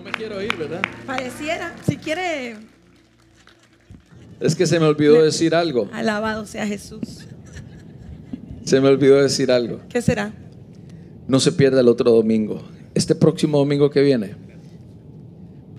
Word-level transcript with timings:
No 0.00 0.04
me 0.04 0.12
quiero 0.12 0.40
ir, 0.40 0.56
¿verdad? 0.56 0.80
Pareciera, 1.06 1.76
si 1.86 1.98
quiere, 1.98 2.56
Es 4.40 4.54
que 4.56 4.66
se 4.66 4.80
me 4.80 4.86
olvidó 4.86 5.22
decir 5.22 5.54
algo. 5.54 5.90
alabado 5.92 6.46
sea 6.46 6.66
Jesús. 6.66 7.26
Se 8.64 8.80
me 8.80 8.88
olvidó 8.88 9.20
decir 9.20 9.52
algo. 9.52 9.82
¿Qué 9.90 10.00
será? 10.00 10.32
No 11.28 11.38
se 11.38 11.52
pierda 11.52 11.80
el 11.82 11.88
otro 11.88 12.12
domingo. 12.12 12.62
Este 12.94 13.14
próximo 13.14 13.58
domingo 13.58 13.90
que 13.90 14.00
viene 14.00 14.36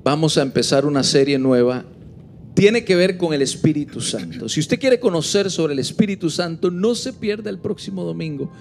vamos 0.04 0.38
a 0.38 0.44
empezar 0.44 0.86
una 0.86 1.02
serie 1.02 1.40
nueva. 1.40 1.84
Tiene 2.54 2.86
que 2.86 2.96
ver 2.96 3.18
con 3.18 3.34
el 3.34 3.42
Espíritu 3.42 4.02
Santo. 4.02 4.48
Si 4.50 4.60
usted 4.60 4.80
quiere 4.80 5.00
conocer 5.00 5.50
sobre 5.50 5.74
el 5.74 5.80
Espíritu 5.80 6.30
Santo, 6.30 6.70
no 6.70 6.94
se 6.94 7.12
pierda 7.12 7.50
el 7.50 7.58
próximo 7.58 8.04
domingo. 8.04 8.52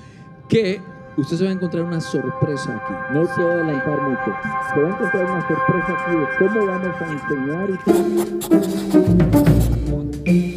Que 0.49 0.81
usted 1.21 1.37
se 1.37 1.45
va 1.45 1.51
a 1.51 1.53
encontrar 1.53 1.85
una 1.85 2.01
sorpresa 2.01 2.75
aquí. 2.77 2.95
No 3.13 3.27
puedo 3.27 3.51
adelantar 3.53 4.01
mucho. 4.03 4.35
Se 4.73 4.81
va 4.81 4.89
a 4.89 4.91
encontrar 4.91 5.25
una 5.27 5.49
sorpresa 5.49 5.93
aquí 5.99 6.17
de 6.17 6.27
cómo 6.39 6.67
vamos 6.67 6.97
a 7.01 7.07
enseñar 7.13 7.71
y 10.25 10.31
el 10.31 10.50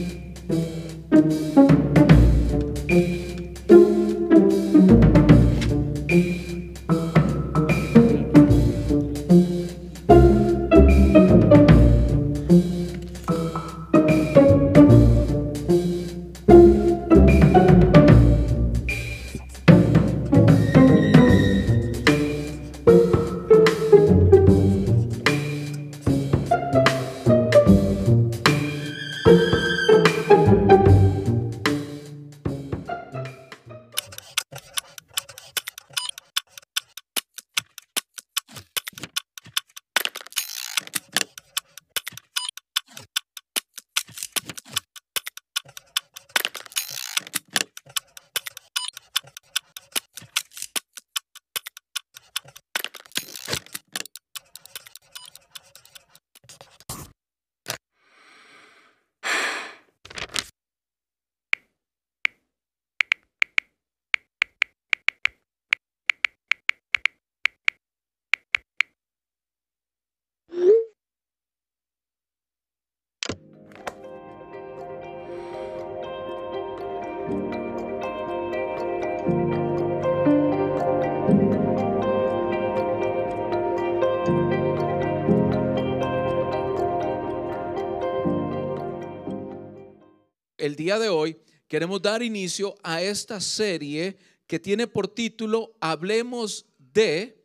día 90.83 90.99
de 90.99 91.07
hoy 91.07 91.37
queremos 91.69 92.01
dar 92.01 92.21
inicio 92.21 92.75
a 92.83 93.01
esta 93.01 93.39
serie 93.39 94.17
que 94.45 94.59
tiene 94.59 94.85
por 94.85 95.07
título 95.07 95.77
Hablemos 95.79 96.65
de 96.77 97.41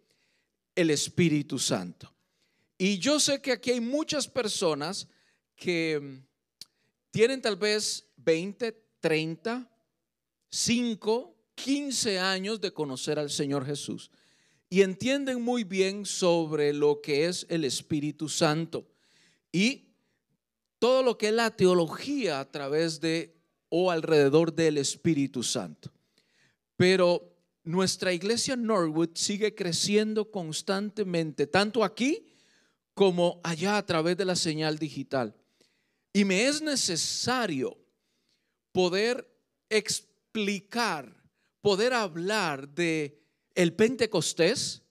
el 0.74 0.90
Espíritu 0.90 1.56
Santo. 1.56 2.12
Y 2.76 2.98
yo 2.98 3.20
sé 3.20 3.40
que 3.40 3.52
aquí 3.52 3.70
hay 3.70 3.80
muchas 3.80 4.26
personas 4.26 5.06
que 5.54 6.20
tienen 7.12 7.40
tal 7.40 7.54
vez 7.54 8.08
20, 8.16 8.76
30, 8.98 9.70
5, 10.50 11.36
15 11.54 12.18
años 12.18 12.60
de 12.60 12.72
conocer 12.72 13.20
al 13.20 13.30
Señor 13.30 13.64
Jesús 13.64 14.10
y 14.68 14.82
entienden 14.82 15.40
muy 15.42 15.62
bien 15.62 16.04
sobre 16.04 16.72
lo 16.72 17.00
que 17.00 17.26
es 17.26 17.46
el 17.48 17.64
Espíritu 17.64 18.28
Santo 18.28 18.88
y 19.52 19.87
todo 20.78 21.02
lo 21.02 21.18
que 21.18 21.28
es 21.28 21.34
la 21.34 21.50
teología 21.50 22.40
a 22.40 22.50
través 22.50 23.00
de 23.00 23.34
o 23.68 23.90
alrededor 23.90 24.54
del 24.54 24.78
Espíritu 24.78 25.42
Santo. 25.42 25.92
Pero 26.76 27.36
nuestra 27.64 28.12
iglesia 28.12 28.56
Norwood 28.56 29.10
sigue 29.14 29.54
creciendo 29.54 30.30
constantemente, 30.30 31.46
tanto 31.46 31.84
aquí 31.84 32.26
como 32.94 33.40
allá 33.44 33.76
a 33.76 33.86
través 33.86 34.16
de 34.16 34.24
la 34.24 34.36
señal 34.36 34.78
digital. 34.78 35.34
Y 36.12 36.24
me 36.24 36.46
es 36.46 36.62
necesario 36.62 37.76
poder 38.72 39.28
explicar, 39.68 41.14
poder 41.60 41.92
hablar 41.92 42.68
de 42.68 43.20
el 43.54 43.74
Pentecostés, 43.74 44.82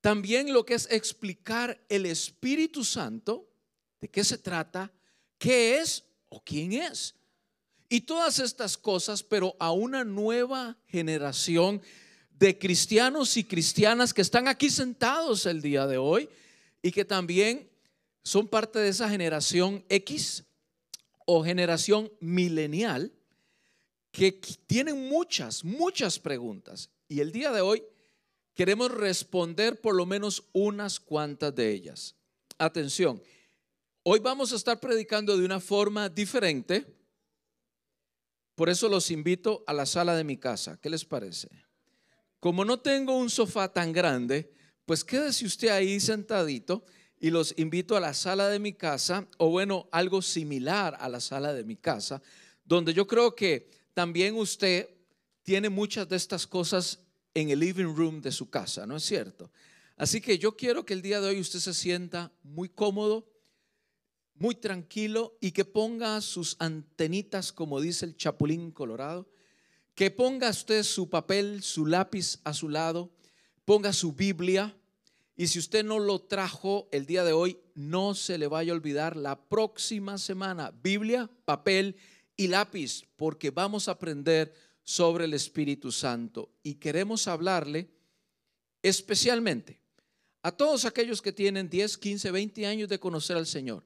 también 0.00 0.52
lo 0.52 0.64
que 0.64 0.74
es 0.74 0.86
explicar 0.90 1.82
el 1.88 2.06
Espíritu 2.06 2.84
Santo, 2.84 3.50
de 4.00 4.08
qué 4.08 4.22
se 4.22 4.38
trata, 4.38 4.92
qué 5.38 5.78
es 5.78 6.04
o 6.28 6.42
quién 6.42 6.72
es. 6.72 7.14
Y 7.88 8.00
todas 8.00 8.38
estas 8.38 8.76
cosas, 8.76 9.22
pero 9.22 9.56
a 9.58 9.72
una 9.72 10.04
nueva 10.04 10.76
generación 10.86 11.80
de 12.30 12.58
cristianos 12.58 13.36
y 13.36 13.44
cristianas 13.44 14.12
que 14.12 14.22
están 14.22 14.48
aquí 14.48 14.70
sentados 14.70 15.46
el 15.46 15.62
día 15.62 15.86
de 15.86 15.96
hoy 15.96 16.28
y 16.82 16.90
que 16.90 17.04
también 17.04 17.70
son 18.22 18.48
parte 18.48 18.78
de 18.78 18.88
esa 18.88 19.08
generación 19.08 19.84
X 19.88 20.44
o 21.26 21.44
generación 21.44 22.10
milenial 22.20 23.12
que 24.10 24.32
tienen 24.66 25.08
muchas, 25.08 25.64
muchas 25.64 26.18
preguntas. 26.18 26.90
Y 27.08 27.20
el 27.20 27.32
día 27.32 27.52
de 27.52 27.60
hoy 27.60 27.84
queremos 28.54 28.90
responder 28.90 29.80
por 29.80 29.94
lo 29.94 30.06
menos 30.06 30.44
unas 30.52 30.98
cuantas 30.98 31.54
de 31.54 31.70
ellas. 31.70 32.16
Atención, 32.58 33.22
hoy 34.08 34.20
vamos 34.20 34.52
a 34.52 34.56
estar 34.56 34.78
predicando 34.78 35.36
de 35.36 35.44
una 35.44 35.58
forma 35.58 36.08
diferente. 36.08 36.86
Por 38.54 38.68
eso 38.68 38.88
los 38.88 39.10
invito 39.10 39.64
a 39.66 39.72
la 39.72 39.84
sala 39.84 40.14
de 40.14 40.22
mi 40.22 40.36
casa. 40.36 40.78
¿Qué 40.80 40.88
les 40.88 41.04
parece? 41.04 41.48
Como 42.38 42.64
no 42.64 42.78
tengo 42.78 43.16
un 43.16 43.28
sofá 43.28 43.72
tan 43.72 43.92
grande, 43.92 44.52
pues 44.84 45.02
quédese 45.02 45.44
usted 45.44 45.70
ahí 45.70 45.98
sentadito 45.98 46.84
y 47.18 47.30
los 47.30 47.52
invito 47.58 47.96
a 47.96 48.00
la 48.00 48.14
sala 48.14 48.48
de 48.48 48.60
mi 48.60 48.74
casa, 48.74 49.26
o 49.38 49.50
bueno, 49.50 49.88
algo 49.90 50.22
similar 50.22 50.96
a 51.00 51.08
la 51.08 51.18
sala 51.18 51.52
de 51.52 51.64
mi 51.64 51.74
casa, 51.74 52.22
donde 52.64 52.94
yo 52.94 53.08
creo 53.08 53.34
que 53.34 53.68
también 53.92 54.36
usted 54.36 54.88
tiene 55.42 55.68
muchas 55.68 56.08
de 56.08 56.14
estas 56.14 56.46
cosas 56.46 57.00
en 57.34 57.50
el 57.50 57.58
living 57.58 57.96
room 57.96 58.20
de 58.20 58.30
su 58.30 58.50
casa, 58.50 58.86
¿no 58.86 58.98
es 58.98 59.02
cierto? 59.02 59.50
Así 59.96 60.20
que 60.20 60.38
yo 60.38 60.56
quiero 60.56 60.86
que 60.86 60.94
el 60.94 61.02
día 61.02 61.20
de 61.20 61.30
hoy 61.30 61.40
usted 61.40 61.58
se 61.58 61.74
sienta 61.74 62.30
muy 62.44 62.68
cómodo, 62.68 63.26
muy 64.38 64.54
tranquilo 64.54 65.36
y 65.40 65.52
que 65.52 65.64
ponga 65.64 66.20
sus 66.20 66.56
antenitas, 66.58 67.52
como 67.52 67.80
dice 67.80 68.04
el 68.04 68.16
Chapulín 68.16 68.70
Colorado, 68.70 69.28
que 69.94 70.10
ponga 70.10 70.50
usted 70.50 70.82
su 70.82 71.08
papel, 71.08 71.62
su 71.62 71.86
lápiz 71.86 72.38
a 72.44 72.52
su 72.52 72.68
lado, 72.68 73.10
ponga 73.64 73.92
su 73.92 74.12
Biblia 74.12 74.76
y 75.36 75.48
si 75.48 75.58
usted 75.58 75.84
no 75.84 75.98
lo 75.98 76.20
trajo 76.20 76.88
el 76.92 77.06
día 77.06 77.24
de 77.24 77.32
hoy, 77.32 77.58
no 77.74 78.14
se 78.14 78.38
le 78.38 78.46
vaya 78.46 78.72
a 78.72 78.76
olvidar 78.76 79.16
la 79.16 79.38
próxima 79.38 80.16
semana, 80.16 80.72
Biblia, 80.82 81.30
papel 81.44 81.96
y 82.36 82.48
lápiz, 82.48 83.04
porque 83.16 83.50
vamos 83.50 83.88
a 83.88 83.92
aprender 83.92 84.54
sobre 84.82 85.26
el 85.26 85.34
Espíritu 85.34 85.92
Santo. 85.92 86.50
Y 86.62 86.74
queremos 86.74 87.28
hablarle 87.28 87.90
especialmente 88.82 89.78
a 90.42 90.52
todos 90.52 90.84
aquellos 90.84 91.20
que 91.20 91.32
tienen 91.32 91.68
10, 91.68 91.98
15, 91.98 92.30
20 92.30 92.66
años 92.66 92.88
de 92.88 92.98
conocer 92.98 93.36
al 93.36 93.46
Señor 93.46 93.84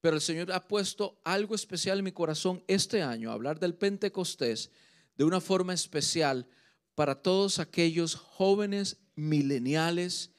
pero 0.00 0.16
el 0.16 0.22
Señor 0.22 0.52
ha 0.52 0.66
puesto 0.68 1.20
algo 1.24 1.54
especial 1.54 1.98
en 1.98 2.04
mi 2.04 2.12
corazón 2.12 2.62
este 2.66 3.02
año, 3.02 3.32
hablar 3.32 3.58
del 3.58 3.74
Pentecostés 3.74 4.70
de 5.16 5.24
una 5.24 5.40
forma 5.40 5.74
especial 5.74 6.46
para 6.94 7.20
todos 7.22 7.58
aquellos 7.58 8.14
jóvenes 8.14 8.98
mileniales, 9.16 10.30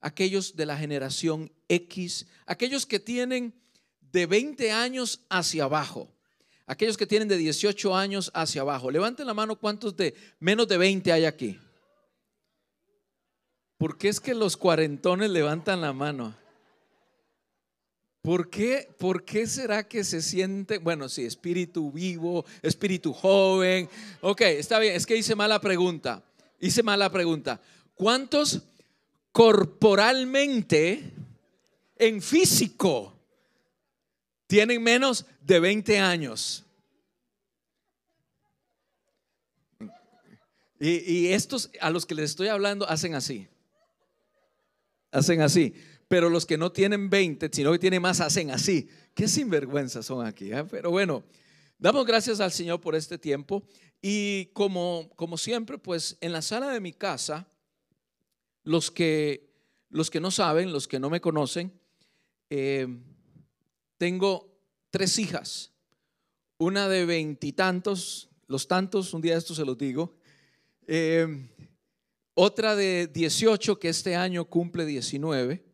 aquellos 0.00 0.54
de 0.54 0.66
la 0.66 0.76
generación 0.76 1.52
X, 1.68 2.26
aquellos 2.46 2.86
que 2.86 3.00
tienen 3.00 3.54
de 4.00 4.26
20 4.26 4.70
años 4.70 5.24
hacia 5.28 5.64
abajo, 5.64 6.12
aquellos 6.66 6.96
que 6.96 7.06
tienen 7.06 7.28
de 7.28 7.36
18 7.36 7.96
años 7.96 8.30
hacia 8.34 8.62
abajo. 8.62 8.90
Levanten 8.90 9.26
la 9.26 9.34
mano 9.34 9.56
cuántos 9.56 9.96
de 9.96 10.14
menos 10.38 10.68
de 10.68 10.78
20 10.78 11.12
hay 11.12 11.24
aquí. 11.24 11.58
¿Por 13.76 13.98
qué 13.98 14.08
es 14.08 14.20
que 14.20 14.34
los 14.34 14.56
cuarentones 14.56 15.30
levantan 15.30 15.80
la 15.80 15.92
mano? 15.92 16.36
¿Por 18.22 18.50
qué, 18.50 18.88
¿Por 18.98 19.24
qué 19.24 19.46
será 19.46 19.86
que 19.86 20.02
se 20.02 20.20
siente, 20.20 20.78
bueno, 20.78 21.08
sí, 21.08 21.24
espíritu 21.24 21.92
vivo, 21.92 22.44
espíritu 22.62 23.12
joven? 23.12 23.88
Ok, 24.20 24.40
está 24.42 24.78
bien, 24.78 24.94
es 24.94 25.06
que 25.06 25.16
hice 25.16 25.34
mala 25.34 25.60
pregunta. 25.60 26.22
Hice 26.60 26.82
mala 26.82 27.10
pregunta. 27.10 27.60
¿Cuántos 27.94 28.62
corporalmente, 29.30 31.12
en 31.96 32.20
físico, 32.20 33.16
tienen 34.48 34.82
menos 34.82 35.24
de 35.40 35.60
20 35.60 35.98
años? 36.00 36.64
Y, 40.80 41.12
y 41.12 41.32
estos 41.32 41.70
a 41.80 41.90
los 41.90 42.04
que 42.04 42.14
les 42.14 42.30
estoy 42.30 42.48
hablando 42.48 42.88
hacen 42.88 43.14
así. 43.14 43.46
Hacen 45.12 45.40
así 45.40 45.72
pero 46.08 46.30
los 46.30 46.46
que 46.46 46.56
no 46.56 46.72
tienen 46.72 47.10
20, 47.10 47.50
sino 47.52 47.70
que 47.70 47.78
tienen 47.78 48.00
más, 48.00 48.20
hacen 48.20 48.50
así. 48.50 48.88
Qué 49.14 49.28
sinvergüenza 49.28 50.02
son 50.02 50.26
aquí. 50.26 50.50
¿eh? 50.50 50.64
Pero 50.70 50.90
bueno, 50.90 51.22
damos 51.78 52.06
gracias 52.06 52.40
al 52.40 52.50
Señor 52.50 52.80
por 52.80 52.94
este 52.96 53.18
tiempo. 53.18 53.62
Y 54.00 54.46
como, 54.46 55.10
como 55.16 55.36
siempre, 55.36 55.76
pues 55.76 56.16
en 56.22 56.32
la 56.32 56.40
sala 56.40 56.70
de 56.70 56.80
mi 56.80 56.94
casa, 56.94 57.46
los 58.64 58.90
que, 58.90 59.52
los 59.90 60.10
que 60.10 60.20
no 60.20 60.30
saben, 60.30 60.72
los 60.72 60.88
que 60.88 60.98
no 60.98 61.10
me 61.10 61.20
conocen, 61.20 61.78
eh, 62.48 62.88
tengo 63.98 64.58
tres 64.90 65.18
hijas. 65.18 65.72
Una 66.56 66.88
de 66.88 67.04
veintitantos, 67.04 68.30
los 68.46 68.66
tantos, 68.66 69.12
un 69.12 69.20
día 69.20 69.36
esto 69.36 69.54
se 69.54 69.64
los 69.66 69.76
digo. 69.76 70.16
Eh, 70.86 71.50
otra 72.32 72.76
de 72.76 73.08
18 73.08 73.78
que 73.78 73.90
este 73.90 74.16
año 74.16 74.46
cumple 74.46 74.86
19 74.86 75.67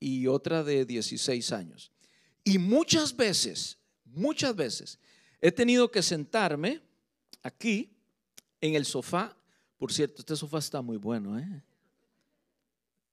y 0.00 0.26
otra 0.26 0.62
de 0.62 0.84
16 0.84 1.52
años. 1.52 1.92
Y 2.44 2.58
muchas 2.58 3.14
veces, 3.16 3.78
muchas 4.04 4.54
veces, 4.54 4.98
he 5.40 5.52
tenido 5.52 5.90
que 5.90 6.02
sentarme 6.02 6.80
aquí 7.42 7.96
en 8.60 8.74
el 8.74 8.84
sofá. 8.84 9.36
Por 9.76 9.92
cierto, 9.92 10.20
este 10.20 10.36
sofá 10.36 10.58
está 10.58 10.82
muy 10.82 10.96
bueno, 10.96 11.38
¿eh? 11.38 11.62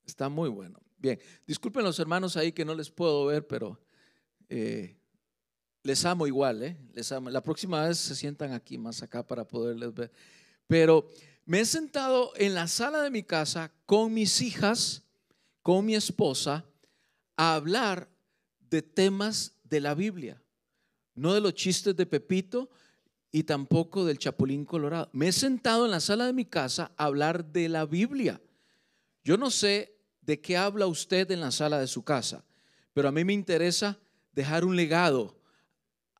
Está 0.05 0.29
muy 0.29 0.49
bueno. 0.49 0.79
Bien, 0.97 1.19
disculpen 1.45 1.83
los 1.83 1.99
hermanos 1.99 2.37
ahí 2.37 2.51
que 2.51 2.65
no 2.65 2.73
les 2.73 2.89
puedo 2.89 3.25
ver, 3.25 3.45
pero 3.45 3.79
eh, 4.49 4.95
les 5.83 6.05
amo 6.05 6.25
igual, 6.25 6.63
¿eh? 6.63 6.77
Les 6.93 7.11
amo. 7.11 7.29
La 7.29 7.41
próxima 7.41 7.85
vez 7.87 7.97
se 7.97 8.15
sientan 8.15 8.53
aquí 8.53 8.77
más 8.77 9.03
acá 9.03 9.25
para 9.25 9.47
poderles 9.47 9.93
ver. 9.93 10.11
Pero 10.67 11.09
me 11.45 11.59
he 11.59 11.65
sentado 11.65 12.31
en 12.37 12.55
la 12.55 12.67
sala 12.67 13.01
de 13.03 13.11
mi 13.11 13.21
casa 13.21 13.71
con 13.85 14.13
mis 14.13 14.41
hijas, 14.41 15.03
con 15.61 15.85
mi 15.85 15.95
esposa, 15.95 16.65
a 17.37 17.55
hablar 17.55 18.09
de 18.69 18.81
temas 18.81 19.55
de 19.63 19.79
la 19.79 19.95
Biblia, 19.95 20.41
no 21.15 21.33
de 21.33 21.41
los 21.41 21.53
chistes 21.53 21.95
de 21.95 22.05
Pepito 22.05 22.69
y 23.31 23.43
tampoco 23.43 24.05
del 24.05 24.17
Chapulín 24.17 24.65
Colorado. 24.65 25.09
Me 25.13 25.27
he 25.27 25.31
sentado 25.31 25.85
en 25.85 25.91
la 25.91 25.99
sala 25.99 26.25
de 26.25 26.33
mi 26.33 26.45
casa 26.45 26.91
a 26.97 27.05
hablar 27.05 27.45
de 27.45 27.69
la 27.69 27.85
Biblia. 27.85 28.41
Yo 29.23 29.37
no 29.37 29.49
sé 29.49 29.97
de 30.21 30.39
qué 30.39 30.57
habla 30.57 30.87
usted 30.87 31.29
en 31.31 31.41
la 31.41 31.51
sala 31.51 31.79
de 31.79 31.87
su 31.87 32.03
casa, 32.03 32.43
pero 32.93 33.09
a 33.09 33.11
mí 33.11 33.23
me 33.23 33.33
interesa 33.33 33.99
dejar 34.33 34.65
un 34.65 34.75
legado 34.75 35.37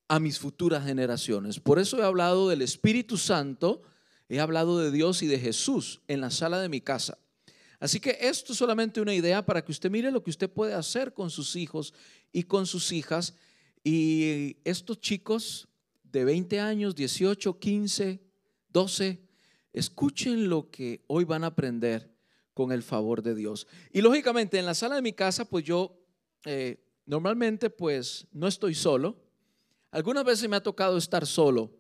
a 0.07 0.19
mis 0.19 0.39
futuras 0.39 0.85
generaciones. 0.85 1.59
Por 1.59 1.79
eso 1.79 1.99
he 1.99 2.03
hablado 2.03 2.49
del 2.49 2.61
Espíritu 2.61 3.17
Santo, 3.17 3.81
he 4.29 4.39
hablado 4.39 4.79
de 4.79 4.91
Dios 4.91 5.23
y 5.23 5.27
de 5.27 5.39
Jesús 5.39 6.01
en 6.07 6.21
la 6.21 6.31
sala 6.31 6.59
de 6.59 6.69
mi 6.69 6.81
casa. 6.81 7.17
Así 7.79 7.99
que 7.99 8.17
esto 8.21 8.53
es 8.53 8.57
solamente 8.57 9.01
una 9.01 9.13
idea 9.13 9.45
para 9.45 9.63
que 9.63 9.71
usted 9.71 9.89
mire 9.89 10.11
lo 10.11 10.23
que 10.23 10.29
usted 10.29 10.49
puede 10.49 10.73
hacer 10.73 11.13
con 11.13 11.29
sus 11.29 11.55
hijos 11.55 11.93
y 12.31 12.43
con 12.43 12.65
sus 12.65 12.91
hijas. 12.91 13.35
Y 13.83 14.57
estos 14.63 14.99
chicos 14.99 15.67
de 16.03 16.25
20 16.25 16.59
años, 16.59 16.95
18, 16.95 17.59
15, 17.59 18.21
12, 18.69 19.21
escuchen 19.73 20.49
lo 20.49 20.71
que 20.71 21.03
hoy 21.07 21.25
van 21.25 21.43
a 21.43 21.47
aprender 21.47 22.09
con 22.53 22.71
el 22.71 22.83
favor 22.83 23.21
de 23.21 23.35
Dios. 23.35 23.67
Y 23.91 24.01
lógicamente 24.01 24.57
en 24.57 24.65
la 24.65 24.73
sala 24.73 24.95
de 24.95 25.01
mi 25.01 25.11
casa, 25.13 25.45
pues 25.45 25.65
yo 25.65 25.99
eh, 26.45 26.81
normalmente 27.05 27.69
pues 27.69 28.27
no 28.31 28.47
estoy 28.47 28.73
solo. 28.73 29.21
Algunas 29.91 30.23
veces 30.23 30.49
me 30.49 30.55
ha 30.55 30.63
tocado 30.63 30.97
estar 30.97 31.25
solo. 31.25 31.71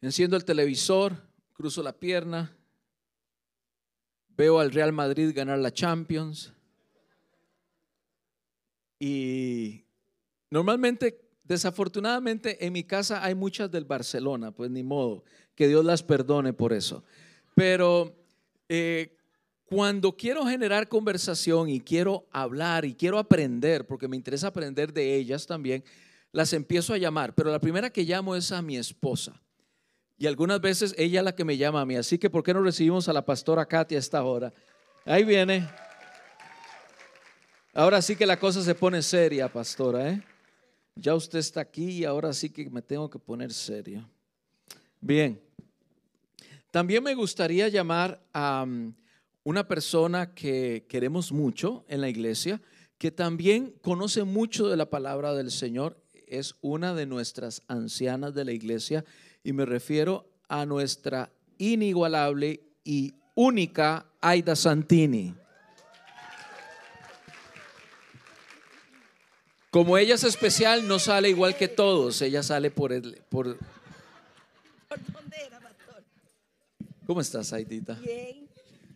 Enciendo 0.00 0.36
el 0.36 0.44
televisor, 0.44 1.14
cruzo 1.52 1.82
la 1.82 1.92
pierna, 1.92 2.56
veo 4.40 4.58
al 4.58 4.70
Real 4.70 4.90
Madrid 4.90 5.32
ganar 5.34 5.58
la 5.58 5.70
Champions. 5.70 6.54
Y 8.98 9.84
normalmente, 10.48 11.20
desafortunadamente, 11.44 12.64
en 12.64 12.72
mi 12.72 12.84
casa 12.84 13.22
hay 13.22 13.34
muchas 13.34 13.70
del 13.70 13.84
Barcelona, 13.84 14.50
pues 14.50 14.70
ni 14.70 14.82
modo, 14.82 15.24
que 15.54 15.68
Dios 15.68 15.84
las 15.84 16.02
perdone 16.02 16.54
por 16.54 16.72
eso. 16.72 17.04
Pero 17.54 18.16
eh, 18.66 19.14
cuando 19.66 20.16
quiero 20.16 20.46
generar 20.46 20.88
conversación 20.88 21.68
y 21.68 21.78
quiero 21.78 22.26
hablar 22.32 22.86
y 22.86 22.94
quiero 22.94 23.18
aprender, 23.18 23.86
porque 23.86 24.08
me 24.08 24.16
interesa 24.16 24.46
aprender 24.46 24.94
de 24.94 25.16
ellas 25.16 25.46
también, 25.46 25.84
las 26.32 26.54
empiezo 26.54 26.94
a 26.94 26.98
llamar. 26.98 27.34
Pero 27.34 27.50
la 27.50 27.60
primera 27.60 27.90
que 27.90 28.04
llamo 28.04 28.34
es 28.34 28.52
a 28.52 28.62
mi 28.62 28.78
esposa. 28.78 29.38
Y 30.20 30.26
algunas 30.26 30.60
veces 30.60 30.94
ella 30.98 31.20
es 31.20 31.24
la 31.24 31.34
que 31.34 31.46
me 31.46 31.56
llama 31.56 31.80
a 31.80 31.86
mí. 31.86 31.96
Así 31.96 32.18
que, 32.18 32.28
¿por 32.28 32.42
qué 32.42 32.52
no 32.52 32.62
recibimos 32.62 33.08
a 33.08 33.12
la 33.14 33.24
pastora 33.24 33.64
Katia 33.64 33.96
a 33.96 34.00
esta 34.00 34.22
hora? 34.22 34.52
Ahí 35.06 35.24
viene. 35.24 35.66
Ahora 37.72 38.02
sí 38.02 38.14
que 38.16 38.26
la 38.26 38.38
cosa 38.38 38.62
se 38.62 38.74
pone 38.74 39.00
seria, 39.00 39.50
pastora. 39.50 40.10
¿eh? 40.10 40.22
Ya 40.94 41.14
usted 41.14 41.38
está 41.38 41.62
aquí 41.62 42.00
y 42.00 42.04
ahora 42.04 42.34
sí 42.34 42.50
que 42.50 42.68
me 42.68 42.82
tengo 42.82 43.08
que 43.08 43.18
poner 43.18 43.50
serio. 43.50 44.06
Bien. 45.00 45.40
También 46.70 47.02
me 47.02 47.14
gustaría 47.14 47.68
llamar 47.68 48.22
a 48.34 48.64
um, 48.64 48.92
una 49.42 49.66
persona 49.66 50.34
que 50.34 50.84
queremos 50.86 51.32
mucho 51.32 51.86
en 51.88 52.02
la 52.02 52.10
iglesia, 52.10 52.60
que 52.98 53.10
también 53.10 53.74
conoce 53.80 54.24
mucho 54.24 54.68
de 54.68 54.76
la 54.76 54.90
palabra 54.90 55.32
del 55.32 55.50
Señor. 55.50 55.98
Es 56.12 56.56
una 56.60 56.92
de 56.92 57.06
nuestras 57.06 57.62
ancianas 57.68 58.34
de 58.34 58.44
la 58.44 58.52
iglesia 58.52 59.02
y 59.42 59.52
me 59.52 59.64
refiero 59.64 60.26
a 60.48 60.66
nuestra 60.66 61.30
inigualable 61.58 62.60
y 62.84 63.14
única 63.34 64.06
Aida 64.20 64.56
Santini. 64.56 65.34
Como 69.70 69.96
ella 69.96 70.16
es 70.16 70.24
especial, 70.24 70.88
no 70.88 70.98
sale 70.98 71.28
igual 71.30 71.56
que 71.56 71.68
todos, 71.68 72.20
ella 72.22 72.42
sale 72.42 72.70
por 72.70 72.92
el... 72.92 73.22
Por... 73.28 73.56
¿Cómo 77.06 77.20
estás, 77.20 77.52
Aidita? 77.52 77.94
Bien, 77.94 78.48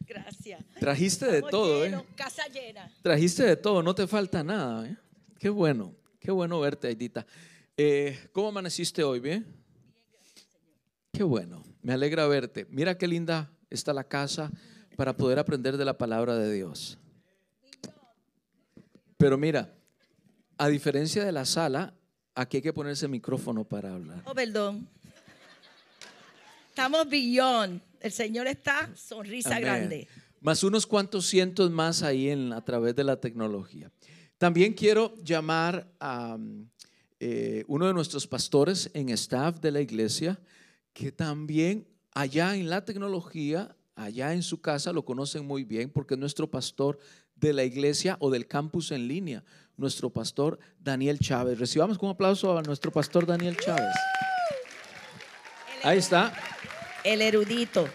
gracias. 0.07 0.65
Trajiste 0.81 1.27
de 1.27 1.43
todo, 1.43 1.85
¿eh? 1.85 2.05
Casa 2.17 2.47
llena. 2.49 2.93
Trajiste 3.03 3.45
de 3.45 3.57
todo, 3.57 3.83
no 3.83 3.95
te 3.95 4.07
falta 4.07 4.43
nada, 4.43 4.89
¿eh? 4.89 4.97
Qué 5.39 5.49
bueno, 5.49 5.95
qué 6.19 6.31
bueno 6.31 6.59
verte, 6.59 6.89
Aidita. 6.89 7.25
Eh, 7.77 8.29
¿Cómo 8.33 8.49
amaneciste 8.49 9.03
hoy? 9.05 9.21
¿Bien? 9.21 9.64
Qué 11.15 11.23
bueno, 11.23 11.63
me 11.81 11.93
alegra 11.93 12.27
verte. 12.27 12.67
Mira 12.71 12.99
qué 12.99 13.07
linda 13.07 13.49
está 13.71 13.93
la 13.93 14.03
casa 14.03 14.51
para 14.97 15.17
poder 15.17 15.39
aprender 15.39 15.77
de 15.77 15.85
la 15.85 15.97
palabra 15.97 16.35
de 16.37 16.53
Dios. 16.53 16.99
Pero 19.17 19.39
mira, 19.39 19.73
a 20.59 20.67
diferencia 20.67 21.25
de 21.25 21.31
la 21.31 21.45
sala, 21.45 21.95
aquí 22.35 22.57
hay 22.57 22.63
que 22.65 22.73
ponerse 22.73 23.07
micrófono 23.07 23.63
para 23.63 23.95
hablar. 23.95 24.23
Oh, 24.25 24.35
perdón. 24.35 24.89
Estamos 26.69 27.09
billón. 27.09 27.81
El 28.01 28.11
Señor 28.11 28.49
está 28.49 28.91
sonrisa 28.97 29.61
grande. 29.61 30.09
Más 30.41 30.65
unos 30.65 30.85
cuantos 30.85 31.27
cientos 31.27 31.71
más 31.71 32.03
ahí 32.03 32.29
en, 32.29 32.53
a 32.53 32.65
través 32.65 32.97
de 32.97 33.05
la 33.05 33.21
tecnología. 33.21 33.89
También 34.37 34.73
quiero 34.73 35.15
llamar 35.23 35.89
a 36.01 36.37
eh, 37.21 37.63
uno 37.69 37.87
de 37.87 37.95
nuestros 37.95 38.27
pastores 38.27 38.91
en 38.95 39.11
staff 39.11 39.61
de 39.61 39.71
la 39.71 39.81
iglesia, 39.81 40.41
que 40.95 41.13
también 41.13 41.87
allá 42.15 42.57
en 42.57 42.71
la 42.71 42.85
tecnología, 42.85 43.77
allá 43.97 44.33
en 44.33 44.43
su 44.43 44.61
casa, 44.63 44.93
lo 44.93 45.05
conocen 45.05 45.45
muy 45.45 45.65
bien 45.65 45.91
porque 45.91 46.15
es 46.15 46.21
nuestro 46.21 46.51
pastor 46.51 46.99
de 47.37 47.53
la 47.53 47.65
iglesia 47.65 48.17
o 48.21 48.31
del 48.31 48.47
campus 48.47 48.93
en 48.93 49.09
línea, 49.09 49.45
nuestro 49.77 50.09
pastor 50.09 50.59
Daniel 50.79 51.19
Chávez. 51.19 51.59
Recibamos 51.59 51.99
con 51.99 52.09
un 52.09 52.15
aplauso 52.15 52.57
a 52.57 52.63
nuestro 52.63 52.93
pastor 52.93 53.27
Daniel 53.27 53.57
Chávez. 53.57 53.95
Ahí 55.83 55.99
está. 55.99 56.33
El 57.03 57.21
erudito. 57.21 57.87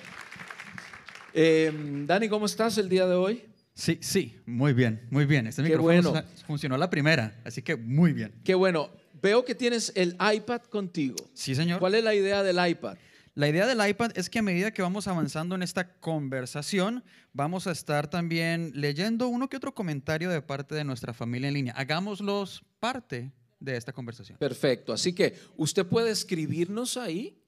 Eh, 1.33 1.71
Dani, 2.05 2.27
¿cómo 2.27 2.45
estás 2.45 2.77
el 2.77 2.89
día 2.89 3.07
de 3.07 3.15
hoy? 3.15 3.45
Sí, 3.73 3.97
sí, 4.01 4.35
muy 4.45 4.73
bien, 4.73 5.07
muy 5.09 5.25
bien. 5.25 5.47
Este 5.47 5.63
Qué 5.63 5.69
micrófono 5.69 6.11
bueno. 6.11 6.27
funcionó 6.45 6.77
la 6.77 6.89
primera, 6.89 7.39
así 7.45 7.61
que 7.61 7.77
muy 7.77 8.11
bien. 8.11 8.33
Qué 8.43 8.53
bueno. 8.53 8.89
Veo 9.21 9.45
que 9.45 9.55
tienes 9.55 9.91
el 9.95 10.15
iPad 10.33 10.61
contigo. 10.63 11.15
Sí, 11.33 11.55
señor. 11.55 11.79
¿Cuál 11.79 11.95
es 11.95 12.03
la 12.03 12.15
idea 12.15 12.43
del 12.43 12.57
iPad? 12.69 12.97
La 13.35 13.47
idea 13.47 13.65
del 13.65 13.87
iPad 13.87 14.11
es 14.15 14.29
que 14.29 14.39
a 14.39 14.41
medida 14.41 14.71
que 14.71 14.81
vamos 14.81 15.07
avanzando 15.07 15.55
en 15.55 15.63
esta 15.63 15.93
conversación, 15.99 17.03
vamos 17.31 17.67
a 17.67 17.71
estar 17.71 18.09
también 18.09 18.71
leyendo 18.75 19.27
uno 19.27 19.47
que 19.47 19.57
otro 19.57 19.73
comentario 19.73 20.29
de 20.29 20.41
parte 20.41 20.75
de 20.75 20.83
nuestra 20.83 21.13
familia 21.13 21.47
en 21.47 21.53
línea. 21.53 21.73
Hagámoslos 21.73 22.65
parte 22.79 23.31
de 23.59 23.77
esta 23.77 23.93
conversación. 23.93 24.37
Perfecto. 24.37 24.91
Así 24.91 25.13
que 25.13 25.35
usted 25.55 25.85
puede 25.85 26.11
escribirnos 26.11 26.97
ahí 26.97 27.41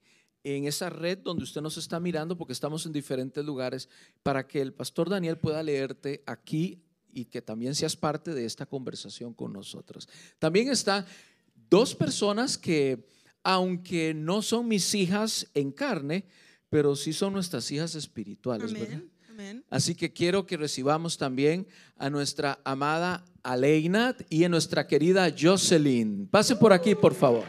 en 0.44 0.66
esa 0.66 0.90
red 0.90 1.18
donde 1.18 1.44
usted 1.44 1.60
nos 1.60 1.76
está 1.76 2.00
mirando, 2.00 2.36
porque 2.36 2.52
estamos 2.52 2.86
en 2.86 2.92
diferentes 2.92 3.44
lugares, 3.44 3.88
para 4.22 4.46
que 4.46 4.60
el 4.60 4.72
pastor 4.72 5.08
Daniel 5.08 5.38
pueda 5.38 5.62
leerte 5.62 6.22
aquí 6.26 6.82
y 7.12 7.26
que 7.26 7.42
también 7.42 7.74
seas 7.74 7.96
parte 7.96 8.32
de 8.34 8.44
esta 8.44 8.66
conversación 8.66 9.34
con 9.34 9.52
nosotros. 9.52 10.08
También 10.38 10.70
están 10.70 11.04
dos 11.72 11.94
personas 11.94 12.58
que, 12.58 13.08
aunque 13.42 14.12
no 14.12 14.42
son 14.42 14.68
mis 14.68 14.94
hijas 14.94 15.48
en 15.54 15.72
carne, 15.72 16.26
pero 16.68 16.94
sí 16.94 17.14
son 17.14 17.32
nuestras 17.32 17.70
hijas 17.70 17.94
espirituales, 17.94 18.74
¿verdad? 18.74 19.00
Así 19.70 19.94
que 19.94 20.12
quiero 20.12 20.44
que 20.44 20.58
recibamos 20.58 21.16
también 21.16 21.66
a 21.96 22.10
nuestra 22.10 22.60
amada 22.64 23.24
Aleinat 23.42 24.20
y 24.28 24.44
a 24.44 24.50
nuestra 24.50 24.86
querida 24.86 25.34
Jocelyn. 25.34 26.28
Pase 26.28 26.56
por 26.56 26.74
aquí, 26.74 26.94
por 26.94 27.14
favor. 27.14 27.44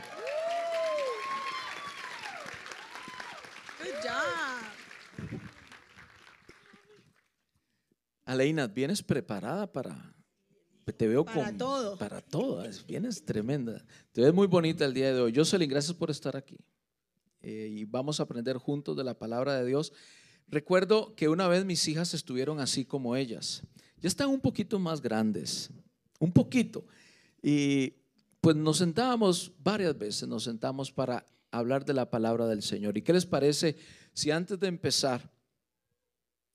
Aleina, 8.25 8.67
vienes 8.67 9.03
preparada 9.03 9.69
para. 9.69 10.12
Te 10.91 11.07
veo 11.07 11.23
para 11.23 11.55
todo. 11.55 11.97
Para 11.97 12.21
todo. 12.21 12.63
Vienes 12.87 13.23
tremenda. 13.23 13.83
Te 14.11 14.21
ves 14.21 14.33
muy 14.33 14.47
bonita 14.47 14.83
el 14.83 14.93
día 14.93 15.13
de 15.13 15.21
hoy. 15.21 15.33
Jocelyn, 15.33 15.69
gracias 15.69 15.95
por 15.95 16.11
estar 16.11 16.35
aquí. 16.35 16.57
Eh, 17.41 17.69
y 17.71 17.85
vamos 17.85 18.19
a 18.19 18.23
aprender 18.23 18.57
juntos 18.57 18.97
de 18.97 19.03
la 19.03 19.17
palabra 19.17 19.55
de 19.55 19.65
Dios. 19.65 19.93
Recuerdo 20.47 21.15
que 21.15 21.29
una 21.29 21.47
vez 21.47 21.63
mis 21.63 21.87
hijas 21.87 22.13
estuvieron 22.13 22.59
así 22.59 22.83
como 22.83 23.15
ellas. 23.15 23.63
Ya 24.01 24.07
están 24.07 24.29
un 24.29 24.41
poquito 24.41 24.77
más 24.77 25.01
grandes. 25.01 25.69
Un 26.19 26.31
poquito. 26.31 26.85
Y 27.41 27.93
pues 28.41 28.55
nos 28.57 28.77
sentábamos 28.77 29.53
varias 29.59 29.97
veces, 29.97 30.27
nos 30.27 30.43
sentamos 30.43 30.91
para 30.91 31.25
hablar 31.49 31.85
de 31.85 31.93
la 31.93 32.09
palabra 32.09 32.45
del 32.45 32.61
Señor. 32.61 32.97
¿Y 32.97 33.01
qué 33.01 33.13
les 33.13 33.25
parece 33.25 33.77
si 34.13 34.31
antes 34.31 34.59
de 34.59 34.67
empezar 34.67 35.31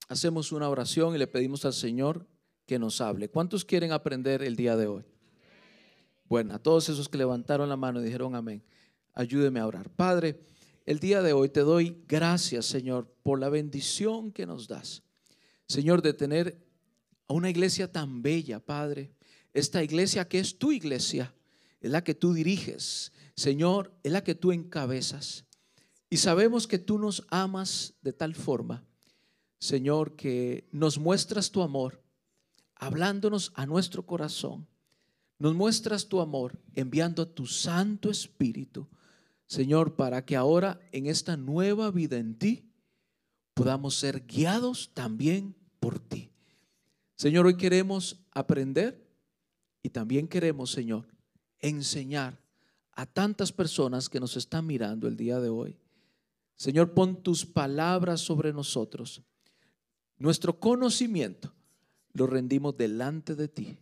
hacemos 0.08 0.52
una 0.52 0.68
oración 0.68 1.14
y 1.14 1.18
le 1.18 1.26
pedimos 1.26 1.64
al 1.64 1.72
Señor 1.72 2.26
que 2.68 2.78
nos 2.78 3.00
hable. 3.00 3.28
¿Cuántos 3.28 3.64
quieren 3.64 3.90
aprender 3.90 4.42
el 4.42 4.54
día 4.54 4.76
de 4.76 4.86
hoy? 4.86 5.02
Bueno, 6.28 6.54
a 6.54 6.58
todos 6.60 6.88
esos 6.88 7.08
que 7.08 7.18
levantaron 7.18 7.68
la 7.68 7.76
mano 7.76 8.00
y 8.00 8.04
dijeron 8.04 8.36
amén, 8.36 8.62
ayúdeme 9.14 9.58
a 9.58 9.66
orar. 9.66 9.90
Padre, 9.90 10.38
el 10.86 11.00
día 11.00 11.22
de 11.22 11.32
hoy 11.32 11.48
te 11.48 11.60
doy 11.60 12.04
gracias, 12.06 12.66
Señor, 12.66 13.12
por 13.24 13.40
la 13.40 13.48
bendición 13.48 14.30
que 14.30 14.46
nos 14.46 14.68
das. 14.68 15.02
Señor, 15.66 16.02
de 16.02 16.12
tener 16.12 16.64
a 17.26 17.32
una 17.32 17.50
iglesia 17.50 17.90
tan 17.90 18.22
bella, 18.22 18.60
Padre. 18.60 19.10
Esta 19.52 19.82
iglesia 19.82 20.28
que 20.28 20.38
es 20.38 20.58
tu 20.58 20.70
iglesia, 20.70 21.34
es 21.80 21.90
la 21.90 22.04
que 22.04 22.14
tú 22.14 22.34
diriges. 22.34 23.12
Señor, 23.34 23.92
es 24.02 24.12
la 24.12 24.22
que 24.22 24.34
tú 24.34 24.52
encabezas. 24.52 25.46
Y 26.10 26.18
sabemos 26.18 26.66
que 26.68 26.78
tú 26.78 26.98
nos 26.98 27.26
amas 27.30 27.94
de 28.02 28.12
tal 28.12 28.34
forma 28.34 28.84
Señor, 29.58 30.14
que 30.14 30.68
nos 30.70 30.98
muestras 30.98 31.50
tu 31.50 31.62
amor, 31.62 32.00
hablándonos 32.78 33.52
a 33.54 33.66
nuestro 33.66 34.06
corazón. 34.06 34.66
Nos 35.38 35.54
muestras 35.54 36.08
tu 36.08 36.20
amor 36.20 36.58
enviando 36.74 37.22
a 37.22 37.26
tu 37.26 37.46
Santo 37.46 38.10
Espíritu, 38.10 38.88
Señor, 39.46 39.94
para 39.94 40.24
que 40.24 40.36
ahora 40.36 40.80
en 40.92 41.06
esta 41.06 41.36
nueva 41.36 41.90
vida 41.90 42.16
en 42.16 42.38
ti 42.38 42.70
podamos 43.54 43.94
ser 43.94 44.26
guiados 44.26 44.90
también 44.94 45.54
por 45.80 45.98
ti. 45.98 46.30
Señor, 47.16 47.46
hoy 47.46 47.56
queremos 47.56 48.20
aprender 48.32 49.08
y 49.82 49.90
también 49.90 50.28
queremos, 50.28 50.70
Señor, 50.70 51.06
enseñar 51.60 52.40
a 52.92 53.06
tantas 53.06 53.52
personas 53.52 54.08
que 54.08 54.20
nos 54.20 54.36
están 54.36 54.66
mirando 54.66 55.08
el 55.08 55.16
día 55.16 55.40
de 55.40 55.48
hoy. 55.48 55.78
Señor, 56.56 56.94
pon 56.94 57.22
tus 57.22 57.46
palabras 57.46 58.20
sobre 58.20 58.52
nosotros 58.52 59.22
nuestro 60.18 60.58
conocimiento 60.58 61.52
lo 62.18 62.26
rendimos 62.26 62.76
delante 62.76 63.34
de 63.34 63.48
ti. 63.48 63.78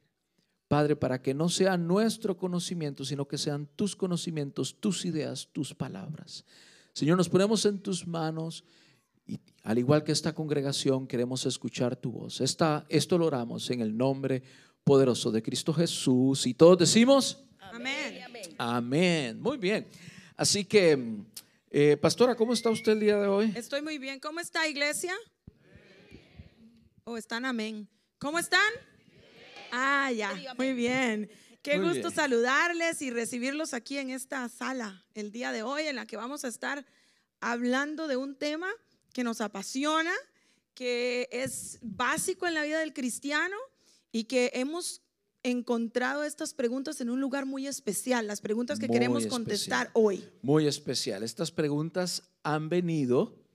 Padre, 0.68 0.96
para 0.96 1.22
que 1.22 1.32
no 1.32 1.48
sea 1.48 1.76
nuestro 1.76 2.36
conocimiento, 2.36 3.04
sino 3.04 3.26
que 3.26 3.38
sean 3.38 3.68
tus 3.76 3.96
conocimientos, 3.96 4.76
tus 4.78 5.04
ideas, 5.04 5.48
tus 5.52 5.74
palabras. 5.74 6.44
Señor, 6.92 7.16
nos 7.16 7.28
ponemos 7.28 7.64
en 7.66 7.78
tus 7.78 8.06
manos 8.06 8.64
y 9.26 9.40
al 9.62 9.78
igual 9.78 10.04
que 10.04 10.12
esta 10.12 10.34
congregación 10.34 11.06
queremos 11.06 11.46
escuchar 11.46 11.96
tu 11.96 12.12
voz. 12.12 12.40
Esta, 12.40 12.86
esto 12.88 13.18
lo 13.18 13.26
oramos 13.26 13.70
en 13.70 13.80
el 13.80 13.96
nombre 13.96 14.42
poderoso 14.84 15.30
de 15.30 15.42
Cristo 15.42 15.72
Jesús 15.72 16.46
y 16.46 16.54
todos 16.54 16.78
decimos 16.78 17.44
amén. 17.58 18.22
Amén. 18.58 19.40
Muy 19.40 19.58
bien. 19.58 19.86
Así 20.36 20.64
que, 20.64 21.22
eh, 21.70 21.96
pastora, 21.96 22.34
¿cómo 22.34 22.52
está 22.52 22.70
usted 22.70 22.92
el 22.92 23.00
día 23.00 23.18
de 23.18 23.26
hoy? 23.26 23.52
Estoy 23.54 23.82
muy 23.82 23.98
bien. 23.98 24.20
¿Cómo 24.20 24.40
está 24.40 24.66
iglesia? 24.66 25.14
¿O 27.04 27.16
están 27.16 27.44
amén? 27.44 27.88
¿Cómo 28.26 28.40
están? 28.40 28.72
Ah, 29.70 30.10
ya, 30.10 30.34
muy 30.58 30.72
bien. 30.72 31.30
Qué 31.62 31.78
gusto 31.78 32.10
saludarles 32.10 33.00
y 33.00 33.12
recibirlos 33.12 33.72
aquí 33.72 33.98
en 33.98 34.10
esta 34.10 34.48
sala 34.48 35.06
el 35.14 35.30
día 35.30 35.52
de 35.52 35.62
hoy 35.62 35.84
en 35.86 35.94
la 35.94 36.06
que 36.06 36.16
vamos 36.16 36.44
a 36.44 36.48
estar 36.48 36.84
hablando 37.40 38.08
de 38.08 38.16
un 38.16 38.34
tema 38.34 38.66
que 39.12 39.22
nos 39.22 39.40
apasiona, 39.40 40.10
que 40.74 41.28
es 41.30 41.78
básico 41.82 42.48
en 42.48 42.54
la 42.54 42.64
vida 42.64 42.80
del 42.80 42.92
cristiano 42.92 43.54
y 44.10 44.24
que 44.24 44.50
hemos 44.54 45.02
encontrado 45.44 46.24
estas 46.24 46.52
preguntas 46.52 47.00
en 47.00 47.10
un 47.10 47.20
lugar 47.20 47.46
muy 47.46 47.68
especial, 47.68 48.26
las 48.26 48.40
preguntas 48.40 48.80
que 48.80 48.88
queremos 48.88 49.28
contestar 49.28 49.90
hoy. 49.92 50.28
Muy 50.42 50.66
especial. 50.66 51.22
Estas 51.22 51.52
preguntas 51.52 52.24
han 52.42 52.68
venido 52.68 53.46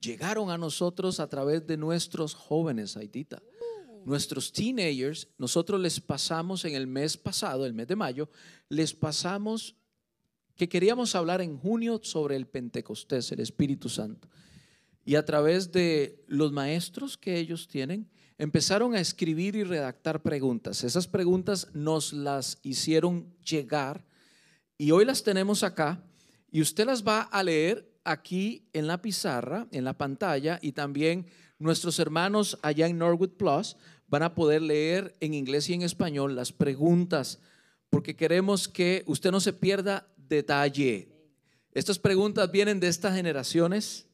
llegaron 0.00 0.50
a 0.50 0.58
nosotros 0.58 1.20
a 1.20 1.28
través 1.28 1.66
de 1.66 1.76
nuestros 1.76 2.34
jóvenes, 2.34 2.96
Haitita. 2.96 3.42
Nuestros 4.06 4.52
teenagers, 4.52 5.26
nosotros 5.36 5.80
les 5.80 5.98
pasamos 5.98 6.64
en 6.64 6.76
el 6.76 6.86
mes 6.86 7.16
pasado, 7.16 7.66
el 7.66 7.74
mes 7.74 7.88
de 7.88 7.96
mayo, 7.96 8.30
les 8.68 8.94
pasamos 8.94 9.74
que 10.54 10.68
queríamos 10.68 11.16
hablar 11.16 11.40
en 11.40 11.58
junio 11.58 11.98
sobre 12.04 12.36
el 12.36 12.46
Pentecostés, 12.46 13.32
el 13.32 13.40
Espíritu 13.40 13.88
Santo. 13.88 14.28
Y 15.04 15.16
a 15.16 15.24
través 15.24 15.72
de 15.72 16.24
los 16.28 16.52
maestros 16.52 17.18
que 17.18 17.36
ellos 17.36 17.66
tienen, 17.66 18.08
empezaron 18.38 18.94
a 18.94 19.00
escribir 19.00 19.56
y 19.56 19.64
redactar 19.64 20.22
preguntas. 20.22 20.84
Esas 20.84 21.08
preguntas 21.08 21.66
nos 21.74 22.12
las 22.12 22.60
hicieron 22.62 23.34
llegar 23.44 24.04
y 24.78 24.92
hoy 24.92 25.04
las 25.04 25.24
tenemos 25.24 25.64
acá 25.64 26.04
y 26.52 26.60
usted 26.60 26.86
las 26.86 27.04
va 27.04 27.22
a 27.22 27.42
leer 27.42 27.92
aquí 28.04 28.68
en 28.72 28.86
la 28.86 29.02
pizarra, 29.02 29.66
en 29.72 29.82
la 29.82 29.98
pantalla, 29.98 30.60
y 30.62 30.70
también 30.70 31.26
nuestros 31.58 31.98
hermanos 31.98 32.58
allá 32.62 32.86
en 32.86 32.98
Norwood 32.98 33.30
Plus 33.30 33.76
van 34.08 34.22
a 34.22 34.34
poder 34.34 34.62
leer 34.62 35.16
en 35.20 35.34
inglés 35.34 35.68
y 35.68 35.74
en 35.74 35.82
español 35.82 36.36
las 36.36 36.52
preguntas, 36.52 37.40
porque 37.90 38.16
queremos 38.16 38.68
que 38.68 39.02
usted 39.06 39.30
no 39.30 39.40
se 39.40 39.52
pierda 39.52 40.06
detalle. 40.16 41.08
Estas 41.72 41.98
preguntas 41.98 42.50
vienen 42.50 42.80
de 42.80 42.88
estas 42.88 43.14
generaciones, 43.14 44.06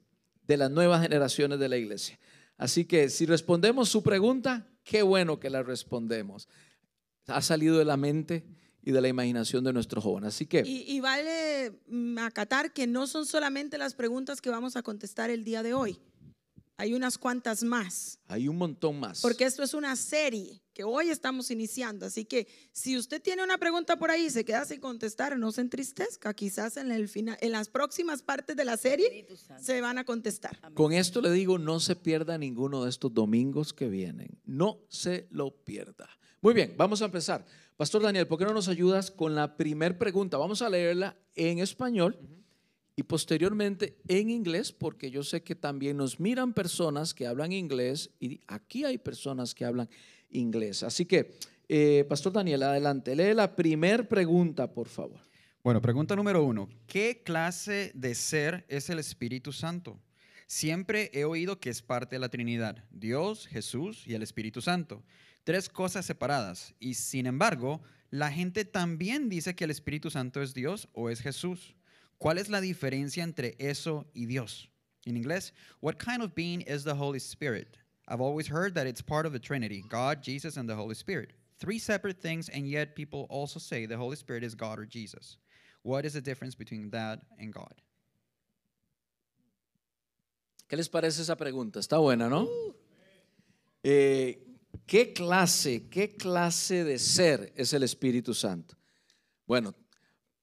de 0.46 0.56
las 0.56 0.70
nuevas 0.70 1.02
generaciones 1.02 1.58
de 1.58 1.68
la 1.68 1.76
iglesia. 1.76 2.18
Así 2.56 2.84
que 2.84 3.08
si 3.08 3.26
respondemos 3.26 3.88
su 3.88 4.02
pregunta, 4.02 4.66
qué 4.84 5.02
bueno 5.02 5.38
que 5.38 5.50
la 5.50 5.62
respondemos. 5.62 6.48
Ha 7.26 7.42
salido 7.42 7.78
de 7.78 7.84
la 7.84 7.96
mente 7.96 8.44
y 8.82 8.90
de 8.90 9.00
la 9.00 9.08
imaginación 9.08 9.64
de 9.64 9.72
nuestro 9.72 10.00
joven. 10.00 10.24
Así 10.24 10.46
que... 10.46 10.62
Y, 10.66 11.00
vale 11.00 11.80
mm, 11.86 12.18
acatar 12.18 12.72
que 12.72 12.86
no 12.86 13.06
son 13.06 13.26
solamente 13.26 13.78
las 13.78 13.94
preguntas 13.94 14.40
que 14.40 14.50
vamos 14.50 14.76
a 14.76 14.82
contestar 14.82 15.30
el 15.30 15.44
día 15.44 15.62
de 15.62 15.74
hoy. 15.74 15.98
Hay 16.76 16.94
unas 16.94 17.18
cuantas 17.18 17.62
más. 17.62 18.18
Hay 18.28 18.48
un 18.48 18.56
montón 18.56 18.98
más. 18.98 19.20
Porque 19.20 19.44
esto 19.44 19.62
es 19.62 19.74
una 19.74 19.94
serie 19.96 20.62
que 20.72 20.84
hoy 20.84 21.10
estamos 21.10 21.50
iniciando. 21.50 22.06
Así 22.06 22.24
que 22.24 22.48
si 22.72 22.96
usted 22.96 23.22
tiene 23.22 23.44
una 23.44 23.58
pregunta 23.58 23.98
por 23.98 24.10
ahí 24.10 24.26
y 24.26 24.30
se 24.30 24.44
queda 24.44 24.64
sin 24.64 24.80
contestar, 24.80 25.38
no 25.38 25.52
se 25.52 25.60
entristezca. 25.60 26.34
Quizás 26.34 26.76
en, 26.76 26.90
el 26.90 27.08
final, 27.08 27.36
en 27.40 27.52
las 27.52 27.68
próximas 27.68 28.22
partes 28.22 28.56
de 28.56 28.64
la 28.64 28.76
serie 28.76 29.26
se 29.60 29.80
van 29.80 29.98
a 29.98 30.04
contestar. 30.04 30.58
Con 30.74 30.92
esto 30.92 31.20
le 31.20 31.30
digo, 31.30 31.58
no 31.58 31.78
se 31.78 31.94
pierda 31.94 32.38
ninguno 32.38 32.84
de 32.84 32.90
estos 32.90 33.12
domingos 33.12 33.72
que 33.72 33.88
vienen. 33.88 34.40
No 34.44 34.80
se 34.88 35.28
lo 35.30 35.50
pierda. 35.50 36.08
Muy 36.40 36.54
bien, 36.54 36.74
vamos 36.76 37.02
a 37.02 37.04
empezar. 37.04 37.46
Pastor 37.76 38.02
Daniel, 38.02 38.26
¿por 38.26 38.38
qué 38.38 38.44
no 38.44 38.52
nos 38.52 38.68
ayudas 38.68 39.10
con 39.10 39.34
la 39.34 39.56
primera 39.56 39.96
pregunta? 39.96 40.36
Vamos 40.36 40.62
a 40.62 40.68
leerla 40.68 41.16
en 41.34 41.58
español 41.58 42.18
y 42.94 43.04
posteriormente 43.04 43.96
en 44.08 44.30
inglés, 44.30 44.72
porque 44.72 45.10
yo 45.10 45.22
sé 45.22 45.42
que 45.42 45.54
también 45.54 45.96
nos 45.96 46.20
miran 46.20 46.52
personas 46.52 47.14
que 47.14 47.26
hablan 47.26 47.52
inglés 47.52 48.10
y 48.20 48.40
aquí 48.46 48.84
hay 48.84 48.98
personas 48.98 49.54
que 49.54 49.64
hablan 49.64 49.88
inglés. 50.30 50.82
Así 50.82 51.06
que, 51.06 51.34
eh, 51.68 52.04
Pastor 52.08 52.32
Daniel, 52.32 52.62
adelante, 52.62 53.16
lee 53.16 53.34
la 53.34 53.56
primera 53.56 54.06
pregunta, 54.06 54.72
por 54.72 54.88
favor. 54.88 55.20
Bueno, 55.64 55.80
pregunta 55.80 56.16
número 56.16 56.42
uno. 56.44 56.68
¿Qué 56.86 57.22
clase 57.24 57.92
de 57.94 58.14
ser 58.14 58.64
es 58.68 58.90
el 58.90 58.98
Espíritu 58.98 59.52
Santo? 59.52 59.98
Siempre 60.46 61.10
he 61.14 61.24
oído 61.24 61.60
que 61.60 61.70
es 61.70 61.80
parte 61.80 62.16
de 62.16 62.20
la 62.20 62.28
Trinidad, 62.28 62.84
Dios, 62.90 63.46
Jesús 63.46 64.06
y 64.06 64.14
el 64.14 64.22
Espíritu 64.22 64.60
Santo. 64.60 65.02
Tres 65.44 65.68
cosas 65.68 66.04
separadas. 66.04 66.74
Y 66.78 66.94
sin 66.94 67.26
embargo, 67.26 67.80
la 68.10 68.30
gente 68.30 68.66
también 68.66 69.30
dice 69.30 69.54
que 69.54 69.64
el 69.64 69.70
Espíritu 69.70 70.10
Santo 70.10 70.42
es 70.42 70.52
Dios 70.52 70.88
o 70.92 71.08
es 71.08 71.20
Jesús. 71.20 71.74
¿Cuál 72.22 72.38
es 72.38 72.48
la 72.48 72.60
diferencia 72.60 73.24
entre 73.24 73.56
eso 73.58 74.06
y 74.14 74.26
Dios? 74.26 74.68
En 75.06 75.16
inglés, 75.16 75.52
what 75.80 75.98
kind 75.98 76.22
of 76.22 76.36
being 76.36 76.60
is 76.60 76.84
the 76.84 76.94
Holy 76.94 77.18
Spirit? 77.18 77.76
I've 78.06 78.20
always 78.20 78.46
heard 78.46 78.76
that 78.76 78.86
it's 78.86 79.02
part 79.02 79.26
of 79.26 79.32
the 79.32 79.40
Trinity, 79.40 79.82
God, 79.88 80.22
Jesus, 80.22 80.56
and 80.56 80.68
the 80.68 80.76
Holy 80.76 80.94
Spirit. 80.94 81.32
Three 81.58 81.80
separate 81.80 82.22
things, 82.22 82.48
and 82.48 82.64
yet 82.68 82.94
people 82.94 83.26
also 83.28 83.58
say 83.58 83.86
the 83.86 83.96
Holy 83.96 84.14
Spirit 84.14 84.44
is 84.44 84.54
God 84.54 84.78
or 84.78 84.86
Jesus. 84.86 85.36
What 85.82 86.04
is 86.04 86.12
the 86.12 86.20
difference 86.20 86.54
between 86.54 86.90
that 86.90 87.18
and 87.40 87.52
God? 87.52 87.74
¿Qué 90.68 90.76
les 90.76 90.88
parece 90.88 91.22
esa 91.22 91.34
pregunta? 91.34 91.80
Está 91.80 92.00
buena, 92.00 92.28
¿no? 92.28 92.48
Eh, 93.82 94.38
¿Qué 94.86 95.12
clase, 95.12 95.88
qué 95.90 96.16
clase 96.16 96.84
de 96.84 96.98
ser 97.00 97.52
es 97.56 97.72
el 97.72 97.82
Espíritu 97.82 98.32
Santo? 98.32 98.76
Bueno, 99.44 99.74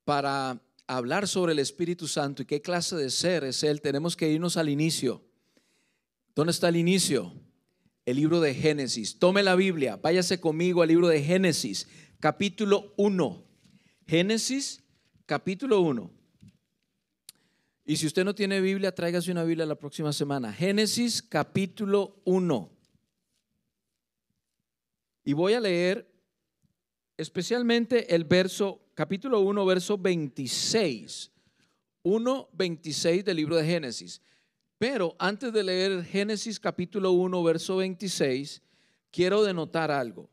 para 0.04 0.60
hablar 0.90 1.28
sobre 1.28 1.54
el 1.54 1.60
Espíritu 1.60 2.08
Santo 2.08 2.42
y 2.42 2.46
qué 2.46 2.62
clase 2.62 2.96
de 2.96 3.12
ser 3.12 3.44
es 3.44 3.64
Él, 3.64 3.80
tenemos 3.80 4.18
que 4.18 4.28
irnos 4.28 4.58
al 4.58 4.70
inicio. 4.70 5.24
¿Dónde 6.34 6.52
está 6.52 6.70
el 6.70 6.78
inicio? 6.78 7.32
El 8.06 8.18
libro 8.18 8.42
de 8.42 8.56
Génesis. 8.56 9.20
Tome 9.20 9.44
la 9.44 9.56
Biblia, 9.56 9.98
váyase 9.98 10.40
conmigo 10.40 10.82
al 10.82 10.88
libro 10.88 11.08
de 11.08 11.22
Génesis, 11.22 11.88
capítulo 12.20 12.96
1. 12.98 13.46
Génesis, 14.08 14.84
capítulo 15.28 15.82
1. 15.82 16.12
Y 17.86 17.98
si 17.98 18.08
usted 18.08 18.26
no 18.26 18.34
tiene 18.34 18.60
Biblia, 18.60 18.94
tráigase 18.94 19.32
una 19.32 19.44
Biblia 19.44 19.68
la 19.68 19.76
próxima 19.76 20.12
semana. 20.12 20.52
Génesis, 20.52 21.22
capítulo 21.22 22.20
1. 22.26 22.72
Y 25.26 25.34
voy 25.34 25.54
a 25.54 25.60
leer 25.60 26.12
especialmente 27.16 28.16
el 28.16 28.24
verso, 28.24 28.89
capítulo 29.00 29.40
1, 29.40 29.66
verso 29.66 29.98
26. 29.98 31.32
1, 32.04 32.50
26 32.52 33.24
del 33.24 33.38
libro 33.38 33.56
de 33.56 33.64
Génesis. 33.64 34.22
Pero 34.78 35.16
antes 35.18 35.54
de 35.54 35.64
leer 35.64 36.04
Génesis 36.04 36.60
capítulo 36.60 37.14
1, 37.14 37.42
verso 37.42 37.78
26, 37.78 38.62
quiero 39.10 39.42
denotar 39.42 39.90
algo. 39.90 40.30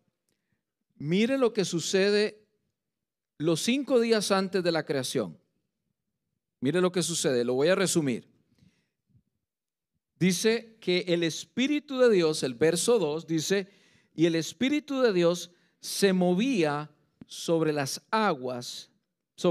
Mire 0.97 1.39
lo 1.39 1.53
que 1.53 1.65
sucede 1.65 2.45
los 3.39 3.61
cinco 3.61 4.01
días 4.01 4.33
antes 4.33 4.65
de 4.65 4.73
la 4.73 4.85
creación. 4.85 5.39
Mire 6.59 6.81
lo 6.81 6.91
que 6.91 7.05
sucede, 7.05 7.45
lo 7.45 7.55
voy 7.55 7.69
a 7.69 7.77
resumir. 7.77 8.27
Dice 10.19 10.77
que 10.81 11.05
el 11.07 11.23
Espíritu 11.23 12.01
de 12.01 12.11
Dios, 12.11 12.43
el 12.43 12.55
verso 12.55 12.99
2, 12.99 13.29
dice, 13.29 13.69
y 14.13 14.27
el 14.27 14.35
Espíritu 14.35 15.03
de 15.03 15.13
Dios 15.13 15.53
se 15.79 16.13
movía 16.13 16.91
sobre 17.27 17.73
las 17.73 18.01
aguas, 18.11 18.91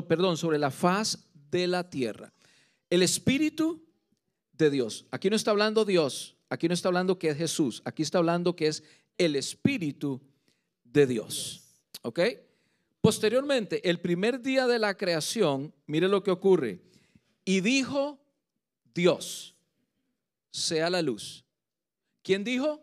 perdón, 0.07 0.37
sobre 0.37 0.57
la 0.57 0.71
faz 0.71 1.19
de 1.51 1.67
la 1.67 1.89
tierra. 1.89 2.33
El 2.89 3.01
Espíritu 3.01 3.85
de 4.53 4.69
Dios. 4.69 5.05
Aquí 5.11 5.29
no 5.29 5.35
está 5.35 5.51
hablando 5.51 5.85
Dios, 5.85 6.35
aquí 6.49 6.67
no 6.67 6.73
está 6.73 6.89
hablando 6.89 7.19
que 7.19 7.29
es 7.29 7.37
Jesús, 7.37 7.81
aquí 7.85 8.03
está 8.03 8.17
hablando 8.17 8.55
que 8.55 8.67
es 8.67 8.83
el 9.17 9.35
Espíritu 9.35 10.21
de 10.83 11.07
Dios. 11.07 11.61
¿Ok? 12.01 12.19
Posteriormente, 13.01 13.87
el 13.87 13.99
primer 13.99 14.41
día 14.41 14.65
de 14.65 14.79
la 14.79 14.95
creación, 14.97 15.73
mire 15.85 16.07
lo 16.07 16.23
que 16.23 16.31
ocurre. 16.31 16.81
Y 17.43 17.61
dijo 17.61 18.19
Dios, 18.93 19.55
sea 20.51 20.89
la 20.89 21.01
luz. 21.01 21.45
¿Quién 22.23 22.43
dijo? 22.43 22.81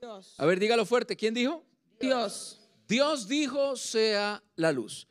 Dios. 0.00 0.34
A 0.38 0.46
ver, 0.46 0.60
dígalo 0.60 0.86
fuerte. 0.86 1.16
¿Quién 1.16 1.34
dijo? 1.34 1.64
Dios. 1.98 2.59
Dios 2.90 3.28
dijo, 3.28 3.76
sea 3.76 4.42
la 4.56 4.72
luz. 4.72 5.06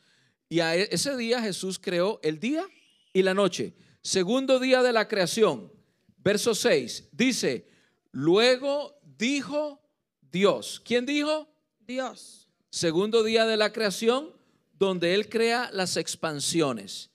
Y 0.49 0.59
a 0.59 0.75
e-, 0.75 0.89
ese 0.91 1.15
día 1.15 1.41
Jesús 1.41 1.79
creó 1.79 2.19
el 2.23 2.37
día 2.37 2.67
y 3.13 3.23
la 3.23 3.33
noche. 3.33 3.73
Segundo 4.01 4.59
día 4.59 4.83
de 4.83 4.91
la 4.91 5.07
creación, 5.07 5.71
verso 6.17 6.53
6, 6.53 7.07
dice, 7.13 7.69
luego 8.11 8.99
dijo 9.17 9.81
Dios. 10.29 10.81
¿Quién 10.83 11.05
dijo? 11.05 11.47
Dios. 11.79 12.49
Segundo 12.69 13.23
día 13.23 13.45
de 13.45 13.55
la 13.55 13.71
creación, 13.71 14.33
donde 14.73 15.13
Él 15.13 15.29
crea 15.29 15.69
las 15.71 15.95
expansiones. 15.95 17.11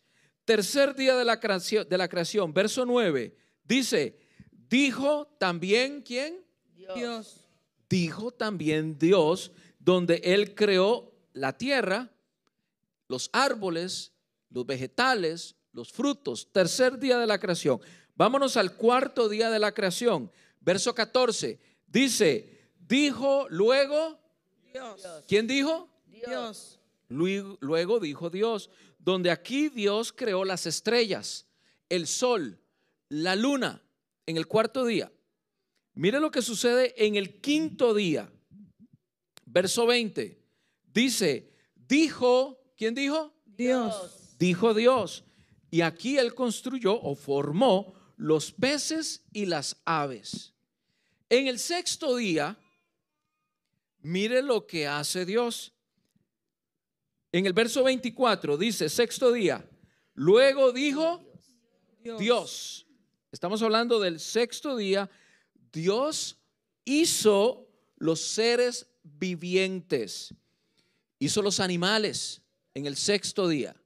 Tercer 0.47 0.95
día 0.95 1.15
de 1.15 1.27
la 1.27 1.41
creación, 1.41 1.87
de 1.87 1.99
la 1.99 2.09
creación 2.09 2.55
verso 2.55 2.87
9, 2.87 3.37
dice, 3.65 4.19
dijo 4.71 5.27
también 5.39 6.01
quién? 6.01 6.43
Dios. 6.97 7.47
Dijo 7.87 8.33
también 8.33 8.99
Dios, 8.99 9.53
donde 9.85 10.21
Él 10.25 10.55
creó 10.55 11.13
la 11.35 11.59
tierra, 11.59 12.11
los 13.09 13.29
árboles, 13.33 14.13
los 14.49 14.65
vegetales, 14.65 15.57
los 15.73 15.93
frutos. 15.93 16.51
Tercer 16.51 16.99
día 16.99 17.19
de 17.19 17.27
la 17.27 17.39
creación. 17.39 17.81
Vámonos 18.15 18.57
al 18.57 18.77
cuarto 18.77 19.29
día 19.29 19.51
de 19.51 19.59
la 19.59 19.73
creación. 19.73 20.31
Verso 20.61 20.95
14. 20.95 21.61
Dice, 21.87 22.71
dijo 22.79 23.47
luego 23.51 24.19
Dios. 24.73 25.07
¿Quién 25.29 25.47
dijo? 25.47 25.89
Dios. 26.07 26.81
Luego, 27.09 28.01
dijo 28.01 28.31
Dios, 28.31 28.71
donde 28.99 29.31
aquí 29.31 29.69
Dios 29.69 30.13
creó 30.13 30.45
las 30.45 30.67
estrellas, 30.67 31.47
el 31.89 32.07
sol, 32.07 32.59
la 33.09 33.37
luna, 33.37 33.83
en 34.27 34.39
el 34.39 34.47
cuarto 34.47 34.87
día. 34.87 35.13
Mire 35.93 36.19
lo 36.19 36.31
que 36.31 36.43
sucede 36.43 36.95
en 36.97 37.17
el 37.17 37.41
quinto 37.41 37.93
día. 37.95 38.33
Verso 39.55 39.87
20. 39.87 40.37
Dice, 40.93 41.49
dijo, 41.77 42.61
¿quién 42.77 42.93
dijo? 42.93 43.33
Dios. 43.47 44.35
Dijo 44.37 44.75
Dios. 44.75 45.25
Y 45.71 45.83
aquí 45.83 46.19
él 46.19 46.35
construyó 46.35 47.01
o 47.01 47.15
formó 47.15 47.95
los 48.17 48.51
peces 48.51 49.23
y 49.33 49.47
las 49.47 49.81
aves. 49.85 50.53
En 51.29 51.47
el 51.47 51.61
sexto 51.61 52.17
día, 52.17 52.59
mire 54.01 54.43
lo 54.43 54.67
que 54.67 54.89
hace 54.89 55.25
Dios. 55.25 55.73
En 57.31 57.47
el 57.47 57.53
verso 57.53 57.85
24 57.85 58.57
dice, 58.57 58.89
sexto 58.89 59.31
día, 59.31 59.65
luego 60.15 60.73
dijo 60.73 61.25
Dios. 62.19 62.89
Estamos 63.31 63.63
hablando 63.63 64.01
del 64.01 64.19
sexto 64.19 64.77
día. 64.77 65.09
Dios 65.73 66.41
hizo 66.85 67.69
los 67.99 68.21
seres 68.21 68.89
vivientes, 69.05 70.35
hizo 71.19 71.43
los 71.43 71.61
animales 71.61 72.43
en 72.75 72.87
el 72.87 72.97
sexto 72.97 73.47
día. 73.47 73.77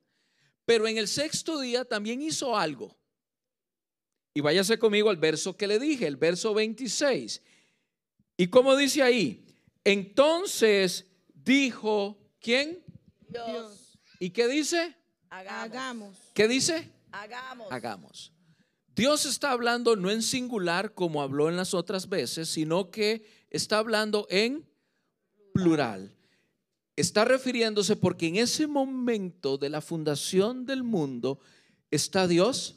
Pero 0.65 0.87
en 0.87 0.99
el 0.99 1.09
sexto 1.09 1.61
día 1.61 1.85
también 1.85 2.23
hizo 2.23 2.57
algo. 2.57 2.97
Y 4.35 4.41
váyase 4.41 4.79
conmigo 4.79 5.11
al 5.11 5.17
verso 5.17 5.57
que 5.57 5.67
le 5.67 5.79
dije, 5.79 6.07
el 6.07 6.17
verso 6.17 6.55
26. 6.55 7.43
¿Y 8.37 8.47
como 8.49 8.77
dice 8.77 9.03
ahí? 9.03 9.45
Entonces 9.85 11.07
dijo, 11.35 12.19
¿quién? 12.41 12.85
Dios. 13.29 13.99
¿Y 14.21 14.31
qué 14.31 14.47
dice? 14.47 14.95
Hagamos. 15.31 16.17
¿Qué 16.35 16.47
dice? 16.47 16.91
Hagamos. 17.11 17.69
Hagamos. 17.71 18.33
Dios 18.95 19.27
está 19.27 19.53
hablando 19.53 19.97
no 19.97 20.11
en 20.11 20.23
singular 20.23 20.93
como 20.93 21.23
habló 21.23 21.49
en 21.49 21.57
las 21.57 21.73
otras 21.73 22.09
veces, 22.09 22.49
sino 22.49 22.91
que 22.91 23.25
está 23.51 23.79
hablando 23.79 24.27
en 24.29 24.69
plural. 25.63 26.15
Está 26.97 27.25
refiriéndose 27.25 27.97
porque 27.97 28.27
en 28.27 28.37
ese 28.37 28.67
momento 28.67 29.59
de 29.59 29.71
la 29.71 29.81
fundación 29.81 30.67
del 30.67 30.83
mundo 30.83 31.39
está 31.91 32.27
Dios, 32.27 32.77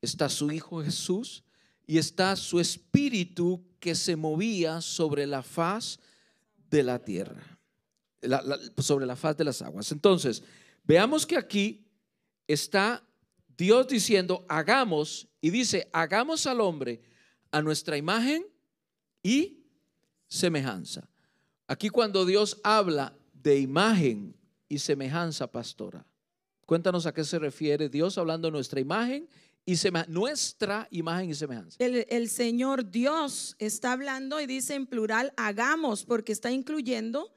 está 0.00 0.28
su 0.28 0.50
Hijo 0.50 0.82
Jesús 0.82 1.44
y 1.86 1.98
está 1.98 2.34
su 2.36 2.60
espíritu 2.60 3.62
que 3.80 3.94
se 3.94 4.16
movía 4.16 4.80
sobre 4.80 5.26
la 5.26 5.42
faz 5.42 5.98
de 6.70 6.82
la 6.82 6.98
tierra, 6.98 7.58
sobre 8.78 9.06
la 9.06 9.16
faz 9.16 9.36
de 9.36 9.44
las 9.44 9.62
aguas. 9.62 9.92
Entonces, 9.92 10.42
veamos 10.84 11.26
que 11.26 11.36
aquí 11.36 11.86
está 12.46 13.02
Dios 13.56 13.88
diciendo, 13.88 14.44
hagamos, 14.48 15.28
y 15.40 15.50
dice, 15.50 15.88
hagamos 15.92 16.46
al 16.46 16.60
hombre 16.60 17.00
a 17.50 17.60
nuestra 17.62 17.96
imagen 17.96 18.46
y 19.22 19.64
semejanza. 20.28 21.08
Aquí 21.68 21.90
cuando 21.90 22.24
Dios 22.24 22.58
habla 22.64 23.14
de 23.34 23.58
imagen 23.58 24.34
y 24.70 24.78
semejanza, 24.78 25.52
pastora, 25.52 26.06
cuéntanos 26.64 27.04
a 27.04 27.12
qué 27.12 27.24
se 27.24 27.38
refiere 27.38 27.90
Dios 27.90 28.16
hablando 28.16 28.48
de 28.48 28.52
nuestra 28.52 28.80
imagen 28.80 29.28
y 29.66 29.76
nuestra 30.08 30.88
imagen 30.90 31.28
y 31.28 31.34
semejanza. 31.34 31.76
El, 31.78 32.30
Señor 32.30 32.90
Dios 32.90 33.54
está 33.58 33.92
hablando 33.92 34.40
y 34.40 34.46
dice 34.46 34.74
en 34.74 34.86
plural, 34.86 35.34
hagamos, 35.36 36.06
porque 36.06 36.32
está 36.32 36.50
incluyendo 36.50 37.34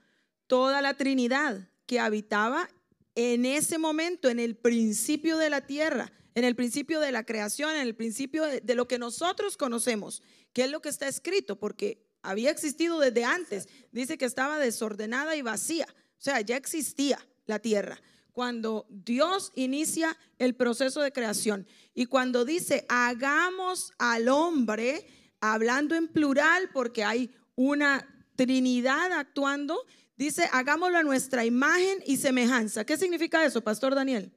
toda 0.48 0.82
la 0.82 0.94
Trinidad 0.94 1.68
que 1.86 2.00
habitaba 2.00 2.70
en 3.16 3.44
ese 3.44 3.78
momento, 3.78 4.30
en 4.30 4.40
el 4.40 4.56
principio 4.56 5.38
de 5.38 5.50
la 5.50 5.68
tierra, 5.68 6.14
en 6.36 6.46
el 6.46 6.56
principio 6.56 7.02
de 7.02 7.12
la 7.12 7.26
creación, 7.26 7.72
en 7.72 7.82
el 7.82 7.96
principio 7.96 8.46
de, 8.46 8.76
lo 8.76 8.88
que 8.88 8.98
nosotros 8.98 9.58
conocemos, 9.58 10.24
que 10.54 10.64
es 10.64 10.72
lo 10.72 10.82
que 10.82 10.88
está 10.88 11.10
escrito, 11.10 11.60
porque 11.60 12.11
había 12.22 12.52
existido 12.52 13.00
desde 13.00 13.26
antes. 13.26 13.68
Dice 13.92 14.18
que 14.18 14.26
estaba 14.26 14.60
desordenada 14.60 15.36
y 15.36 15.42
vacía, 15.42 15.88
o 15.90 16.22
sea, 16.22 16.42
ya 16.42 16.58
existía 16.58 17.20
la 17.46 17.60
tierra. 17.60 18.00
Cuando 18.32 18.86
Dios 18.90 19.52
inicia 19.56 20.18
el 20.40 20.56
proceso 20.56 21.02
de 21.02 21.12
creación 21.12 21.68
y 21.94 22.06
cuando 22.06 22.46
dice, 22.46 22.86
hagamos 22.88 23.94
al 23.98 24.30
hombre, 24.30 25.06
hablando 25.42 25.96
en 25.96 26.08
plural, 26.08 26.70
porque 26.74 27.04
hay 27.04 27.32
una 27.56 28.08
Trinidad 28.36 29.12
actuando, 29.12 29.86
dice, 30.16 30.48
hagámoslo 30.52 30.98
a 30.98 31.04
nuestra 31.04 31.44
imagen 31.46 32.00
y 32.06 32.18
semejanza. 32.18 32.86
¿Qué 32.86 32.98
significa 32.98 33.44
eso, 33.44 33.62
Pastor 33.62 33.94
Daniel? 33.94 34.32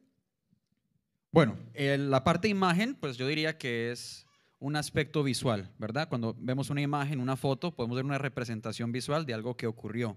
Bueno, 1.30 1.56
la 1.74 2.22
parte 2.22 2.48
imagen, 2.48 2.94
pues 2.94 3.16
yo 3.16 3.26
diría 3.26 3.56
que 3.58 3.92
es 3.92 4.23
un 4.64 4.76
aspecto 4.76 5.22
visual, 5.22 5.70
¿verdad? 5.78 6.08
Cuando 6.08 6.34
vemos 6.38 6.70
una 6.70 6.80
imagen, 6.80 7.20
una 7.20 7.36
foto, 7.36 7.76
podemos 7.76 7.96
ver 7.96 8.06
una 8.06 8.16
representación 8.16 8.92
visual 8.92 9.26
de 9.26 9.34
algo 9.34 9.58
que 9.58 9.66
ocurrió. 9.66 10.16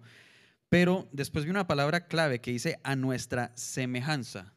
Pero 0.69 1.10
después 1.12 1.43
vi 1.43 1.51
una 1.51 1.67
palabra 1.67 2.07
clave 2.07 2.39
que 2.39 2.51
dice 2.51 2.79
a 2.83 2.95
nuestra 2.95 3.51
semejanza. 3.57 4.53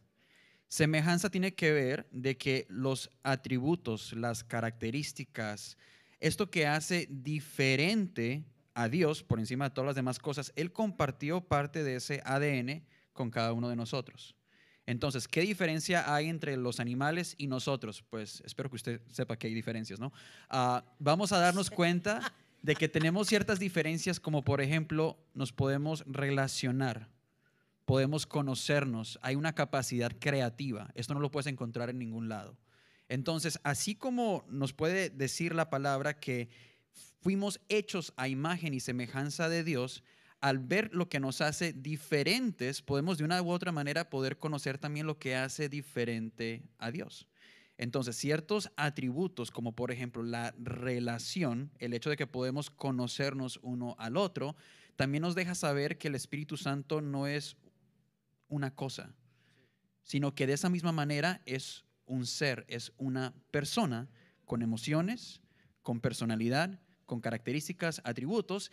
Semejanza 0.68 1.28
tiene 1.28 1.54
que 1.56 1.72
ver 1.72 2.08
de 2.12 2.36
que 2.36 2.66
los 2.68 3.10
atributos, 3.24 4.12
las 4.12 4.44
características, 4.44 5.76
esto 6.20 6.52
que 6.52 6.68
hace 6.68 7.08
diferente 7.10 8.44
a 8.74 8.88
Dios 8.88 9.24
por 9.24 9.40
encima 9.40 9.64
de 9.64 9.74
todas 9.74 9.86
las 9.86 9.96
demás 9.96 10.20
cosas, 10.20 10.52
Él 10.54 10.70
compartió 10.70 11.40
parte 11.40 11.82
de 11.82 11.96
ese 11.96 12.22
ADN 12.24 12.84
con 13.12 13.28
cada 13.32 13.52
uno 13.52 13.68
de 13.68 13.74
nosotros. 13.74 14.36
Entonces, 14.90 15.28
¿qué 15.28 15.42
diferencia 15.42 16.12
hay 16.12 16.28
entre 16.28 16.56
los 16.56 16.80
animales 16.80 17.36
y 17.38 17.46
nosotros? 17.46 18.02
Pues 18.10 18.42
espero 18.44 18.68
que 18.68 18.74
usted 18.74 19.00
sepa 19.12 19.36
que 19.36 19.46
hay 19.46 19.54
diferencias, 19.54 20.00
¿no? 20.00 20.12
Ah, 20.48 20.84
vamos 20.98 21.30
a 21.30 21.38
darnos 21.38 21.70
cuenta 21.70 22.32
de 22.62 22.74
que 22.74 22.88
tenemos 22.88 23.28
ciertas 23.28 23.60
diferencias 23.60 24.18
como 24.18 24.42
por 24.42 24.60
ejemplo 24.60 25.16
nos 25.32 25.52
podemos 25.52 26.02
relacionar, 26.08 27.08
podemos 27.84 28.26
conocernos, 28.26 29.20
hay 29.22 29.36
una 29.36 29.54
capacidad 29.54 30.10
creativa, 30.18 30.90
esto 30.96 31.14
no 31.14 31.20
lo 31.20 31.30
puedes 31.30 31.46
encontrar 31.46 31.88
en 31.88 32.00
ningún 32.00 32.28
lado. 32.28 32.58
Entonces, 33.08 33.60
así 33.62 33.94
como 33.94 34.44
nos 34.48 34.72
puede 34.72 35.08
decir 35.08 35.54
la 35.54 35.70
palabra 35.70 36.18
que 36.18 36.48
fuimos 37.20 37.60
hechos 37.68 38.12
a 38.16 38.26
imagen 38.26 38.74
y 38.74 38.80
semejanza 38.80 39.48
de 39.48 39.62
Dios, 39.62 40.02
al 40.40 40.58
ver 40.58 40.90
lo 40.94 41.08
que 41.08 41.20
nos 41.20 41.40
hace 41.40 41.72
diferentes, 41.72 42.82
podemos 42.82 43.18
de 43.18 43.24
una 43.24 43.42
u 43.42 43.50
otra 43.50 43.72
manera 43.72 44.08
poder 44.08 44.38
conocer 44.38 44.78
también 44.78 45.06
lo 45.06 45.18
que 45.18 45.36
hace 45.36 45.68
diferente 45.68 46.62
a 46.78 46.90
Dios. 46.90 47.26
Entonces, 47.76 48.16
ciertos 48.16 48.70
atributos, 48.76 49.50
como 49.50 49.74
por 49.74 49.90
ejemplo 49.90 50.22
la 50.22 50.54
relación, 50.58 51.72
el 51.78 51.94
hecho 51.94 52.10
de 52.10 52.16
que 52.16 52.26
podemos 52.26 52.70
conocernos 52.70 53.58
uno 53.62 53.96
al 53.98 54.16
otro, 54.16 54.54
también 54.96 55.22
nos 55.22 55.34
deja 55.34 55.54
saber 55.54 55.96
que 55.96 56.08
el 56.08 56.14
Espíritu 56.14 56.56
Santo 56.56 57.00
no 57.00 57.26
es 57.26 57.56
una 58.48 58.74
cosa, 58.74 59.14
sino 60.02 60.34
que 60.34 60.46
de 60.46 60.52
esa 60.54 60.68
misma 60.68 60.92
manera 60.92 61.40
es 61.46 61.84
un 62.04 62.26
ser, 62.26 62.66
es 62.68 62.92
una 62.98 63.32
persona 63.50 64.10
con 64.44 64.60
emociones, 64.60 65.40
con 65.82 66.00
personalidad, 66.00 66.80
con 67.06 67.20
características, 67.20 68.02
atributos. 68.04 68.70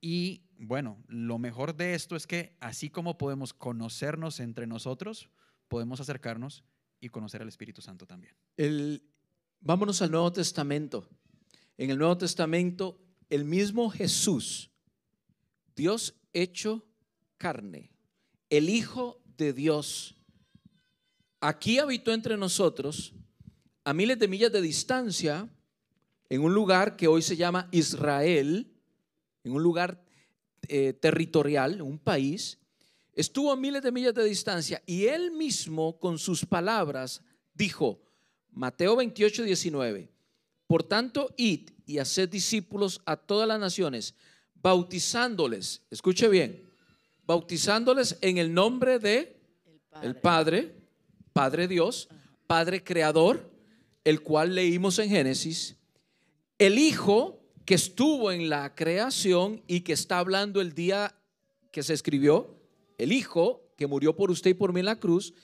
Y 0.00 0.42
bueno, 0.58 1.02
lo 1.06 1.38
mejor 1.38 1.76
de 1.76 1.94
esto 1.94 2.16
es 2.16 2.26
que 2.26 2.56
así 2.60 2.90
como 2.90 3.16
podemos 3.16 3.52
conocernos 3.52 4.40
entre 4.40 4.66
nosotros, 4.66 5.30
podemos 5.68 6.00
acercarnos 6.00 6.64
y 7.00 7.08
conocer 7.08 7.42
al 7.42 7.48
Espíritu 7.48 7.80
Santo 7.80 8.06
también. 8.06 8.34
Vámonos 9.60 10.02
al 10.02 10.10
Nuevo 10.10 10.32
Testamento. 10.32 11.08
En 11.76 11.90
el 11.90 11.98
Nuevo 11.98 12.18
Testamento, 12.18 13.00
el 13.30 13.44
mismo 13.44 13.88
Jesús, 13.88 14.70
Dios 15.76 16.16
hecho 16.32 16.84
carne, 17.36 17.92
el 18.50 18.68
Hijo 18.68 19.22
de 19.36 19.52
Dios, 19.52 20.16
aquí 21.40 21.78
habitó 21.78 22.12
entre 22.12 22.36
nosotros 22.36 23.14
a 23.84 23.94
miles 23.94 24.18
de 24.18 24.26
millas 24.26 24.52
de 24.52 24.60
distancia 24.60 25.48
en 26.28 26.42
un 26.42 26.52
lugar 26.52 26.96
que 26.96 27.06
hoy 27.06 27.22
se 27.22 27.36
llama 27.36 27.68
Israel, 27.70 28.74
en 29.44 29.52
un 29.52 29.62
lugar 29.62 30.04
eh, 30.68 30.92
territorial, 30.92 31.82
un 31.82 31.98
país, 31.98 32.58
estuvo 33.14 33.50
a 33.50 33.56
miles 33.56 33.82
de 33.82 33.92
millas 33.92 34.14
de 34.14 34.24
distancia 34.24 34.82
y 34.86 35.06
él 35.06 35.30
mismo 35.32 35.98
con 35.98 36.18
sus 36.18 36.44
palabras 36.44 37.22
dijo, 37.54 38.00
Mateo 38.50 38.96
28, 38.96 39.44
19, 39.44 40.10
por 40.66 40.82
tanto, 40.82 41.34
id 41.36 41.70
y 41.86 41.98
haced 41.98 42.28
discípulos 42.28 43.00
a 43.06 43.16
todas 43.16 43.48
las 43.48 43.58
naciones, 43.58 44.14
bautizándoles, 44.54 45.82
escuche 45.90 46.28
bien, 46.28 46.68
bautizándoles 47.24 48.18
en 48.20 48.38
el 48.38 48.52
nombre 48.52 48.98
de 48.98 49.40
el 50.02 50.16
Padre, 50.16 50.74
Padre 51.32 51.68
Dios, 51.68 52.08
Padre 52.46 52.84
Creador, 52.84 53.50
el 54.04 54.22
cual 54.22 54.54
leímos 54.54 54.98
en 54.98 55.08
Génesis, 55.08 55.76
el 56.58 56.78
Hijo 56.78 57.37
que 57.68 57.74
estuvo 57.74 58.32
en 58.32 58.48
la 58.48 58.74
creación 58.74 59.62
y 59.66 59.82
que 59.82 59.92
está 59.92 60.20
hablando 60.20 60.62
el 60.62 60.72
día 60.72 61.14
que 61.70 61.82
se 61.82 61.92
escribió, 61.92 62.56
el 62.96 63.12
Hijo 63.12 63.74
que 63.76 63.86
murió 63.86 64.16
por 64.16 64.30
usted 64.30 64.52
y 64.52 64.54
por 64.54 64.72
mí 64.72 64.80
en 64.80 64.86
la 64.86 64.98
cruz, 64.98 65.34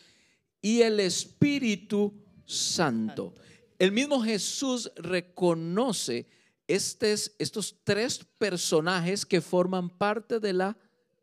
y 0.62 0.80
el 0.80 1.00
Espíritu 1.00 2.14
Santo. 2.46 3.34
El 3.78 3.92
mismo 3.92 4.22
Jesús 4.22 4.90
reconoce 4.96 6.26
estos 6.66 7.76
tres 7.84 8.26
personajes 8.38 9.26
que 9.26 9.42
forman 9.42 9.90
parte 9.90 10.40
de 10.40 10.54
la 10.54 10.78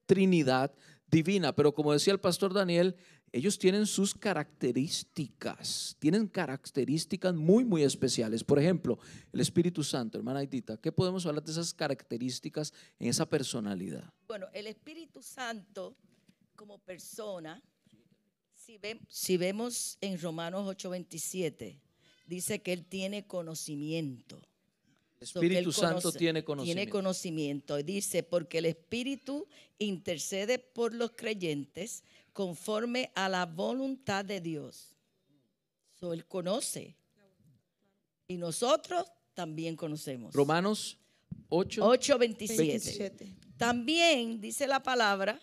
Trinidad 0.05 0.71
divina, 1.07 1.55
pero 1.55 1.73
como 1.73 1.93
decía 1.93 2.13
el 2.13 2.19
pastor 2.19 2.53
Daniel, 2.53 2.95
ellos 3.33 3.57
tienen 3.57 3.85
sus 3.85 4.13
características, 4.13 5.95
tienen 5.99 6.27
características 6.27 7.33
muy, 7.33 7.63
muy 7.63 7.83
especiales. 7.83 8.43
Por 8.43 8.59
ejemplo, 8.59 8.99
el 9.31 9.39
Espíritu 9.39 9.83
Santo, 9.83 10.17
hermana 10.17 10.39
Aitita, 10.39 10.77
¿qué 10.77 10.91
podemos 10.91 11.25
hablar 11.25 11.43
de 11.43 11.51
esas 11.51 11.73
características 11.73 12.73
en 12.99 13.07
esa 13.07 13.25
personalidad? 13.25 14.11
Bueno, 14.27 14.47
el 14.53 14.67
Espíritu 14.67 15.21
Santo 15.21 15.95
como 16.55 16.77
persona, 16.79 17.61
si, 19.07 19.37
vemos 19.37 19.97
en 20.01 20.19
Romanos 20.19 20.67
8:27, 20.67 21.79
dice 22.27 22.61
que 22.61 22.73
Él 22.73 22.85
tiene 22.85 23.25
conocimiento. 23.25 24.41
El 25.19 25.25
Espíritu 25.25 25.71
Santo 25.71 26.11
tiene 26.11 26.43
conocimiento. 26.43 26.77
Tiene 26.79 26.91
conocimiento. 26.91 27.77
Dice, 27.77 28.23
porque 28.23 28.57
el 28.57 28.65
Espíritu 28.65 29.47
intercede 29.77 30.59
por 30.59 30.93
los 30.93 31.11
creyentes 31.11 32.03
conforme 32.33 33.11
a 33.15 33.27
la 33.29 33.45
voluntad 33.45 34.23
de 34.25 34.39
Dios. 34.39 34.95
So, 35.99 36.13
él 36.13 36.25
conoce. 36.25 36.95
Y 38.27 38.37
nosotros 38.37 39.05
también 39.33 39.75
conocemos. 39.75 40.33
Romanos 40.33 40.97
8, 41.49 41.85
8 41.85 42.17
27. 42.17 43.35
También 43.57 44.39
dice 44.39 44.67
la 44.67 44.81
palabra 44.81 45.39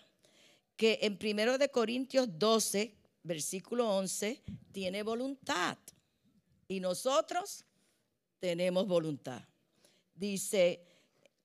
que 0.75 0.99
en 1.01 1.17
1 1.21 1.57
de 1.57 1.69
Corintios 1.69 2.27
12, 2.39 2.95
versículo 3.23 3.89
11, 3.95 4.41
tiene 4.71 5.03
voluntad. 5.03 5.77
Y 6.67 6.79
nosotros 6.79 7.65
tenemos 8.39 8.87
voluntad. 8.87 9.41
Dice, 10.15 10.85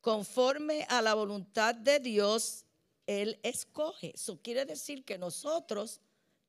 conforme 0.00 0.86
a 0.88 1.02
la 1.02 1.14
voluntad 1.14 1.74
de 1.74 2.00
Dios, 2.00 2.63
él 3.06 3.38
escoge. 3.42 4.12
Eso 4.14 4.40
quiere 4.40 4.64
decir 4.64 5.04
que 5.04 5.18
nosotros 5.18 6.00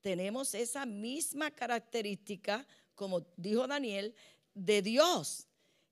tenemos 0.01 0.53
esa 0.53 0.85
misma 0.85 1.51
característica, 1.51 2.65
como 2.93 3.25
dijo 3.37 3.67
Daniel, 3.67 4.13
de 4.53 4.81
Dios. 4.81 5.47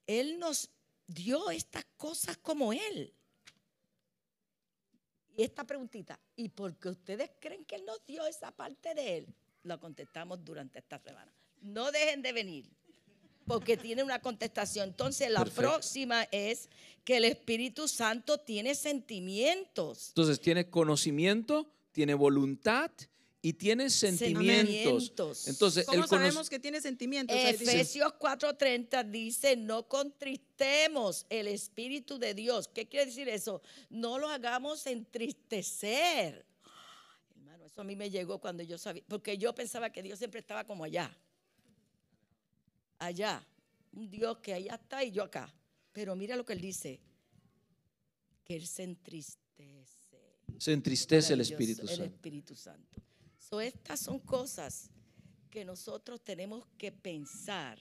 Él 0.07 0.39
nos 0.39 0.69
dio 1.07 1.49
estas 1.49 1.85
cosas 1.97 2.37
como 2.37 2.73
Él. 2.73 3.13
Y 5.35 5.43
esta 5.43 5.63
preguntita, 5.63 6.19
¿y 6.35 6.49
por 6.49 6.77
qué 6.77 6.89
ustedes 6.89 7.31
creen 7.39 7.65
que 7.65 7.75
Él 7.75 7.85
nos 7.85 8.05
dio 8.05 8.25
esa 8.27 8.51
parte 8.51 8.93
de 8.93 9.17
Él? 9.17 9.27
Lo 9.63 9.79
contestamos 9.79 10.43
durante 10.43 10.79
esta 10.79 10.99
semana. 10.99 11.33
No 11.61 11.91
dejen 11.91 12.21
de 12.21 12.33
venir 12.33 12.69
porque 13.45 13.77
tiene 13.77 14.03
una 14.03 14.19
contestación. 14.19 14.89
Entonces, 14.89 15.29
la 15.29 15.45
próxima 15.45 16.23
es 16.31 16.69
que 17.03 17.17
el 17.17 17.25
Espíritu 17.25 17.87
Santo 17.87 18.39
tiene 18.39 18.75
sentimientos. 18.75 20.09
Entonces, 20.09 20.39
tiene 20.39 20.69
conocimiento, 20.69 21.69
tiene 21.91 22.13
voluntad 22.13 22.91
y 23.45 23.53
tiene 23.53 23.89
sentimientos. 23.89 25.47
Entonces, 25.47 25.85
¿cómo 25.85 26.07
sabemos 26.07 26.49
que 26.49 26.59
tiene 26.59 26.79
sentimientos? 26.79 27.35
Efesios 27.35 28.13
4:30 28.17 29.03
dice, 29.11 29.57
no 29.57 29.85
contristemos 29.89 31.25
el 31.29 31.49
Espíritu 31.49 32.17
de 32.17 32.33
Dios. 32.33 32.69
¿Qué 32.69 32.87
quiere 32.87 33.07
decir 33.07 33.27
eso? 33.27 33.61
No 33.89 34.17
lo 34.17 34.29
hagamos 34.29 34.87
entristecer 34.87 36.45
Bueno, 37.35 37.65
eso 37.65 37.81
a 37.81 37.83
mí 37.83 37.97
me 37.97 38.09
llegó 38.09 38.39
cuando 38.39 38.63
yo 38.63 38.77
sabía, 38.77 39.03
porque 39.09 39.37
yo 39.37 39.53
pensaba 39.53 39.89
que 39.89 40.01
Dios 40.01 40.19
siempre 40.19 40.39
estaba 40.39 40.63
como 40.63 40.85
allá. 40.85 41.13
Allá. 43.05 43.45
Un 43.91 44.09
Dios 44.09 44.37
que 44.39 44.53
allá 44.53 44.75
está 44.75 45.03
y 45.03 45.11
yo 45.11 45.23
acá. 45.23 45.53
Pero 45.91 46.15
mira 46.15 46.35
lo 46.35 46.45
que 46.45 46.53
él 46.53 46.61
dice, 46.61 46.99
que 48.43 48.55
él 48.55 48.65
se 48.65 48.83
entristece. 48.83 50.17
Se 50.57 50.73
entristece 50.73 51.33
el. 51.33 51.41
Espíritu 51.41 52.55
Santo. 52.55 53.01
So, 53.37 53.61
estas 53.61 53.99
son 53.99 54.19
cosas 54.19 54.89
que 55.49 55.65
nosotros 55.65 56.23
tenemos 56.23 56.65
que 56.77 56.91
pensar 56.91 57.77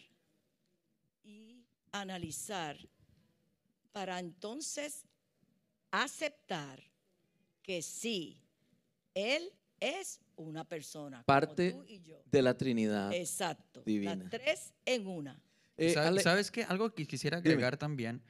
y 1.22 1.64
analizar 1.92 2.76
para 3.92 4.18
entonces 4.18 5.04
aceptar 5.90 6.82
que 7.62 7.80
sí, 7.80 8.40
Él 9.14 9.52
es 9.83 10.21
una 10.37 10.64
persona. 10.64 11.18
como 11.18 11.25
Parte 11.27 11.73
tú 11.73 11.85
y 11.87 12.01
yo. 12.03 12.23
de 12.31 12.42
la 12.42 12.57
Trinidad. 12.57 13.12
Exacto. 13.12 13.83
divina. 13.85 14.14
Las 14.16 14.31
tres 14.31 14.73
en 14.85 15.07
una. 15.07 15.40
Eh, 15.77 15.92
Sa- 15.95 16.09
Ale- 16.09 16.23
¿Sabes 16.23 16.51
qué? 16.51 16.64
Algo 16.64 16.95
que 16.95 17.07
quisiera 17.07 17.40
Dime. 17.40 17.51
agregar 17.55 17.77
también. 17.77 18.23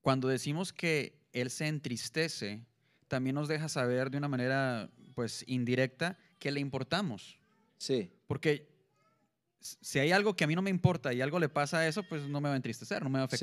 Cuando 0.00 0.28
decimos 0.28 0.72
que 0.72 1.18
Él 1.32 1.50
se 1.50 1.66
entristece, 1.66 2.64
también 3.08 3.34
nos 3.34 3.48
deja 3.48 3.68
saber 3.68 4.10
de 4.10 4.18
una 4.18 4.28
manera 4.28 4.90
pues 5.14 5.44
indirecta 5.46 6.18
que 6.38 6.50
le 6.50 6.60
importamos. 6.60 7.38
sí, 7.78 8.10
Porque 8.26 8.68
si 9.60 9.98
hay 9.98 10.12
algo 10.12 10.34
que 10.36 10.44
a 10.44 10.46
mí 10.46 10.54
no 10.54 10.62
me 10.62 10.70
importa 10.70 11.12
y 11.12 11.20
algo 11.20 11.38
le 11.40 11.48
pasa 11.48 11.78
a 11.78 11.88
eso, 11.88 12.02
pues 12.04 12.22
no 12.28 12.40
me 12.40 12.48
va 12.48 12.54
a 12.54 12.56
entristecer, 12.56 13.02
no 13.02 13.08
me 13.10 13.18
va 13.18 13.24
a 13.24 13.28
Sí. 13.28 13.36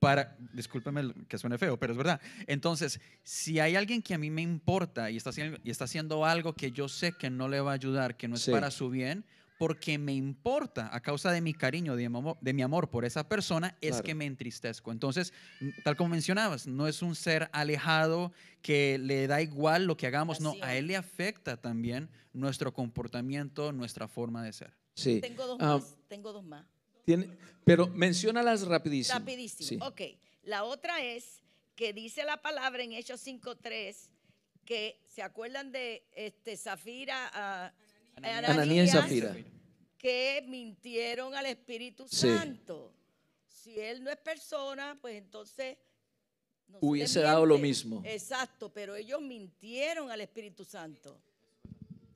Para, 0.00 0.34
discúlpeme 0.54 1.12
que 1.28 1.36
suene 1.36 1.58
feo, 1.58 1.78
pero 1.78 1.92
es 1.92 1.96
verdad. 1.98 2.22
Entonces, 2.46 2.98
si 3.22 3.60
hay 3.60 3.76
alguien 3.76 4.00
que 4.00 4.14
a 4.14 4.18
mí 4.18 4.30
me 4.30 4.40
importa 4.40 5.10
y 5.10 5.18
está, 5.18 5.28
haciendo, 5.28 5.58
y 5.62 5.70
está 5.70 5.84
haciendo 5.84 6.24
algo 6.24 6.54
que 6.54 6.72
yo 6.72 6.88
sé 6.88 7.12
que 7.12 7.28
no 7.28 7.48
le 7.48 7.60
va 7.60 7.72
a 7.72 7.74
ayudar, 7.74 8.16
que 8.16 8.26
no 8.26 8.36
es 8.36 8.40
Sí. 8.42 8.50
para 8.50 8.70
su 8.70 8.88
bien, 8.88 9.26
porque 9.58 9.98
me 9.98 10.14
importa 10.14 10.88
a 10.90 11.00
causa 11.00 11.30
de 11.32 11.42
mi 11.42 11.52
cariño, 11.52 11.94
de 11.96 12.08
mi 12.08 12.16
amor, 12.16 12.38
de 12.40 12.54
mi 12.54 12.62
amor 12.62 12.88
por 12.88 13.04
esa 13.04 13.28
persona, 13.28 13.76
es 13.82 13.90
Claro. 13.90 14.04
que 14.04 14.14
me 14.14 14.24
entristezco. 14.24 14.90
Entonces, 14.90 15.34
tal 15.84 15.96
como 15.96 16.08
mencionabas, 16.08 16.66
no 16.66 16.88
es 16.88 17.02
un 17.02 17.14
ser 17.14 17.50
alejado 17.52 18.32
que 18.62 18.96
le 18.98 19.26
da 19.26 19.42
igual 19.42 19.84
lo 19.84 19.98
que 19.98 20.06
hagamos, 20.06 20.40
no, 20.40 20.54
a 20.62 20.74
él 20.76 20.86
le 20.86 20.96
afecta 20.96 21.58
también 21.58 22.08
nuestro 22.32 22.72
comportamiento, 22.72 23.70
nuestra 23.72 24.08
forma 24.08 24.42
de 24.42 24.54
ser. 24.54 24.72
sí. 24.94 25.20
Tengo 25.20 25.46
dos 25.46 25.58
Ah, 25.60 25.74
más. 25.76 25.96
Tengo 26.08 26.32
dos 26.32 26.42
más. 26.44 26.64
Tiene- 27.04 27.36
pero 27.64 27.86
menciónalas 27.88 28.66
rapidísimo. 28.66 29.18
Rapidísimo. 29.18 29.68
Sí. 29.68 29.78
Ok. 29.82 30.18
La 30.44 30.64
otra 30.64 31.02
es 31.04 31.42
que 31.76 31.92
dice 31.92 32.24
la 32.24 32.40
palabra 32.42 32.82
en 32.82 32.92
Hechos 32.92 33.20
5.3 33.20 34.10
que 34.64 35.00
se 35.06 35.22
acuerdan 35.22 35.72
de 35.72 36.06
este, 36.12 36.56
Zafira, 36.56 37.30
ah, 37.34 37.72
Ananías 38.22 38.88
y 38.88 38.92
Zafira. 38.92 39.36
que 39.98 40.44
mintieron 40.46 41.34
al 41.34 41.46
Espíritu 41.46 42.06
Sí. 42.08 42.28
Santo. 42.28 42.94
Si 43.48 43.78
él 43.78 44.02
no 44.02 44.10
es 44.10 44.16
persona, 44.18 44.96
pues 45.00 45.16
entonces 45.16 45.76
no 46.68 46.78
Hubiese 46.80 47.20
dado 47.20 47.44
lo 47.46 47.58
mismo. 47.58 48.02
Exacto, 48.06 48.72
pero 48.72 48.94
ellos 48.94 49.20
mintieron 49.20 50.10
al 50.10 50.20
Espíritu 50.20 50.64
Santo. 50.64 51.20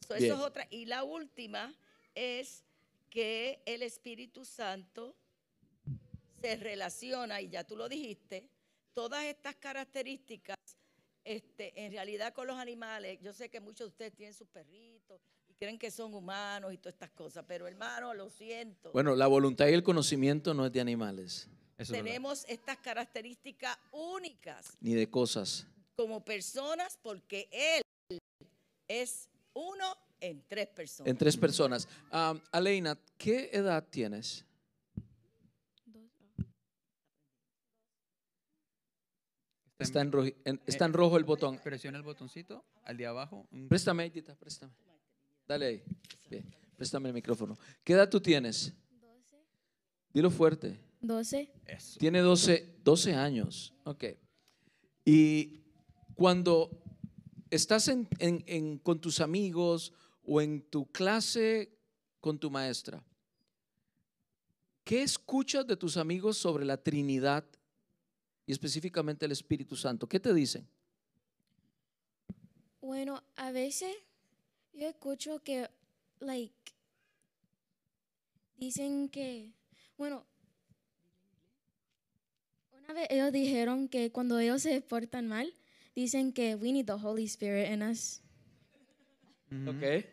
So, 0.07 0.15
eso 0.15 0.27
es 0.35 0.41
otra. 0.41 0.67
Y 0.71 0.85
la 0.87 1.03
última 1.05 1.75
es 2.15 2.63
que 3.15 3.63
el 3.65 3.85
Espíritu 3.85 4.45
Santo 4.45 5.15
se 6.41 6.57
relaciona, 6.57 7.41
y 7.41 7.49
ya 7.49 7.63
tú 7.63 7.77
lo 7.77 7.89
dijiste, 7.89 8.51
todas 8.93 9.25
estas 9.25 9.55
características, 9.55 10.59
este, 11.23 11.85
en 11.87 11.93
realidad 11.93 12.35
con 12.35 12.49
los 12.49 12.59
animales, 12.59 13.21
yo 13.23 13.33
sé 13.33 13.49
que 13.49 13.61
muchos 13.61 13.87
de 13.87 13.91
ustedes 13.91 14.15
tienen 14.15 14.35
sus 14.35 14.49
perritos 14.49 15.21
y 15.49 15.55
creen 15.55 15.79
que 15.79 15.93
son 15.93 16.13
humanos 16.13 16.73
y 16.75 16.79
todas 16.79 16.95
estas 16.95 17.13
cosas, 17.13 17.45
pero 17.47 17.69
hermano, 17.69 18.13
lo 18.15 18.29
siento. 18.29 18.91
Bueno, 18.91 19.15
la 19.15 19.29
voluntad 19.29 19.69
y 19.69 19.75
el 19.75 19.85
conocimiento 19.85 20.53
no 20.53 20.67
es 20.67 20.73
de 20.73 20.81
animales, 20.81 21.49
Eso 21.79 21.93
tenemos 21.93 22.45
estas 22.49 22.79
características 22.79 23.79
únicas 23.93 24.77
ni 24.81 24.95
de 24.95 25.09
cosas. 25.09 25.69
como 25.95 26.25
personas 26.25 26.99
porque 27.01 27.49
Él 27.53 28.19
es 28.89 29.31
uno 29.55 29.97
en 30.31 30.43
tres 30.49 30.67
personas. 30.69 31.11
En 31.11 31.17
tres 31.17 31.37
personas. 31.37 31.89
Ah, 32.11 32.35
Aleina, 32.53 32.99
¿qué 33.19 33.51
edad 33.53 33.87
tienes? 33.91 34.45
Está 39.79 40.01
en, 40.01 40.13
roji- 40.13 40.35
en- 40.45 40.61
está 40.67 40.85
en 40.87 40.93
rojo 40.93 41.17
el 41.17 41.25
botón. 41.25 41.59
Presiona 41.63 41.99
el 41.99 42.05
botoncito 42.05 42.65
al 42.85 42.97
de 42.97 43.07
abajo. 43.07 43.47
Préstame, 43.69 44.07
Edita, 44.07 44.35
préstame. 44.37 44.73
Dale 45.47 45.67
ahí. 45.67 45.83
Bien, 46.31 46.45
préstame 46.77 47.09
el 47.09 47.15
micrófono. 47.15 47.59
¿Qué 47.83 47.93
edad 47.93 48.09
tú 48.09 48.21
tienes? 48.21 48.73
12. 49.01 49.37
Dilo 50.13 50.31
fuerte. 50.31 50.79
12. 51.01 51.51
Eso. 51.67 51.99
Tiene 51.99 52.21
12, 52.21 52.77
12 52.83 53.15
años. 53.15 53.75
Ok. 53.85 54.05
Y 55.05 55.65
cuando 56.15 56.71
estás 57.51 57.89
en- 57.89 58.09
en- 58.21 58.43
en- 58.47 58.79
con 58.79 59.01
tus 59.01 59.21
amigos 59.21 59.93
o 60.25 60.41
en 60.41 60.63
tu 60.63 60.87
clase 60.91 61.71
con 62.21 62.39
tu 62.39 62.51
maestra, 62.51 63.05
¿qué 64.85 65.03
escuchas 65.03 65.67
de 65.67 65.77
tus 65.77 65.97
amigos 65.97 66.39
sobre 66.39 66.65
la 66.65 66.77
Trinidad 66.77 67.45
y 68.47 68.53
específicamente 68.53 69.27
el 69.27 69.33
Espíritu 69.33 69.77
Santo? 69.77 70.09
¿Qué 70.09 70.19
te 70.21 70.33
dicen? 70.33 70.67
Bueno, 72.81 73.23
a 73.37 73.51
veces 73.51 73.95
yo 74.73 74.87
escucho 74.87 75.43
que, 75.43 75.71
like, 76.21 76.73
dicen 78.57 79.09
que, 79.09 79.53
bueno, 79.97 80.27
una 82.73 82.93
vez 82.93 83.07
ellos 83.11 83.33
dijeron 83.33 83.89
que 83.89 84.11
cuando 84.11 84.39
ellos 84.39 84.63
se 84.63 84.81
portan 84.81 85.29
mal, 85.29 85.55
dicen 85.95 86.33
que 86.33 86.57
we 86.57 86.73
need 86.73 86.87
the 86.87 86.93
Holy 86.93 87.25
Spirit 87.25 87.71
in 87.71 87.83
us. 87.83 88.24
Ok. 89.69 90.05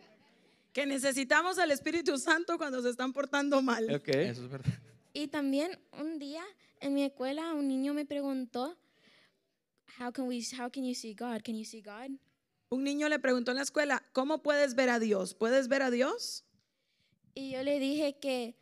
Que 0.73 0.85
necesitamos 0.85 1.57
al 1.59 1.71
Espíritu 1.71 2.17
Santo 2.17 2.57
cuando 2.57 2.81
se 2.81 2.89
están 2.89 3.11
portando 3.13 3.61
mal. 3.61 3.83
Ok. 3.93 4.07
Eso 4.09 4.45
es 4.45 4.49
verdad. 4.49 4.73
Y 5.13 5.27
también 5.27 5.77
un 5.99 6.17
día 6.19 6.43
en 6.79 6.93
mi 6.93 7.03
escuela 7.03 7.53
un 7.53 7.67
niño 7.67 7.93
me 7.93 8.05
preguntó, 8.05 8.77
how 9.99 10.11
can 10.11 10.27
we, 10.27 10.41
how 10.57 10.69
can 10.71 10.83
you 10.85 10.95
see 10.95 11.13
God? 11.13 11.41
Can 11.43 11.55
you 11.57 11.65
see 11.65 11.81
God? 11.81 12.11
Un 12.69 12.83
niño 12.85 13.09
le 13.09 13.19
preguntó 13.19 13.51
en 13.51 13.57
la 13.57 13.63
escuela, 13.63 14.01
¿cómo 14.13 14.41
puedes 14.41 14.75
ver 14.75 14.89
a 14.89 14.99
Dios? 14.99 15.33
¿Puedes 15.35 15.67
ver 15.67 15.81
a 15.81 15.91
Dios? 15.91 16.45
Y 17.33 17.51
yo 17.51 17.63
le 17.63 17.79
dije 17.79 18.17
que 18.19 18.55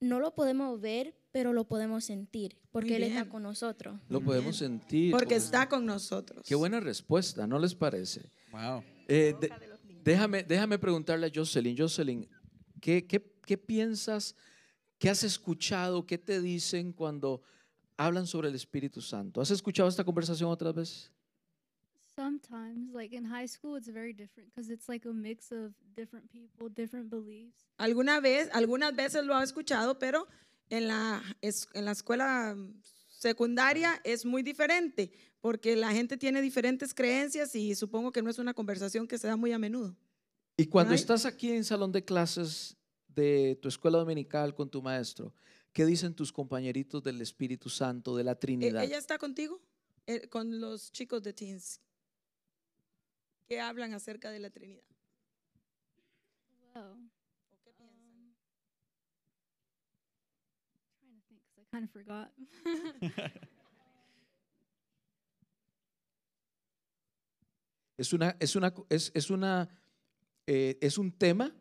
no 0.00 0.18
lo 0.18 0.34
podemos 0.34 0.80
ver, 0.80 1.14
pero 1.30 1.52
lo 1.52 1.64
podemos 1.64 2.04
sentir, 2.04 2.58
porque 2.72 2.96
Él 2.96 3.04
está 3.04 3.28
con 3.28 3.44
nosotros. 3.44 4.00
Lo 4.08 4.20
podemos 4.20 4.56
sentir. 4.56 5.12
Porque 5.12 5.34
como- 5.36 5.44
está 5.44 5.68
con 5.68 5.86
nosotros. 5.86 6.44
Qué 6.46 6.56
buena 6.56 6.80
respuesta, 6.80 7.46
¿no 7.46 7.58
les 7.60 7.74
parece? 7.76 8.32
Wow. 8.50 8.82
Eh, 9.06 9.34
de- 9.40 9.75
déjame, 10.06 10.42
déjame 10.42 10.78
preguntarle 10.78 11.26
a 11.26 11.30
Jocelyn. 11.34 11.76
Jocelyn, 11.76 12.28
¿qué, 12.80 13.06
qué, 13.06 13.20
qué 13.44 13.58
piensas? 13.58 14.34
¿Qué 14.98 15.10
has 15.10 15.22
escuchado? 15.24 16.06
¿Qué 16.06 16.16
te 16.18 16.40
dicen 16.40 16.92
cuando 16.92 17.42
hablan 17.98 18.26
sobre 18.26 18.48
el 18.48 18.54
Espíritu 18.54 19.00
Santo? 19.02 19.40
¿Has 19.40 19.50
escuchado 19.50 19.88
esta 19.88 20.04
conversación 20.04 20.50
otras 20.50 20.74
veces? 20.74 21.12
Sometimes, 22.14 22.94
like 22.94 23.14
in 23.14 23.24
high 23.26 23.46
school, 23.46 23.76
it's 23.76 23.88
very 23.88 24.14
different 24.14 24.48
because 24.54 24.70
it's 24.72 24.88
like 24.88 25.04
a 25.06 25.12
mix 25.12 25.52
of 25.52 25.72
different 25.94 26.30
people, 26.32 26.70
different 26.70 27.10
beliefs. 27.10 27.66
Alguna 27.78 28.20
vez, 28.22 28.48
algunas 28.54 28.94
veces 28.96 29.22
lo 29.26 29.34
ha 29.34 29.42
escuchado, 29.42 29.98
pero 29.98 30.26
en 30.70 30.88
la, 30.88 31.22
es- 31.42 31.68
en 31.74 31.84
la 31.84 31.90
escuela 31.92 32.54
mm, 32.56 32.72
secundaria 33.10 34.00
es 34.02 34.24
muy 34.24 34.42
diferente, 34.42 35.12
porque 35.46 35.76
la 35.76 35.92
gente 35.92 36.16
tiene 36.16 36.42
diferentes 36.42 36.92
creencias 36.92 37.54
y 37.54 37.76
supongo 37.76 38.10
que 38.10 38.20
no 38.20 38.30
es 38.30 38.40
una 38.40 38.52
conversación 38.52 39.06
que 39.06 39.16
se 39.16 39.28
da 39.28 39.36
muy 39.36 39.52
a 39.52 39.60
menudo. 39.60 39.96
Y 40.56 40.66
cuando 40.66 40.92
estás 40.92 41.24
aquí 41.24 41.52
en 41.52 41.62
salón 41.62 41.92
de 41.92 42.04
clases 42.04 42.76
de 43.06 43.56
tu 43.62 43.68
escuela 43.68 43.98
dominical 43.98 44.56
con 44.56 44.68
tu 44.68 44.82
maestro, 44.82 45.32
¿qué 45.72 45.86
dicen 45.86 46.14
tus 46.16 46.32
compañeritos 46.32 47.00
del 47.04 47.22
Espíritu 47.22 47.68
Santo, 47.70 48.16
de 48.16 48.24
la 48.24 48.32
Eh, 48.32 48.34
Trinidad? 48.34 48.82
¿Ella 48.82 48.98
está 48.98 49.18
contigo? 49.18 49.62
Eh, 50.08 50.26
con 50.28 50.60
los 50.60 50.90
chicos 50.90 51.22
de 51.22 51.32
Teens. 51.32 51.80
que 53.46 53.60
hablan 53.60 53.94
acerca 53.94 54.32
de 54.32 54.40
la 54.40 54.50
Trinidad? 54.50 54.82
Well, 56.74 56.90
um, 57.78 58.34
trying 60.98 61.14
to 61.14 61.22
think 61.28 61.40
I 61.56 61.62
kind 61.70 61.84
of 61.84 61.90
forgot. 61.92 62.32
Es 67.98 68.12
una, 68.12 68.36
es 68.40 68.56
una, 68.56 68.74
es, 68.90 69.10
es 69.14 69.30
una, 69.30 69.68
eh, 70.46 70.76
es 70.80 70.98
un 70.98 71.10
tema 71.12 71.54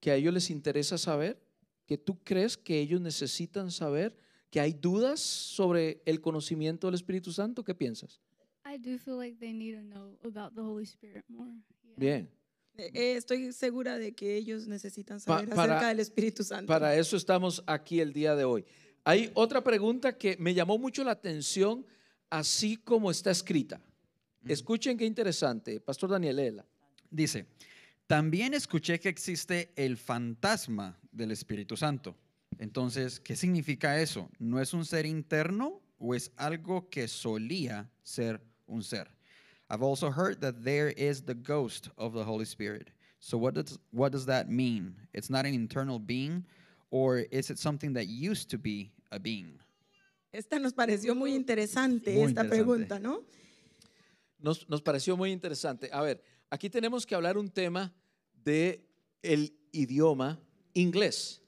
que 0.00 0.10
a 0.10 0.14
ellos 0.14 0.32
les 0.32 0.50
interesa 0.50 0.96
saber, 0.98 1.40
que 1.86 1.98
tú 1.98 2.18
crees 2.24 2.56
que 2.56 2.80
ellos 2.80 3.00
necesitan 3.00 3.70
saber, 3.70 4.16
que 4.50 4.60
hay 4.60 4.72
dudas 4.72 5.20
sobre 5.20 6.02
el 6.06 6.20
conocimiento 6.20 6.86
del 6.86 6.94
Espíritu 6.94 7.32
Santo. 7.32 7.64
¿Qué 7.64 7.74
piensas? 7.74 8.20
I 8.64 8.74
I 8.74 8.78
do 8.78 8.98
feel 8.98 9.16
like 9.16 9.38
they 9.38 9.52
need 9.52 9.74
to 9.76 9.82
know 9.82 10.18
about 10.24 10.54
the 10.54 10.60
Holy 10.62 10.84
Spirit 10.84 11.24
more. 11.28 11.50
Yeah. 11.82 11.94
Bien. 11.96 12.30
Eh, 12.78 13.16
estoy 13.16 13.52
segura 13.52 13.96
de 13.98 14.12
que 14.14 14.36
ellos 14.36 14.66
necesitan 14.66 15.18
Pa- 15.18 15.38
saber 15.38 15.48
para- 15.50 15.62
acerca 15.76 15.88
del 15.88 16.00
Espíritu 16.00 16.44
Santo. 16.44 16.66
Para 16.66 16.94
eso 16.96 17.16
estamos 17.16 17.62
aquí 17.66 18.00
el 18.00 18.12
día 18.12 18.34
de 18.34 18.44
hoy. 18.44 18.64
Hay 19.04 19.30
otra 19.34 19.62
pregunta 19.62 20.18
que 20.18 20.36
me 20.38 20.52
llamó 20.52 20.76
mucho 20.78 21.04
la 21.04 21.12
atención, 21.12 21.86
así 22.28 22.76
como 22.76 23.10
está 23.10 23.30
escrita. 23.30 23.80
Escuchen 24.48 24.96
qué 24.96 25.04
interesante. 25.04 25.80
Pastor 25.80 26.10
Daniel. 26.10 26.62
Dice, 27.10 27.46
también 28.06 28.54
escuché 28.54 28.98
que 29.00 29.08
existe 29.08 29.72
el 29.76 29.96
fantasma 29.96 30.98
del 31.12 31.30
Espíritu 31.30 31.76
Santo. 31.76 32.14
Entonces, 32.58 33.20
¿qué 33.20 33.36
significa 33.36 34.00
eso? 34.00 34.30
¿No 34.38 34.60
es 34.60 34.72
un 34.72 34.84
ser 34.84 35.06
interno 35.06 35.80
o 35.98 36.14
es 36.14 36.30
algo 36.36 36.88
que 36.88 37.08
solía 37.08 37.90
ser 38.02 38.40
un 38.66 38.82
ser? 38.82 39.08
I've 39.68 39.82
also 39.82 40.10
heard 40.10 40.40
that 40.40 40.62
there 40.62 40.90
is 40.96 41.22
the 41.22 41.34
ghost 41.34 41.88
of 41.96 42.12
the 42.14 42.22
Holy 42.24 42.44
Spirit. 42.44 42.90
So 43.18 43.36
what 43.36 43.54
does 43.54 43.78
what 43.90 44.12
does 44.12 44.26
that 44.26 44.48
mean? 44.48 44.94
It's 45.12 45.28
not 45.28 45.44
an 45.44 45.54
internal 45.54 45.98
being 45.98 46.44
or 46.90 47.26
is 47.30 47.50
it 47.50 47.58
something 47.58 47.92
that 47.94 48.06
used 48.06 48.48
to 48.50 48.58
be 48.58 48.92
a 49.10 49.18
being? 49.18 49.58
Esta 50.32 50.58
nos 50.58 50.72
pareció 50.74 51.14
muy 51.16 51.34
interesante, 51.34 52.14
Muy 52.14 52.24
esta 52.28 52.44
interesante. 52.44 52.48
pregunta, 52.50 52.98
¿no? 53.00 53.24
Nos, 54.46 54.80
pareció 54.82 55.16
muy 55.16 55.32
interesante. 55.32 55.90
A 55.92 56.02
ver, 56.02 56.22
aquí 56.50 56.70
tenemos 56.70 57.04
que 57.04 57.16
hablar 57.16 57.36
un 57.36 57.50
tema 57.50 57.92
de 58.44 58.88
el 59.22 59.58
idioma 59.72 60.40
inglés. 60.72 61.42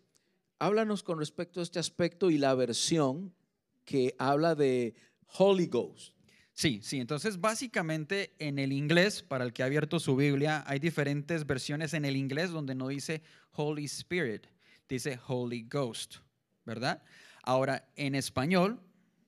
Háblanos 0.58 1.04
con 1.04 1.20
respecto 1.20 1.60
a 1.60 1.62
este 1.62 1.78
aspecto 1.78 2.28
y 2.28 2.38
la 2.38 2.56
versión 2.56 3.32
que 3.84 4.16
habla 4.18 4.56
de 4.56 4.96
Holy 5.38 5.66
Ghost. 5.66 6.12
Sí, 6.52 6.80
sí, 6.82 6.98
entonces 6.98 7.40
básicamente 7.40 8.34
en 8.40 8.58
el 8.58 8.72
inglés, 8.72 9.22
para 9.22 9.44
el 9.44 9.52
que 9.52 9.62
ha 9.62 9.66
abierto 9.66 10.00
su 10.00 10.16
Biblia, 10.16 10.64
hay 10.66 10.80
diferentes 10.80 11.46
versiones 11.46 11.94
en 11.94 12.04
el 12.04 12.16
inglés 12.16 12.50
donde 12.50 12.74
no 12.74 12.88
dice 12.88 13.22
Holy 13.52 13.84
Spirit, 13.84 14.48
dice 14.88 15.20
Holy 15.28 15.62
Ghost, 15.70 16.16
¿verdad? 16.64 17.00
Ahora, 17.44 17.88
en 17.94 18.16
español, 18.16 18.80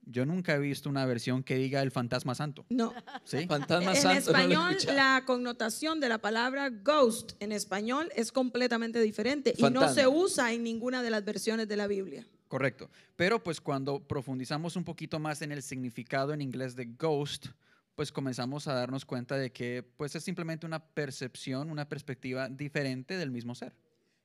yo 0.03 0.27
nunca 0.27 0.55
he 0.55 0.59
visto 0.59 0.89
una 0.89 1.05
versión 1.07 1.43
que 1.43 1.57
diga 1.57 1.83
el 1.83 1.91
fantasma 1.91 2.35
santo, 2.35 2.65
No. 2.69 2.93
¿sí? 3.25 3.47
Fantasma 3.49 3.93
En 3.93 3.97
santo. 3.97 4.17
he 4.17 4.19
español, 4.19 4.77
la 4.95 5.23
connotación 5.27 6.01
de 6.01 6.09
la 6.09 6.19
palabra 6.19 6.71
ghost 6.71 7.33
en 7.41 7.53
español 7.53 8.11
es 8.17 8.33
completamente 8.33 9.01
diferente 9.01 9.55
y 9.57 9.63
no 9.71 9.93
se 9.93 10.07
usa 10.09 10.53
en 10.53 10.63
ninguna 10.65 11.03
de 11.03 11.11
las 11.11 11.25
versiones 11.25 11.69
de 11.69 11.77
la 11.77 11.87
Biblia. 11.87 12.27
Correcto. 12.49 12.91
Pero 13.15 13.43
pues 13.43 13.61
cuando 13.61 14.01
profundizamos 14.01 14.75
un 14.75 14.85
poquito 14.85 15.19
más 15.21 15.43
en 15.43 15.53
el 15.53 15.63
significado 15.63 16.33
en 16.33 16.41
inglés 16.41 16.75
de 16.75 16.87
ghost, 16.87 17.47
pues 17.95 18.11
comenzamos 18.11 18.67
a 18.67 18.73
darnos 18.75 19.05
cuenta 19.05 19.37
de 19.37 19.53
que 19.53 19.85
pues 19.97 20.17
es 20.17 20.25
simplemente 20.25 20.67
una 20.67 20.83
percepción, 20.83 21.71
una 21.71 21.89
perspectiva 21.89 22.49
diferente 22.49 23.17
del 23.17 23.31
mismo 23.31 23.55
ser. 23.55 23.75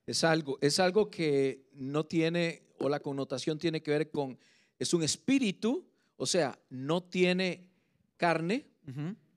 Es 0.07 0.23
algo, 0.23 0.57
es 0.61 0.79
algo 0.79 1.11
que 1.11 1.67
no 1.73 2.05
tiene, 2.05 2.63
o 2.79 2.89
la 2.89 2.99
connotación 2.99 3.59
tiene 3.59 3.83
que 3.83 3.91
ver 3.91 4.09
con, 4.11 4.39
es 4.79 4.93
un 4.93 5.03
espíritu, 5.03 5.85
o 6.17 6.25
sea, 6.25 6.57
no 6.69 7.03
tiene 7.03 7.69
carne, 8.17 8.65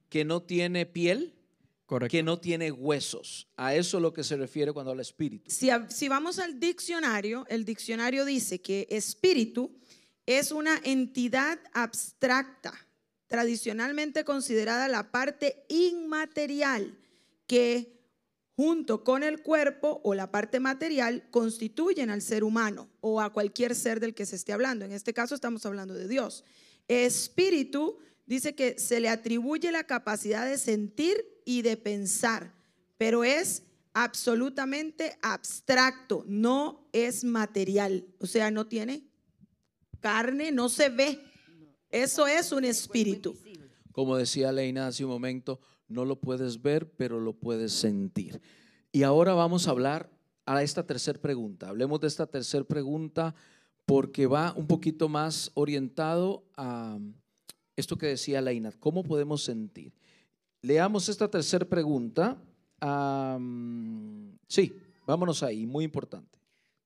que 0.09 0.24
no 0.24 0.42
tiene 0.42 0.87
piel, 0.87 1.35
Correcto. 1.87 2.11
que 2.11 2.22
no 2.22 2.38
tiene 2.38 2.70
huesos. 2.70 3.48
A 3.57 3.74
eso 3.74 3.96
es 3.96 4.03
lo 4.03 4.12
que 4.12 4.22
se 4.24 4.37
refiere 4.37 4.72
cuando 4.72 4.90
habla 4.90 5.03
espíritu. 5.03 5.51
Si 5.51 6.09
vamos 6.09 6.38
al 6.38 6.61
diccionario, 6.61 7.46
el 7.48 7.64
diccionario 7.64 8.24
dice 8.24 8.61
que 8.61 8.87
espíritu 8.90 9.74
es 10.27 10.53
una 10.53 10.81
entidad 10.85 11.59
abstracta, 11.72 12.74
tradicionalmente 13.27 14.24
considerada 14.24 14.87
la 14.88 15.11
parte 15.11 15.64
inmaterial 15.68 16.98
que 17.46 17.97
junto 18.59 19.05
con 19.05 19.23
el 19.23 19.40
cuerpo 19.40 20.01
o 20.03 20.14
la 20.14 20.33
parte 20.33 20.59
material 20.59 21.29
constituyen 21.31 22.11
al 22.11 22.23
ser 22.23 22.42
humano 22.42 22.90
o 23.01 23.21
a 23.21 23.33
cualquier 23.33 23.77
ser 23.77 24.01
del 24.01 24.16
que 24.16 24.27
se 24.27 24.35
esté 24.35 24.53
hablando. 24.53 24.85
En 24.85 24.90
este 24.90 25.14
caso 25.14 25.37
estamos 25.37 25.64
hablando 25.64 25.94
de 25.94 26.09
Dios. 26.09 26.42
Espíritu 26.88 27.99
dice 28.27 28.57
que 28.57 28.77
se 28.77 28.99
le 28.99 29.11
atribuye 29.11 29.71
la 29.71 29.85
capacidad 29.85 30.44
de 30.44 30.59
sentir 30.59 31.25
y 31.44 31.62
de 31.62 31.77
pensar, 31.77 32.53
pero 32.97 33.23
es 33.23 33.62
absolutamente 33.92 35.16
abstracto, 35.23 36.25
no 36.27 36.88
es 36.92 37.23
material, 37.23 38.09
o 38.18 38.27
sea, 38.27 38.51
no 38.51 38.66
tiene 38.66 39.05
carne, 40.01 40.51
no 40.51 40.68
se 40.68 40.88
ve. 40.88 41.21
Eso 41.90 42.27
es 42.27 42.51
un 42.51 42.64
espíritu. 42.64 43.38
Como 43.92 44.16
decía 44.16 44.51
Leina 44.51 44.88
hace 44.88 45.05
un 45.05 45.11
momento, 45.12 45.61
no 45.88 46.05
lo 46.05 46.20
puedes 46.20 46.62
ver, 46.62 46.90
pero 46.92 47.18
lo 47.20 47.33
puedes 47.33 47.72
sentir. 47.72 48.40
Y 48.92 49.03
ahora 49.03 49.35
vamos 49.35 49.66
a 49.66 49.72
hablar 49.72 50.11
a 50.46 50.62
esta 50.62 50.87
tercera 50.87 51.20
pregunta. 51.20 51.68
Hablemos 51.68 52.01
de 52.01 52.07
esta 52.07 52.27
tercera 52.27 52.64
pregunta 52.64 53.35
porque 53.85 54.27
va 54.27 54.53
un 54.55 54.66
poquito 54.66 55.09
más 55.09 55.51
orientado 55.55 56.44
a 56.57 56.98
esto 57.77 57.96
que 57.96 58.07
decía 58.07 58.40
Leina, 58.40 58.72
¿cómo 58.72 59.03
podemos 59.03 59.42
sentir? 59.42 59.92
Leamos 60.62 61.09
esta 61.09 61.31
tercera 61.31 61.64
pregunta. 61.64 62.37
Sí, 64.46 64.77
vámonos 65.07 65.42
ahí, 65.42 65.66
muy 65.66 65.85
importante. 65.85 66.38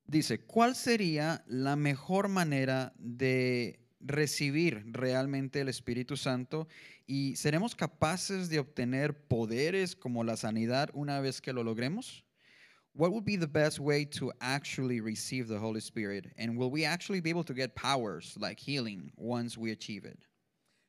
Dice, 0.07 0.45
¿cuál 0.45 0.75
sería 0.75 1.45
la 1.47 1.77
mejor 1.77 2.29
manera 2.29 2.93
de 2.99 3.81
recibir 4.03 4.83
realmente 4.87 5.61
el 5.61 5.69
Espíritu 5.69 6.17
Santo 6.17 6.69
y 7.07 7.37
seremos 7.37 7.75
capaces 7.75 8.49
de 8.49 8.59
obtener 8.59 9.27
poderes 9.27 9.97
como 9.97 10.25
la 10.25 10.37
sanidad 10.37 10.91
una 10.93 11.21
vez 11.21 11.41
que 11.41 11.53
lo 11.53 11.63
logremos? 11.63 12.25
What 12.95 13.13
would 13.13 13.25
be 13.25 13.39
the 13.39 13.47
best 13.47 13.79
way 13.79 14.05
to 14.19 14.33
actually 14.41 15.01
receive 15.01 15.49
the 15.49 15.59
Holy 15.59 15.81
Spirit? 15.81 16.27
And 16.37 16.59
will 16.59 16.71
we 16.71 16.85
actually 16.85 17.23
be 17.23 17.31
able 17.31 17.45
to 17.45 17.55
get 17.55 17.75
powers 17.75 18.37
like 18.39 18.61
healing 18.61 19.11
once 19.17 19.57
we 19.57 19.73
achieve 19.73 20.05
it? 20.05 20.19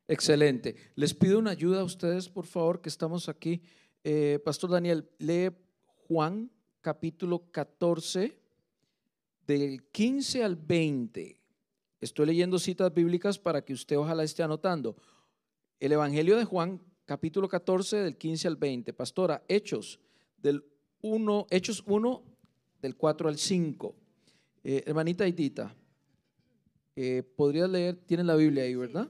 Excelente. 0.08 0.76
Les 0.96 1.14
pido 1.14 1.40
una 1.40 1.52
ayuda 1.52 1.80
a 1.80 1.84
ustedes, 1.86 2.28
por 2.28 2.46
favor, 2.46 2.82
que 2.82 2.90
estamos 2.90 3.30
aquí. 3.30 3.62
Eh, 4.04 4.38
Pastor 4.44 4.70
Daniel, 4.70 5.10
lee 5.20 5.50
Juan 6.08 6.52
capítulo 6.82 7.50
14, 7.52 8.38
del 9.48 9.84
15 9.92 10.44
al 10.44 10.58
20. 10.58 11.43
Estoy 12.04 12.26
leyendo 12.26 12.60
citas 12.60 12.94
bíblicas 12.94 13.40
para 13.40 13.64
que 13.64 13.72
usted 13.72 13.98
ojalá 13.98 14.26
esté 14.26 14.44
anotando. 14.44 14.98
El 15.80 15.94
Evangelio 15.94 16.36
de 16.36 16.44
Juan, 16.44 16.82
capítulo 17.06 17.48
14, 17.48 17.96
del 17.96 18.18
15 18.18 18.46
al 18.50 18.58
20. 18.58 18.92
Pastora, 18.92 19.42
Hechos, 19.48 20.02
del 20.36 20.66
1, 21.02 21.48
Hechos 21.50 21.82
1, 21.88 22.24
del 22.82 22.98
4 22.98 23.30
al 23.30 23.38
5. 23.38 23.96
Eh, 24.66 24.84
hermanita 24.86 25.24
Aidita, 25.24 25.74
eh, 26.98 27.24
¿podrías 27.24 27.70
leer? 27.70 27.96
Tienen 28.06 28.28
la 28.28 28.36
Biblia 28.36 28.64
ahí, 28.64 28.76
¿verdad? 28.76 29.10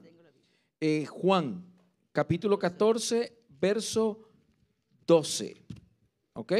Eh, 0.80 1.04
Juan, 1.06 1.64
capítulo 2.12 2.60
14, 2.60 3.36
verso 3.60 4.30
12. 5.04 5.56
¿Ok? 6.34 6.52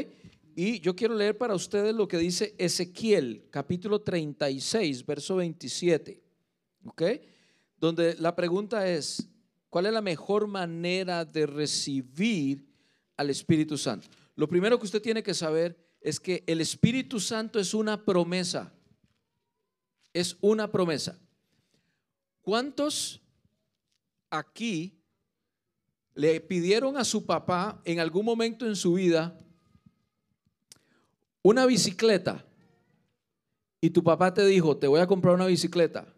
Y 0.57 0.81
yo 0.81 0.97
quiero 0.97 1.15
leer 1.15 1.39
para 1.39 1.55
ustedes 1.55 1.95
lo 1.95 2.09
que 2.09 2.19
dice 2.19 2.57
Ezequiel, 2.59 3.47
capítulo 3.51 4.01
36, 4.01 5.07
verso 5.07 5.37
27. 5.37 6.24
¿Ok? 6.85 7.03
Donde 7.79 8.15
la 8.19 8.35
pregunta 8.35 8.89
es, 8.89 9.29
¿cuál 9.69 9.87
es 9.87 9.93
la 9.93 10.03
mejor 10.03 10.47
manera 10.47 11.25
de 11.25 11.47
recibir 11.47 12.67
al 13.17 13.31
Espíritu 13.31 13.77
Santo? 13.77 14.09
Lo 14.37 14.49
primero 14.49 14.79
que 14.79 14.87
usted 14.87 15.03
tiene 15.03 15.23
que 15.23 15.35
saber 15.35 15.77
es 16.01 16.21
que 16.21 16.45
el 16.47 16.61
Espíritu 16.61 17.21
Santo 17.21 17.59
es 17.59 17.75
una 17.75 18.05
promesa. 18.05 18.73
Es 20.13 20.37
una 20.41 20.71
promesa. 20.71 21.19
¿Cuántos 22.43 23.23
aquí 24.31 25.01
le 26.15 26.41
pidieron 26.41 26.97
a 26.97 27.05
su 27.05 27.25
papá 27.25 27.81
en 27.85 28.01
algún 28.01 28.25
momento 28.25 28.67
en 28.67 28.77
su 28.77 28.95
vida 28.95 29.37
una 31.43 31.67
bicicleta 31.67 32.45
y 33.81 33.91
tu 33.91 34.03
papá 34.03 34.33
te 34.33 34.47
dijo, 34.47 34.77
te 34.77 34.87
voy 34.87 35.01
a 35.01 35.07
comprar 35.07 35.35
una 35.35 35.47
bicicleta, 35.47 36.14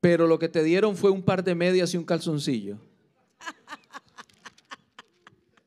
pero 0.00 0.26
lo 0.26 0.38
que 0.38 0.48
te 0.48 0.62
dieron 0.62 0.96
fue 0.96 1.10
un 1.10 1.22
par 1.22 1.42
de 1.42 1.54
medias 1.54 1.92
y 1.94 1.96
un 1.96 2.04
calzoncillo? 2.04 2.78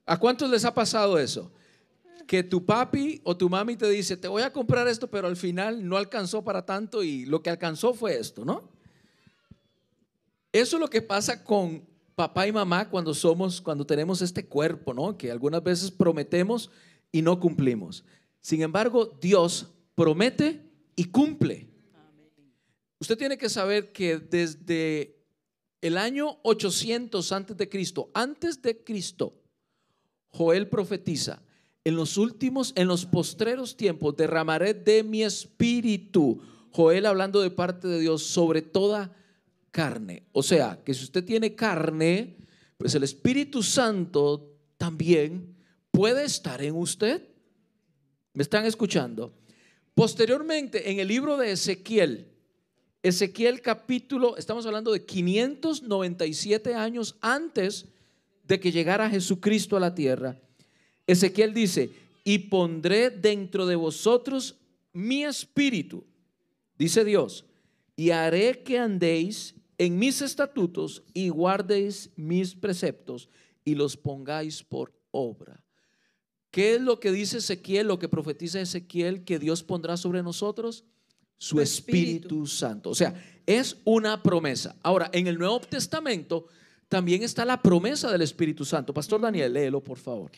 ¿A 0.05 0.17
cuántos 0.17 0.49
les 0.49 0.65
ha 0.65 0.73
pasado 0.73 1.19
eso? 1.19 1.51
Que 2.25 2.41
tu 2.43 2.65
papi 2.65 3.21
o 3.23 3.37
tu 3.37 3.49
mami 3.49 3.75
te 3.75 3.89
dice, 3.89 4.17
te 4.17 4.27
voy 4.27 4.41
a 4.41 4.51
comprar 4.51 4.87
esto, 4.87 5.09
pero 5.09 5.27
al 5.27 5.37
final 5.37 5.87
no 5.87 5.97
alcanzó 5.97 6.43
para 6.43 6.65
tanto 6.65 7.03
y 7.03 7.25
lo 7.25 7.43
que 7.43 7.49
alcanzó 7.49 7.93
fue 7.93 8.17
esto, 8.17 8.43
¿no? 8.43 8.69
Eso 10.51 10.77
es 10.77 10.79
lo 10.79 10.89
que 10.89 11.01
pasa 11.01 11.43
con 11.43 11.87
papá 12.15 12.47
y 12.47 12.51
mamá 12.51 12.89
cuando 12.89 13.13
somos, 13.13 13.61
cuando 13.61 13.85
tenemos 13.85 14.21
este 14.21 14.45
cuerpo, 14.45 14.93
¿no? 14.93 15.15
Que 15.15 15.31
algunas 15.31 15.63
veces 15.63 15.91
prometemos 15.91 16.71
y 17.11 17.21
no 17.21 17.39
cumplimos. 17.39 18.03
Sin 18.41 18.61
embargo, 18.61 19.17
Dios 19.21 19.67
promete 19.95 20.69
y 20.95 21.05
cumple. 21.05 21.68
Usted 22.99 23.17
tiene 23.17 23.37
que 23.37 23.49
saber 23.49 23.91
que 23.91 24.17
desde 24.17 25.15
el 25.81 25.97
año 25.97 26.39
800 26.43 27.31
antes 27.31 27.55
de 27.57 27.69
Cristo, 27.69 28.11
antes 28.13 28.61
de 28.61 28.83
Cristo, 28.83 29.41
Joel 30.29 30.67
profetiza, 30.67 31.41
en 31.85 31.95
los 31.95 32.17
últimos, 32.17 32.73
en 32.75 32.87
los 32.87 33.05
postreros 33.05 33.77
tiempos, 33.77 34.15
derramaré 34.15 34.73
de 34.73 35.03
mi 35.03 35.23
espíritu. 35.23 36.41
Joel 36.71 37.05
hablando 37.05 37.41
de 37.41 37.49
parte 37.49 37.87
de 37.87 37.99
Dios 37.99 38.23
sobre 38.23 38.61
toda 38.61 39.15
carne. 39.71 40.23
O 40.33 40.43
sea, 40.43 40.81
que 40.83 40.93
si 40.93 41.03
usted 41.05 41.23
tiene 41.23 41.55
carne, 41.55 42.37
pues 42.77 42.93
el 42.95 43.03
Espíritu 43.03 43.63
Santo 43.63 44.57
también 44.77 45.55
puede 45.91 46.25
estar 46.25 46.61
en 46.61 46.75
usted. 46.75 47.27
¿Me 48.33 48.43
están 48.43 48.65
escuchando? 48.65 49.33
Posteriormente, 49.95 50.91
en 50.91 50.99
el 50.99 51.07
libro 51.07 51.37
de 51.37 51.51
Ezequiel, 51.53 52.27
Ezequiel 53.01 53.61
capítulo, 53.61 54.35
estamos 54.35 54.65
hablando 54.65 54.91
de 54.91 55.05
597 55.05 56.75
años 56.75 57.15
antes 57.21 57.85
de 58.43 58.59
que 58.59 58.73
llegara 58.73 59.09
Jesucristo 59.09 59.77
a 59.77 59.79
la 59.79 59.95
tierra. 59.95 60.37
Ezequiel 61.07 61.53
dice, 61.53 61.91
y 62.25 62.39
pondré 62.39 63.09
dentro 63.09 63.65
de 63.65 63.75
vosotros 63.75 64.57
mi 64.91 65.23
espíritu, 65.23 66.03
dice 66.77 67.05
Dios, 67.05 67.45
y 67.95 68.09
haré 68.09 68.63
que 68.63 68.79
andéis 68.79 69.55
en 69.77 69.97
mis 69.97 70.21
estatutos 70.21 71.03
y 71.13 71.29
guardéis 71.29 72.09
mis 72.17 72.53
preceptos 72.53 73.29
y 73.63 73.75
los 73.75 73.95
pongáis 73.95 74.61
por 74.61 74.93
obra. 75.11 75.63
¿Qué 76.51 76.75
es 76.75 76.81
lo 76.81 76.99
que 76.99 77.11
dice 77.13 77.37
Ezequiel, 77.37 77.87
lo 77.87 77.97
que 77.97 78.09
profetiza 78.09 78.59
Ezequiel 78.59 79.23
que 79.23 79.39
Dios 79.39 79.63
pondrá 79.63 79.95
sobre 79.95 80.21
nosotros? 80.21 80.83
Su 81.39 81.59
Espíritu. 81.61 82.45
Santo. 82.45 82.91
O 82.91 82.95
sea, 82.95 83.15
es 83.47 83.77
una 83.85 84.21
promesa. 84.21 84.75
Ahora, 84.83 85.09
en 85.13 85.25
el 85.25 85.39
Nuevo 85.39 85.61
Testamento 85.61 86.47
también 86.89 87.23
está 87.23 87.45
la 87.45 87.61
promesa 87.61 88.11
del 88.11 88.21
Espíritu 88.21 88.65
Santo. 88.65 88.93
Pastor 88.93 89.21
Daniel, 89.21 89.53
léelo, 89.53 89.81
por 89.81 89.97
favor. 89.97 90.29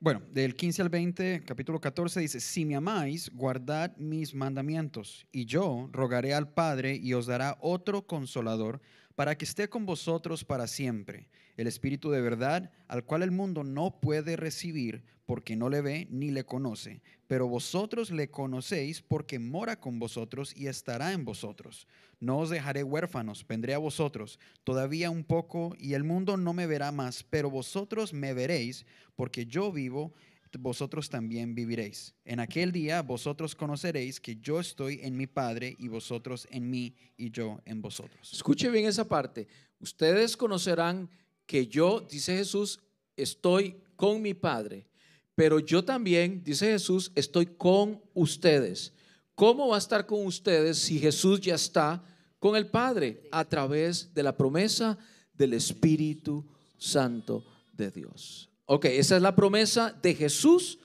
Bueno, 0.00 0.20
del 0.32 0.54
15 0.54 0.82
al 0.82 0.88
20, 0.88 1.42
capítulo 1.46 1.80
14 1.80 2.20
dice, 2.20 2.40
si 2.40 2.64
me 2.64 2.76
amáis, 2.76 3.30
guardad 3.34 3.96
mis 3.96 4.34
mandamientos, 4.34 5.26
y 5.32 5.44
yo 5.44 5.88
rogaré 5.92 6.34
al 6.34 6.52
Padre 6.52 6.94
y 6.94 7.14
os 7.14 7.26
dará 7.26 7.56
otro 7.60 8.06
consolador 8.06 8.80
para 9.16 9.36
que 9.36 9.44
esté 9.44 9.68
con 9.68 9.86
vosotros 9.86 10.44
para 10.44 10.68
siempre, 10.68 11.28
el 11.56 11.66
Espíritu 11.66 12.10
de 12.10 12.20
verdad, 12.20 12.70
al 12.86 13.04
cual 13.04 13.22
el 13.22 13.32
mundo 13.32 13.64
no 13.64 13.98
puede 14.00 14.36
recibir 14.36 15.02
porque 15.26 15.56
no 15.56 15.68
le 15.68 15.80
ve 15.80 16.06
ni 16.10 16.30
le 16.30 16.44
conoce, 16.44 17.02
pero 17.28 17.46
vosotros 17.46 18.10
le 18.10 18.30
conocéis 18.30 19.00
porque 19.00 19.38
mora 19.38 19.78
con 19.78 20.00
vosotros 20.00 20.52
y 20.56 20.66
estará 20.66 21.12
en 21.12 21.24
vosotros. 21.24 21.86
No 22.18 22.38
os 22.38 22.50
dejaré 22.50 22.82
huérfanos, 22.82 23.46
vendré 23.46 23.74
a 23.74 23.78
vosotros 23.78 24.40
todavía 24.64 25.10
un 25.10 25.22
poco 25.22 25.76
y 25.78 25.92
el 25.92 26.02
mundo 26.02 26.36
no 26.36 26.52
me 26.52 26.66
verá 26.66 26.90
más, 26.90 27.22
pero 27.22 27.50
vosotros 27.50 28.12
me 28.12 28.34
veréis 28.34 28.84
porque 29.14 29.46
yo 29.46 29.70
vivo 29.70 30.12
vosotros 30.58 31.10
también 31.10 31.54
viviréis. 31.54 32.14
En 32.24 32.40
aquel 32.40 32.72
día 32.72 33.02
vosotros 33.02 33.54
conoceréis 33.54 34.18
que 34.20 34.36
yo 34.36 34.60
estoy 34.60 35.00
en 35.02 35.16
mi 35.16 35.26
Padre 35.26 35.76
y 35.78 35.88
vosotros 35.88 36.48
en 36.50 36.70
mí 36.70 36.94
y 37.16 37.30
yo 37.30 37.60
en 37.66 37.82
vosotros. 37.82 38.32
Escuche 38.32 38.70
bien 38.70 38.86
esa 38.86 39.06
parte. 39.06 39.46
Ustedes 39.78 40.36
conocerán 40.36 41.10
que 41.44 41.66
yo, 41.66 42.00
dice 42.00 42.36
Jesús, 42.36 42.80
estoy 43.16 43.76
con 43.96 44.22
mi 44.22 44.32
Padre, 44.32 44.86
pero 45.38 45.60
yo 45.60 45.84
también, 45.84 46.42
dice 46.42 46.66
Jesús, 46.66 47.12
estoy 47.14 47.46
con 47.46 48.02
ustedes. 48.12 48.92
¿Cómo 49.36 49.68
va 49.68 49.76
a 49.76 49.78
estar 49.78 50.04
con 50.04 50.26
ustedes 50.26 50.78
si 50.78 50.98
Jesús 50.98 51.40
ya 51.40 51.54
está 51.54 52.02
con 52.40 52.56
el 52.56 52.66
Padre 52.66 53.22
a 53.30 53.44
través 53.44 54.12
de 54.12 54.24
la 54.24 54.36
promesa 54.36 54.98
del 55.32 55.54
Espíritu 55.54 56.44
Santo 56.76 57.44
de 57.72 57.92
Dios? 57.92 58.50
Ok, 58.64 58.86
esa 58.86 59.14
es 59.14 59.22
la 59.22 59.36
promesa 59.36 59.96
de 60.02 60.12
Jesús 60.12 60.80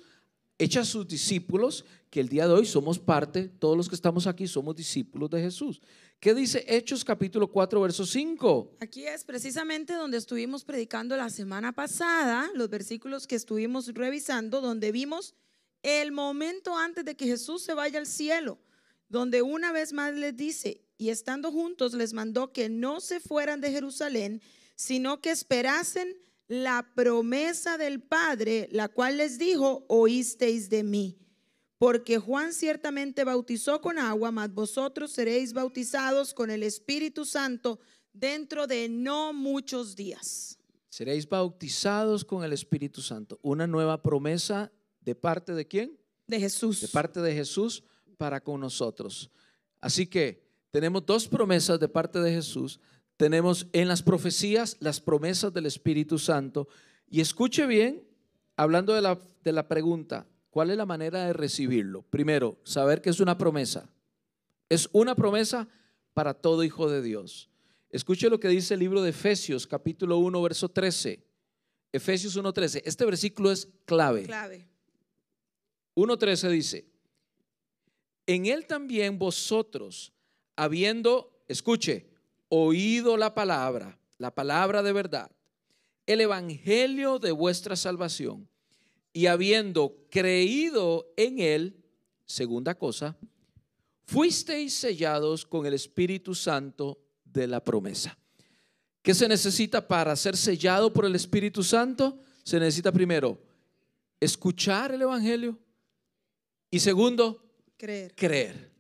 hecha 0.60 0.82
a 0.82 0.86
sus 0.86 1.08
discípulos, 1.08 1.84
que 2.12 2.20
el 2.20 2.30
día 2.30 2.48
de 2.48 2.54
hoy 2.54 2.68
somos 2.68 3.00
parte, 3.00 3.48
todos 3.58 3.76
los 3.76 3.90
que 3.90 3.96
estamos 3.96 4.28
aquí 4.28 4.46
somos 4.46 4.76
discípulos 4.76 5.32
de 5.32 5.42
Jesús. 5.42 5.82
¿Qué 6.24 6.34
dice 6.34 6.64
Hechos 6.70 7.04
capítulo 7.04 7.50
4, 7.50 7.82
verso 7.82 8.06
5? 8.06 8.78
Aquí 8.80 9.06
es 9.06 9.26
precisamente 9.26 9.92
donde 9.92 10.16
estuvimos 10.16 10.64
predicando 10.64 11.18
la 11.18 11.30
semana 11.30 11.74
pasada, 11.74 12.50
los 12.56 12.70
versículos 12.70 13.28
que 13.28 13.36
estuvimos 13.36 13.94
revisando, 13.94 14.62
donde 14.62 14.94
vimos 14.94 15.36
el 15.82 16.14
momento 16.14 16.78
antes 16.78 17.04
de 17.04 17.18
que 17.18 17.26
Jesús 17.26 17.62
se 17.62 17.74
vaya 17.74 18.00
al 18.00 18.06
cielo, 18.06 18.58
donde 19.10 19.42
una 19.42 19.74
vez 19.74 19.92
más 19.92 20.14
les 20.14 20.34
dice, 20.38 20.86
y 20.98 21.10
estando 21.10 21.52
juntos 21.52 21.94
les 21.94 22.14
mandó 22.14 22.54
que 22.54 22.70
no 22.70 23.02
se 23.02 23.20
fueran 23.20 23.60
de 23.60 23.72
Jerusalén, 23.72 24.42
sino 24.78 25.20
que 25.20 25.32
esperasen 25.32 26.16
la 26.48 26.90
promesa 26.96 27.78
del 27.78 28.02
Padre, 28.02 28.70
la 28.72 28.88
cual 28.88 29.18
les 29.18 29.38
dijo, 29.38 29.84
oísteis 29.90 30.70
de 30.70 30.84
mí. 30.84 31.23
Porque 31.84 32.18
Juan 32.18 32.54
ciertamente 32.54 33.26
bautizó 33.26 33.82
con 33.82 34.00
agua, 34.00 34.32
mas 34.32 34.54
vosotros 34.54 35.12
seréis 35.12 35.52
bautizados 35.52 36.34
con 36.34 36.50
el 36.50 36.64
Espíritu 36.64 37.26
Santo 37.26 37.78
dentro 38.14 38.68
de 38.68 38.88
no 38.88 39.34
muchos 39.34 39.94
días. 39.94 40.58
Seréis 40.88 41.28
bautizados 41.28 42.24
con 42.24 42.46
el 42.46 42.54
Espíritu 42.54 43.02
Santo. 43.02 43.38
Una 43.42 43.68
nueva 43.68 44.02
promesa 44.02 44.72
de 45.02 45.14
parte 45.14 45.54
de 45.54 45.68
quién? 45.68 46.00
De 46.26 46.40
Jesús. 46.40 46.80
De 46.80 46.88
parte 46.88 47.20
de 47.20 47.34
Jesús 47.34 47.84
para 48.18 48.42
con 48.42 48.62
nosotros. 48.62 49.30
Así 49.82 50.08
que 50.08 50.42
tenemos 50.72 51.06
dos 51.06 51.28
promesas 51.28 51.82
de 51.82 51.90
parte 51.90 52.20
de 52.20 52.32
Jesús 52.32 52.80
tenemos 53.18 53.68
en 53.74 53.88
las 53.88 54.02
profecías 54.02 54.78
las 54.80 55.00
promesas 55.00 55.54
del 55.54 55.66
Espíritu 55.66 56.18
Santo. 56.18 56.68
Y 57.10 57.22
escuche 57.22 57.66
bien, 57.66 58.08
hablando 58.56 58.94
de 58.94 59.02
la, 59.02 59.20
de 59.44 59.52
la 59.52 59.68
pregunta, 59.68 60.26
¿cuál 60.54 60.70
es 60.70 60.78
la 60.78 60.86
manera 60.86 61.26
de 61.26 61.34
recibirlo? 61.34 62.04
Primero, 62.04 62.60
saber 62.64 63.02
que 63.02 63.10
es 63.10 63.20
una 63.20 63.40
promesa. 63.40 63.90
Es 64.70 64.88
una 64.92 65.16
promesa 65.16 65.68
para 66.14 66.36
todo 66.36 66.64
hijo 66.64 66.88
de 66.92 67.02
Dios. 67.02 67.50
Escuche 67.90 68.30
lo 68.30 68.40
que 68.40 68.50
dice 68.50 68.76
el 68.76 68.80
libro 68.80 69.02
de 69.02 69.10
Efesios, 69.10 69.66
capítulo 69.66 70.20
1, 70.20 70.42
verso 70.44 70.70
13. 70.70 71.26
Efesios 71.92 72.38
1.13. 72.38 72.84
Este 72.86 73.04
versículo 73.04 73.52
es 73.52 73.68
clave. 73.86 74.24
Clave. 74.24 74.68
1.13 75.96 76.50
dice, 76.52 76.86
en 78.28 78.46
él 78.46 78.68
también 78.68 79.18
vosotros, 79.18 80.14
habiendo, 80.56 81.44
escuche, 81.48 82.12
oído 82.50 83.18
la 83.18 83.34
palabra, 83.34 84.00
la 84.20 84.34
palabra 84.36 84.84
de 84.84 84.94
verdad, 84.94 85.32
el 86.06 86.22
evangelio 86.22 87.18
de 87.18 87.32
vuestra 87.32 87.76
salvación, 87.76 88.48
y 89.14 89.28
habiendo 89.28 89.96
creído 90.10 91.14
en 91.16 91.40
él, 91.40 91.84
segunda 92.26 92.76
cosa, 92.76 93.16
fuisteis 94.06 94.74
sellados 94.74 95.46
con 95.46 95.66
el 95.66 95.74
Espíritu 95.74 96.36
Santo 96.36 97.00
de 97.24 97.48
la 97.48 97.64
promesa. 97.64 98.18
¿Qué 99.02 99.14
se 99.14 99.28
necesita 99.28 99.88
para 99.88 100.16
ser 100.16 100.36
sellado 100.36 100.92
por 100.92 101.06
el 101.06 101.16
Espíritu 101.16 101.64
Santo? 101.64 102.20
Se 102.44 102.60
necesita 102.60 102.92
primero 102.92 103.42
escuchar 104.20 104.94
el 104.94 105.02
Evangelio 105.02 105.60
y 106.72 106.80
segundo, 106.80 107.44
creer. 107.78 108.14
creer. 108.16 108.72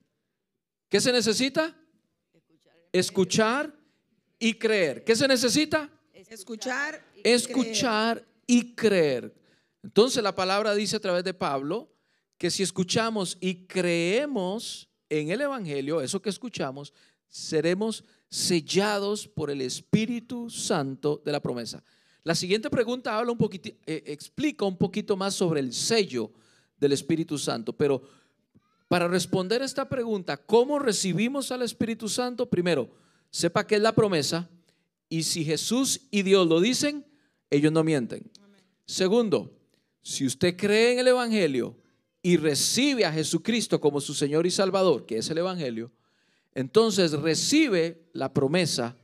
¿Qué 0.90 1.00
se 1.00 1.12
necesita? 1.12 1.78
escuchar 2.94 3.74
y 4.40 4.54
creer. 4.54 5.04
¿Qué 5.04 5.16
se 5.16 5.28
necesita? 5.28 5.90
Escuchar. 6.30 7.04
Y 7.16 7.28
escuchar 7.28 8.26
y 8.48 8.76
creer. 8.76 9.34
Entonces 9.84 10.24
la 10.24 10.34
palabra 10.34 10.74
dice 10.74 10.96
a 10.96 11.02
través 11.02 11.24
de 11.24 11.34
Pablo 11.34 11.94
que 12.38 12.50
si 12.50 12.64
escuchamos 12.64 13.38
y 13.40 13.66
creemos 13.68 14.90
en 15.10 15.30
el 15.30 15.42
Evangelio, 15.42 16.02
eso 16.02 16.22
que 16.22 16.30
escuchamos, 16.30 16.94
seremos 17.28 18.04
sellados 18.30 19.28
por 19.28 19.52
el 19.52 19.62
Espíritu 19.62 20.50
Santo 20.50 21.22
de 21.24 21.32
la 21.32 21.42
promesa. 21.42 21.84
La 22.24 22.36
siguiente 22.36 22.70
pregunta 22.70 23.18
habla 23.18 23.32
un 23.32 23.38
poquito, 23.38 23.70
eh, 23.86 24.04
explica 24.08 24.66
un 24.66 24.78
poquito 24.78 25.18
más 25.18 25.36
sobre 25.36 25.60
el 25.60 25.74
sello 25.74 26.32
del 26.78 26.94
Espíritu 26.94 27.38
Santo, 27.38 27.74
pero 27.74 28.02
para 28.88 29.08
responder 29.08 29.62
esta 29.62 29.90
pregunta, 29.90 30.38
¿cómo 30.38 30.80
recibimos 30.80 31.52
al 31.52 31.64
Espíritu 31.64 32.08
Santo? 32.08 32.50
Primero, 32.50 32.90
sepa 33.30 33.66
que 33.66 33.76
es 33.76 33.82
la 33.82 33.94
promesa 33.94 34.50
y 35.10 35.24
si 35.24 35.44
Jesús 35.44 36.02
y 36.12 36.22
Dios 36.22 36.48
lo 36.48 36.62
dicen, 36.62 37.06
ellos 37.50 37.72
no 37.72 37.84
mienten. 37.84 38.32
Segundo, 38.86 39.52
si 40.04 40.26
usted 40.26 40.56
cree 40.56 40.94
en 40.94 41.00
el 41.00 41.08
Evangelio 41.08 41.76
y 42.22 42.38
recibe 42.38 43.06
a 43.06 43.12
Jesucristo 43.12 43.82
como 43.82 44.02
su 44.02 44.14
Señor 44.14 44.46
y 44.46 44.52
Salvador, 44.52 45.06
que 45.06 45.18
es 45.18 45.30
el 45.30 45.40
Evangelio, 45.40 45.92
entonces 46.54 47.14
recibe 47.14 48.04
la 48.14 48.34
promesa 48.34 48.96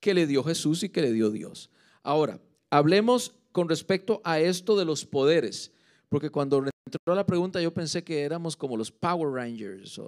que 0.00 0.14
le 0.14 0.26
dio 0.26 0.42
Jesús 0.42 0.82
y 0.82 0.88
que 0.88 1.02
le 1.02 1.12
dio 1.12 1.30
Dios. 1.30 1.70
Ahora, 2.02 2.40
hablemos 2.70 3.34
con 3.52 3.68
respecto 3.68 4.20
a 4.24 4.40
esto 4.40 4.76
de 4.76 4.84
los 4.84 5.04
poderes, 5.04 5.72
porque 6.08 6.30
cuando 6.30 6.58
entró 6.58 7.14
la 7.14 7.26
pregunta, 7.26 7.60
yo 7.60 7.72
pensé 7.72 8.02
que 8.02 8.22
éramos 8.22 8.56
como 8.56 8.76
los 8.76 8.90
Power 8.90 9.32
Rangers, 9.32 10.00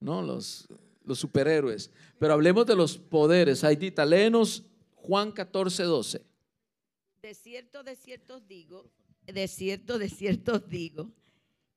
¿no? 0.00 0.22
Los, 0.22 0.66
superhéroes, 1.14 1.90
pero 2.18 2.32
hablemos 2.32 2.66
de 2.66 2.74
los 2.74 2.98
poderes. 2.98 3.62
Aidita, 3.64 4.04
léenos 4.04 4.64
Juan 4.94 5.30
14, 5.30 5.84
12. 5.84 6.22
De 7.22 7.34
cierto, 7.34 7.82
de 7.82 7.96
cierto 7.96 8.40
digo, 8.40 8.84
de 9.26 9.48
cierto, 9.48 9.98
de 9.98 10.08
cierto 10.08 10.58
digo, 10.58 11.12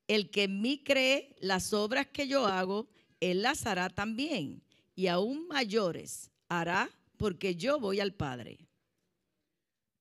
el 0.08 0.30
que 0.30 0.44
en 0.44 0.60
mí 0.60 0.82
cree 0.84 1.36
las 1.40 1.72
obras 1.72 2.06
que 2.08 2.26
yo 2.26 2.46
hago, 2.46 2.88
él 3.20 3.42
las 3.42 3.66
hará 3.66 3.90
también, 3.90 4.62
y 4.94 5.06
aún 5.06 5.46
mayores 5.48 6.30
hará, 6.48 6.90
porque 7.16 7.54
yo 7.54 7.78
voy 7.78 8.00
al 8.00 8.14
Padre. 8.14 8.58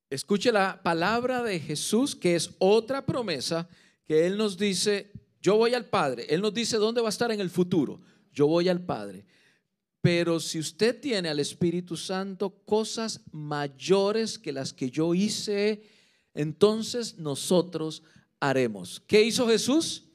Escuche 0.10 0.52
la 0.52 0.82
palabra 0.82 1.44
de 1.44 1.60
Jesús, 1.60 2.16
que 2.16 2.36
es 2.36 2.56
otra 2.58 3.06
promesa 3.06 3.70
que 4.08 4.26
Él 4.26 4.38
nos 4.38 4.58
dice, 4.58 5.12
yo 5.40 5.58
voy 5.58 5.76
al 5.76 5.86
Padre. 5.86 6.26
Él 6.30 6.42
nos 6.42 6.54
dice 6.54 6.78
dónde 6.78 7.02
va 7.02 7.10
a 7.10 7.12
estar 7.12 7.32
en 7.32 7.40
el 7.40 7.52
futuro. 7.52 8.02
Yo 8.34 8.48
voy 8.48 8.70
al 8.70 8.84
Padre. 8.84 9.26
Pero 10.02 10.40
si 10.40 10.58
usted 10.58 11.00
tiene 11.00 11.30
al 11.30 11.40
Espíritu 11.40 11.96
Santo 11.96 12.50
cosas 12.66 13.22
mayores 13.32 14.40
que 14.40 14.52
las 14.52 14.74
que 14.74 14.90
yo 14.90 15.14
hice, 15.14 15.84
entonces 16.34 17.18
nosotros 17.18 18.04
haremos. 18.40 19.02
¿Qué 19.08 19.24
hizo 19.24 19.48
Jesús? 19.48 20.06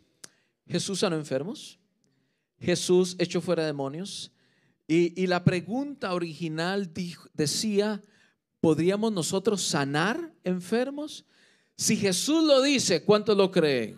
Jesús 0.66 1.00
sanó 1.00 1.16
enfermos. 1.16 1.78
Jesús 2.60 3.16
echó 3.18 3.40
fuera 3.40 3.66
demonios. 3.66 4.32
Y, 4.86 5.26
la 5.26 5.44
pregunta 5.44 6.12
original 6.12 6.92
decía, 7.32 8.02
¿podríamos 8.60 9.12
nosotros 9.12 9.62
sanar 9.62 10.34
enfermos? 10.44 11.24
Si 11.74 11.96
Jesús 11.96 12.44
lo 12.44 12.60
dice, 12.60 13.02
¿cuánto 13.02 13.34
lo 13.34 13.50
creen? 13.50 13.96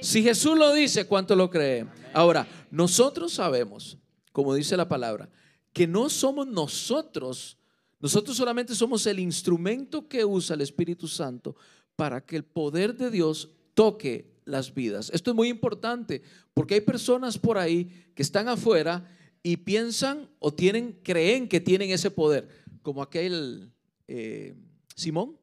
Si 0.00 0.22
Jesús 0.22 0.58
lo 0.58 0.72
dice, 0.72 1.06
¿cuánto 1.06 1.36
lo 1.36 1.50
creen? 1.50 1.90
Ahora, 2.14 2.48
nosotros 2.70 3.34
sabemos, 3.34 3.98
como 4.32 4.54
dice 4.54 4.76
la 4.76 4.88
palabra, 4.88 5.28
que 5.72 5.86
no 5.86 6.08
somos 6.08 6.46
nosotros, 6.46 7.58
nosotros 8.00 8.36
solamente 8.36 8.74
somos 8.74 9.06
el 9.06 9.18
instrumento 9.18 10.08
que 10.08 10.24
usa 10.24 10.54
el 10.54 10.62
Espíritu 10.62 11.06
Santo 11.06 11.54
para 11.96 12.24
que 12.24 12.36
el 12.36 12.44
poder 12.44 12.96
de 12.96 13.10
Dios 13.10 13.50
toque 13.74 14.30
las 14.44 14.74
vidas. 14.74 15.10
Esto 15.12 15.30
es 15.30 15.36
muy 15.36 15.48
importante 15.48 16.22
porque 16.54 16.74
hay 16.74 16.80
personas 16.80 17.38
por 17.38 17.58
ahí 17.58 18.10
que 18.14 18.22
están 18.22 18.48
afuera 18.48 19.06
y 19.42 19.58
piensan 19.58 20.28
o 20.38 20.52
tienen, 20.52 20.98
creen 21.02 21.48
que 21.48 21.60
tienen 21.60 21.90
ese 21.90 22.10
poder, 22.10 22.48
como 22.82 23.02
aquel 23.02 23.72
eh, 24.08 24.54
Simón. 24.94 25.38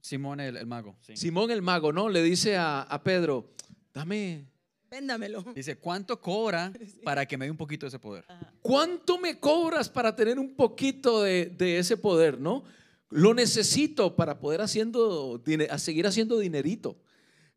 Simón 0.00 0.40
el, 0.40 0.66
mago. 0.66 0.96
Simón 1.14 1.50
el 1.50 1.62
mago, 1.62 1.92
¿no? 1.92 2.08
Le 2.08 2.22
dice 2.22 2.56
a, 2.56 3.00
Pedro, 3.04 3.50
dame. 3.92 4.46
Véndamelo. 4.90 5.44
Dice, 5.54 5.76
¿cuánto 5.76 6.20
cobra 6.20 6.72
para 7.04 7.24
que 7.26 7.36
me 7.38 7.44
dé 7.44 7.50
un 7.50 7.56
poquito 7.56 7.86
de 7.86 7.88
ese 7.88 7.98
poder? 7.98 8.24
¿Cuánto 8.60 9.18
me 9.18 9.38
cobras 9.38 9.88
para 9.88 10.16
tener 10.16 10.38
un 10.38 10.56
poquito 10.56 11.22
de, 11.22 11.78
ese 11.78 11.96
poder, 11.96 12.40
no? 12.40 12.64
Lo 13.08 13.32
necesito 13.34 14.16
para 14.16 14.40
poder 14.40 14.60
haciendo, 14.60 15.42
a 15.70 15.78
seguir 15.78 16.06
haciendo 16.06 16.38
dinerito. 16.38 17.00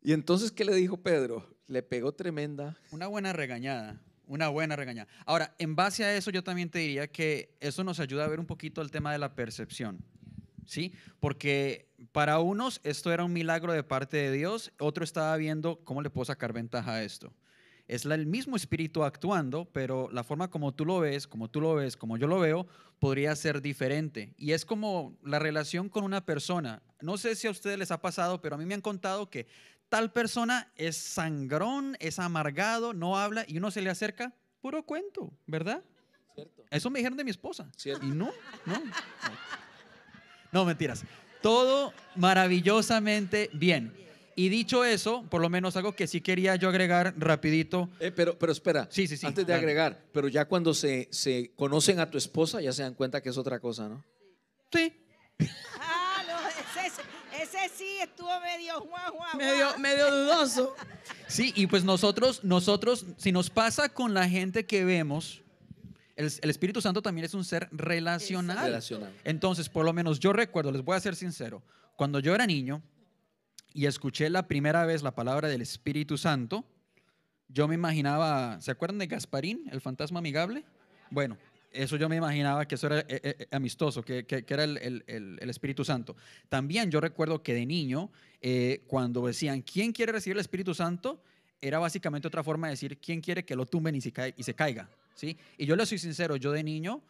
Y 0.02 0.12
entonces, 0.12 0.52
¿qué 0.52 0.64
le 0.64 0.74
dijo 0.74 0.96
Pedro? 0.96 1.56
Le 1.66 1.82
pegó 1.82 2.12
tremenda. 2.12 2.76
Una 2.90 3.06
buena 3.08 3.32
regañada. 3.32 4.00
Una 4.26 4.48
buena 4.48 4.76
regañada. 4.76 5.08
Ahora, 5.26 5.54
en 5.58 5.76
base 5.76 6.04
a 6.04 6.16
eso, 6.16 6.30
yo 6.30 6.42
también 6.42 6.70
te 6.70 6.78
diría 6.78 7.08
que 7.08 7.56
eso 7.60 7.84
nos 7.84 8.00
ayuda 8.00 8.24
a 8.24 8.28
ver 8.28 8.40
un 8.40 8.46
poquito 8.46 8.80
el 8.80 8.90
tema 8.90 9.12
de 9.12 9.18
la 9.18 9.34
percepción. 9.34 10.02
¿Sí? 10.66 10.92
Porque 11.20 11.88
para 12.12 12.38
unos 12.40 12.80
esto 12.84 13.12
era 13.12 13.24
un 13.24 13.32
milagro 13.32 13.72
de 13.72 13.82
parte 13.82 14.16
de 14.16 14.32
Dios, 14.32 14.72
otro 14.78 15.04
estaba 15.04 15.36
viendo 15.36 15.80
cómo 15.84 16.02
le 16.02 16.10
puedo 16.10 16.24
sacar 16.24 16.52
ventaja 16.52 16.94
a 16.94 17.02
esto. 17.02 17.32
Es 17.86 18.06
el 18.06 18.26
mismo 18.26 18.56
espíritu 18.56 19.04
actuando, 19.04 19.66
pero 19.66 20.08
la 20.10 20.24
forma 20.24 20.48
como 20.48 20.72
tú 20.72 20.86
lo 20.86 21.00
ves, 21.00 21.26
como 21.26 21.50
tú 21.50 21.60
lo 21.60 21.74
ves, 21.74 21.96
como 21.96 22.16
yo 22.16 22.26
lo 22.26 22.40
veo, 22.40 22.66
podría 22.98 23.36
ser 23.36 23.60
diferente. 23.60 24.32
Y 24.38 24.52
es 24.52 24.64
como 24.64 25.18
la 25.22 25.38
relación 25.38 25.90
con 25.90 26.04
una 26.04 26.24
persona. 26.24 26.82
No 27.02 27.18
sé 27.18 27.36
si 27.36 27.46
a 27.46 27.50
ustedes 27.50 27.78
les 27.78 27.90
ha 27.90 28.00
pasado, 28.00 28.40
pero 28.40 28.54
a 28.54 28.58
mí 28.58 28.64
me 28.64 28.72
han 28.72 28.80
contado 28.80 29.28
que 29.28 29.46
tal 29.90 30.12
persona 30.12 30.72
es 30.76 30.96
sangrón, 30.96 31.96
es 32.00 32.18
amargado, 32.18 32.94
no 32.94 33.18
habla 33.18 33.44
y 33.46 33.58
uno 33.58 33.70
se 33.70 33.82
le 33.82 33.90
acerca, 33.90 34.34
puro 34.62 34.84
cuento, 34.84 35.30
¿verdad? 35.46 35.84
Eso 36.70 36.90
me 36.90 36.98
dijeron 37.00 37.18
de 37.18 37.24
mi 37.24 37.30
esposa. 37.30 37.70
Y 37.84 38.06
no, 38.06 38.32
no. 38.64 38.72
No, 38.74 38.82
mentiras. 40.64 41.04
Todo 41.42 41.92
maravillosamente 42.16 43.50
bien. 43.52 43.92
Y 44.36 44.48
dicho 44.48 44.84
eso, 44.84 45.24
por 45.30 45.40
lo 45.40 45.48
menos 45.48 45.76
algo 45.76 45.94
que 45.94 46.06
sí 46.06 46.20
quería 46.20 46.56
yo 46.56 46.68
agregar 46.68 47.14
rapidito. 47.16 47.88
Eh, 48.00 48.10
pero, 48.10 48.38
pero 48.38 48.52
espera, 48.52 48.88
sí, 48.90 49.06
sí, 49.06 49.16
sí, 49.16 49.26
antes 49.26 49.46
de 49.46 49.54
agregar, 49.54 50.04
pero 50.12 50.28
ya 50.28 50.46
cuando 50.46 50.74
se, 50.74 51.08
se 51.12 51.52
conocen 51.54 52.00
a 52.00 52.10
tu 52.10 52.18
esposa 52.18 52.60
ya 52.60 52.72
se 52.72 52.82
dan 52.82 52.94
cuenta 52.94 53.22
que 53.22 53.28
es 53.28 53.38
otra 53.38 53.60
cosa, 53.60 53.88
¿no? 53.88 54.04
Sí. 54.72 54.92
Ese 57.40 57.68
sí 57.76 57.98
estuvo 58.00 58.28
medio 58.40 58.80
Juan, 58.80 59.12
Juan, 59.12 59.36
medio, 59.36 59.78
medio 59.78 60.10
dudoso. 60.10 60.74
Sí, 61.28 61.52
y 61.54 61.66
pues 61.66 61.84
nosotros, 61.84 62.42
nosotros, 62.42 63.06
si 63.18 63.32
nos 63.32 63.50
pasa 63.50 63.88
con 63.88 64.14
la 64.14 64.28
gente 64.28 64.66
que 64.66 64.84
vemos, 64.84 65.43
el, 66.16 66.50
Espíritu 66.50 66.80
Santo 66.80 67.02
también 67.02 67.24
es 67.24 67.34
un 67.34 67.44
ser 67.44 67.68
relacional. 67.72 68.64
relacional. 68.64 69.12
Entonces, 69.24 69.68
por 69.68 69.84
lo 69.84 69.92
menos 69.92 70.20
yo 70.20 70.32
recuerdo, 70.32 70.70
les 70.72 70.82
voy 70.82 70.96
a 70.96 71.00
ser 71.00 71.16
sincero, 71.16 71.62
cuando 71.96 72.20
yo 72.20 72.34
era 72.34 72.46
niño 72.46 72.82
y 73.72 73.86
escuché 73.86 74.30
la 74.30 74.46
primera 74.46 74.86
vez 74.86 75.02
la 75.02 75.14
palabra 75.14 75.48
del 75.48 75.62
Espíritu 75.62 76.16
Santo, 76.16 76.64
yo 77.48 77.68
me 77.68 77.74
imaginaba, 77.74 78.60
¿se 78.60 78.70
acuerdan 78.70 78.98
de 78.98 79.06
Gasparín, 79.06 79.68
el 79.70 79.80
fantasma 79.80 80.18
amigable? 80.18 80.64
Bueno, 81.10 81.36
eso 81.74 81.96
yo 81.96 82.08
me 82.08 82.16
imaginaba 82.16 82.66
que 82.66 82.76
eso 82.76 82.86
era 82.86 83.00
eh, 83.00 83.06
eh, 83.08 83.46
amistoso, 83.50 84.02
que, 84.02 84.24
era 84.28 84.64
el, 84.64 85.38
Espíritu 85.40 85.84
Santo. 85.84 86.16
También 86.48 86.90
yo 86.90 87.00
recuerdo 87.00 87.42
que 87.42 87.54
de 87.54 87.66
niño, 87.66 88.10
eh, 88.40 88.82
cuando 88.86 89.26
decían, 89.26 89.62
¿quién 89.62 89.92
quiere 89.92 90.12
recibir 90.12 90.36
el 90.36 90.40
Espíritu 90.40 90.74
Santo? 90.74 91.22
Era 91.60 91.78
básicamente 91.78 92.28
otra 92.28 92.42
forma 92.42 92.68
de 92.68 92.72
decir, 92.72 92.98
¿quién 92.98 93.20
quiere 93.20 93.44
que 93.44 93.56
lo 93.56 93.66
tumben 93.66 93.94
y 93.94 94.00
se, 94.00 94.12
y 94.36 94.42
se 94.42 94.54
caiga? 94.54 94.88
¿Sí? 95.14 95.36
Y 95.58 95.66
yo 95.66 95.76
le 95.76 95.86
soy 95.86 95.98
sincero, 95.98 96.36
yo 96.36 96.52
de 96.52 96.62
niño, 96.62 97.02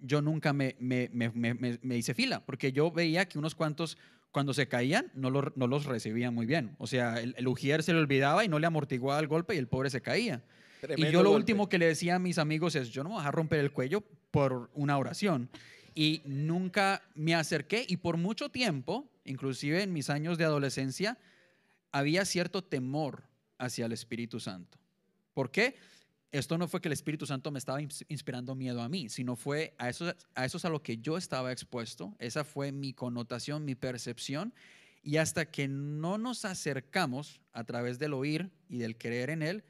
yo 0.00 0.20
nunca 0.20 0.52
me, 0.52 0.76
me, 0.78 1.96
hice 1.96 2.14
fila, 2.14 2.44
porque 2.44 2.72
yo 2.72 2.90
veía 2.90 3.26
que 3.26 3.38
unos 3.38 3.54
cuantos, 3.54 3.96
cuando 4.30 4.52
se 4.52 4.68
caían, 4.68 5.10
no, 5.14 5.30
no 5.30 5.66
los 5.66 5.86
recibían 5.86 6.34
muy 6.34 6.46
bien. 6.46 6.76
O 6.78 6.86
sea, 6.86 7.20
el, 7.20 7.34
el 7.38 7.48
ujier 7.48 7.82
se 7.82 7.92
le 7.92 7.98
olvidaba 7.98 8.44
y 8.44 8.48
no 8.48 8.58
le 8.58 8.66
amortiguaba 8.66 9.18
el 9.20 9.26
golpe 9.26 9.54
y 9.54 9.58
el 9.58 9.68
pobre 9.68 9.90
se 9.90 10.02
caía 10.02 10.42
y 10.96 11.10
yo 11.10 11.22
lo 11.22 11.32
último 11.32 11.68
que 11.68 11.78
le 11.78 11.86
decía 11.86 12.16
a 12.16 12.18
mis 12.18 12.38
amigos 12.38 12.74
es, 12.74 12.90
yo 12.90 13.02
no 13.02 13.10
me 13.10 13.14
voy 13.16 13.24
a 13.24 13.30
romper 13.30 13.60
el 13.60 13.72
cuello 13.72 14.02
por 14.30 14.70
una 14.74 14.98
oración. 14.98 15.48
Y 15.94 16.22
nunca 16.26 17.02
me 17.14 17.34
acerqué 17.34 17.84
y 17.88 17.96
por 17.96 18.18
mucho 18.18 18.50
tiempo, 18.50 19.08
inclusive 19.24 19.82
en 19.82 19.92
mis 19.92 20.10
años 20.10 20.36
de 20.36 20.44
adolescencia, 20.44 21.18
había 21.90 22.24
cierto 22.24 22.62
temor 22.62 23.24
hacia 23.58 23.86
el 23.86 23.92
Espíritu 23.92 24.38
Santo. 24.38 24.78
¿Por 25.32 25.50
qué? 25.50 25.76
Esto 26.36 26.58
no 26.58 26.68
fue 26.68 26.82
que 26.82 26.88
el 26.88 26.92
Espíritu 26.92 27.24
Santo 27.26 27.50
me 27.50 27.58
estaba 27.58 27.80
inspirando 27.80 28.54
miedo 28.54 28.82
a 28.82 28.88
mí, 28.90 29.08
sino 29.08 29.36
fue 29.36 29.74
a 29.78 29.88
eso, 29.88 30.14
a 30.34 30.44
eso 30.44 30.58
es 30.58 30.64
a 30.66 30.68
lo 30.68 30.82
que 30.82 30.98
yo 30.98 31.16
estaba 31.16 31.50
expuesto. 31.50 32.14
Esa 32.18 32.44
fue 32.44 32.72
mi 32.72 32.92
connotación, 32.92 33.64
mi 33.64 33.74
percepción. 33.74 34.52
Y 35.02 35.16
hasta 35.16 35.50
que 35.50 35.66
no 35.66 36.18
nos 36.18 36.44
acercamos 36.44 37.40
a 37.52 37.64
través 37.64 37.98
del 37.98 38.12
oír 38.12 38.50
y 38.68 38.78
del 38.78 38.98
creer 38.98 39.30
en 39.30 39.42
Él, 39.42 39.64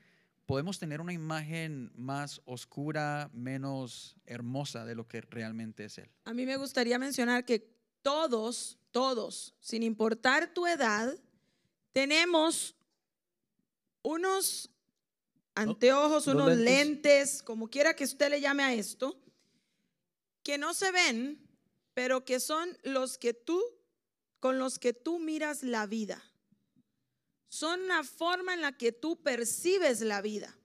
podemos 0.44 0.78
tener 0.80 1.00
una 1.00 1.12
imagen 1.12 1.92
más 1.94 2.40
oscura, 2.46 3.30
menos 3.32 4.16
hermosa 4.24 4.84
de 4.84 4.96
lo 4.96 5.06
que 5.06 5.20
realmente 5.20 5.84
es 5.84 5.98
Él. 5.98 6.10
A 6.24 6.34
mí 6.34 6.46
me 6.46 6.56
gustaría 6.56 6.98
mencionar 6.98 7.44
que 7.44 7.76
todos, 8.02 8.78
todos, 8.90 9.54
sin 9.60 9.82
importar 9.84 10.52
tu 10.52 10.66
edad, 10.66 11.14
tenemos 11.92 12.74
unos 14.02 14.70
anteojos, 15.56 16.26
unos 16.26 16.56
lentes, 16.56 17.42
como 17.42 17.68
quiera 17.68 17.96
que 17.96 18.04
usted 18.04 18.30
le 18.30 18.40
llame 18.40 18.62
a 18.62 18.74
esto, 18.74 19.18
que 20.42 20.58
no 20.58 20.74
se 20.74 20.92
ven, 20.92 21.42
pero 21.94 22.24
que 22.24 22.38
son 22.38 22.78
los 22.84 23.18
que 23.18 23.34
tú, 23.34 23.60
con 24.38 24.58
los 24.58 24.78
que 24.78 24.92
tú 24.92 25.18
miras 25.18 25.62
la 25.62 25.86
vida. 25.86 26.22
Son 27.48 27.80
una 27.80 28.04
forma 28.04 28.52
en 28.52 28.60
la 28.60 28.76
que 28.76 28.92
tú 28.92 29.22
percibes 29.22 30.02
la 30.02 30.20
vida. 30.20 30.56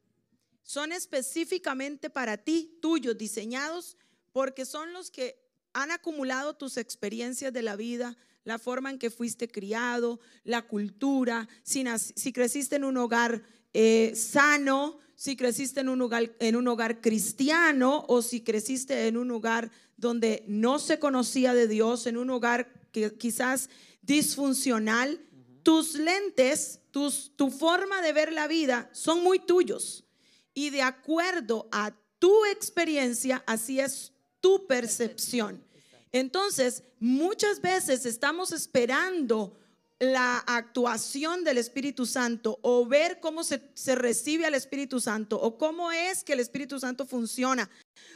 Son 0.61 0.91
específicamente 0.91 2.09
para 2.09 2.37
ti, 2.37 2.77
tuyos, 2.81 3.17
diseñados, 3.17 3.97
porque 4.33 4.65
son 4.65 4.91
los 4.91 5.09
que 5.09 5.41
han 5.73 5.91
acumulado 5.91 6.55
tus 6.55 6.75
experiencias 6.75 7.53
de 7.53 7.61
la 7.61 7.77
vida, 7.77 8.17
la 8.43 8.59
forma 8.59 8.89
en 8.89 8.99
que 8.99 9.09
fuiste 9.09 9.47
criado, 9.47 10.19
la 10.43 10.67
cultura, 10.67 11.47
si, 11.63 11.85
si 11.97 12.33
creciste 12.33 12.75
en 12.75 12.83
un 12.83 12.97
hogar 12.97 13.41
eh, 13.73 14.13
sano, 14.15 14.99
si 15.15 15.35
creciste 15.35 15.81
en 15.81 15.89
un, 15.89 16.01
hogar, 16.01 16.35
en 16.39 16.55
un 16.55 16.67
hogar 16.67 16.99
cristiano 16.99 18.05
o 18.07 18.21
si 18.21 18.41
creciste 18.41 19.07
en 19.07 19.17
un 19.17 19.29
hogar 19.31 19.71
donde 19.95 20.43
no 20.47 20.79
se 20.79 20.99
conocía 20.99 21.53
de 21.53 21.67
Dios, 21.67 22.07
en 22.07 22.17
un 22.17 22.29
hogar 22.31 22.71
que 22.91 23.13
quizás 23.13 23.69
disfuncional, 24.01 25.21
tus 25.63 25.93
lentes, 25.93 26.79
tus, 26.89 27.31
tu 27.35 27.51
forma 27.51 28.01
de 28.01 28.13
ver 28.13 28.33
la 28.33 28.47
vida 28.47 28.89
son 28.93 29.21
muy 29.23 29.39
tuyos. 29.39 30.05
Y 30.53 30.71
de 30.71 30.81
acuerdo 30.81 31.69
a 31.71 31.95
tu 32.17 32.45
experiencia, 32.45 33.43
así 33.45 33.79
es 33.79 34.11
tu 34.41 34.67
percepción. 34.67 35.63
Entonces, 36.11 36.83
muchas 36.99 37.61
veces 37.61 38.05
estamos 38.05 38.51
esperando 38.51 39.57
la 40.01 40.39
actuación 40.39 41.43
del 41.43 41.59
Espíritu 41.59 42.07
Santo 42.07 42.57
o 42.63 42.87
ver 42.87 43.19
cómo 43.19 43.43
se, 43.43 43.61
se, 43.75 43.93
recibe 43.93 44.47
al 44.47 44.55
Espíritu 44.55 44.99
Santo 44.99 45.39
o 45.39 45.59
cómo 45.59 45.91
es 45.91 46.23
que 46.23 46.33
el 46.33 46.39
Espíritu 46.39 46.79
Santo 46.79 47.05
funciona 47.05 47.69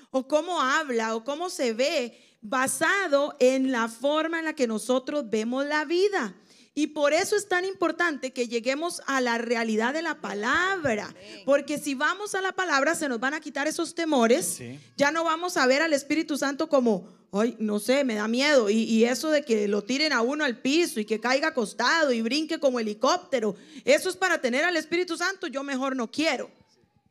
o 0.09 0.27
cómo 0.27 0.59
habla 0.59 1.15
o 1.15 1.23
cómo 1.23 1.51
se 1.51 1.73
ve 1.73 2.37
basado 2.41 3.35
en 3.39 3.71
la 3.71 3.87
forma 3.87 4.39
en 4.39 4.45
la 4.45 4.53
que 4.53 4.65
nosotros 4.65 5.29
vemos 5.29 5.63
la 5.67 5.85
vida. 5.85 6.35
Y 6.77 6.87
por 6.87 7.13
eso 7.13 7.37
es 7.37 7.47
tan 7.47 7.63
importante 7.63 8.33
que 8.33 8.49
lleguemos 8.49 9.01
a 9.07 9.21
la 9.21 9.37
realidad 9.37 9.93
de 9.93 10.01
la 10.01 10.19
palabra. 10.19 11.15
Porque 11.45 11.79
si 11.79 11.95
vamos 11.95 12.35
a 12.35 12.41
la 12.41 12.51
palabra 12.51 12.95
se 12.95 13.07
nos 13.07 13.21
van 13.21 13.33
a 13.33 13.39
quitar 13.39 13.65
esos 13.65 13.95
temores. 13.95 14.61
Ya 14.97 15.09
no 15.09 15.23
vamos 15.23 15.55
a 15.55 15.65
ver 15.67 15.81
al 15.81 15.93
Espíritu 15.93 16.37
Santo 16.37 16.67
como, 16.67 17.07
ay, 17.31 17.55
no 17.59 17.79
sé, 17.79 18.03
me 18.03 18.15
da 18.15 18.27
miedo. 18.27 18.69
Y, 18.69 18.83
y, 18.83 19.05
eso 19.05 19.29
de 19.29 19.45
que 19.45 19.69
lo 19.69 19.85
tiren 19.85 20.11
a 20.11 20.21
uno 20.21 20.43
al 20.43 20.59
piso 20.59 20.99
y 20.99 21.05
que 21.05 21.21
caiga 21.21 21.47
acostado 21.47 22.11
y 22.11 22.21
brinque 22.21 22.59
como 22.59 22.81
helicóptero. 22.81 23.55
Eso 23.85 24.09
es 24.09 24.17
para 24.17 24.41
tener 24.41 24.65
al 24.65 24.75
Espíritu 24.75 25.15
Santo. 25.15 25.47
Yo 25.47 25.63
mejor 25.63 25.95
no 25.95 26.11
quiero. 26.11 26.51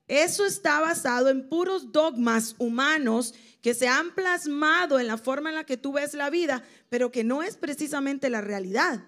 Eso 0.08 0.44
está 0.44 0.80
basado 0.80 1.30
en 1.30 1.48
puros 1.48 1.90
dogmas 1.90 2.54
humanos 2.58 3.32
que 3.62 3.72
se 3.72 3.88
han 3.88 4.14
plasmado 4.14 5.00
en 5.00 5.06
la 5.06 5.16
forma 5.16 5.48
en 5.48 5.54
la 5.54 5.64
que 5.64 5.78
tú 5.78 5.94
ves 5.94 6.12
la 6.12 6.28
vida, 6.28 6.62
pero 6.90 7.10
que 7.10 7.24
no 7.24 7.42
es 7.42 7.56
precisamente 7.56 8.28
la 8.28 8.42
realidad. 8.42 9.02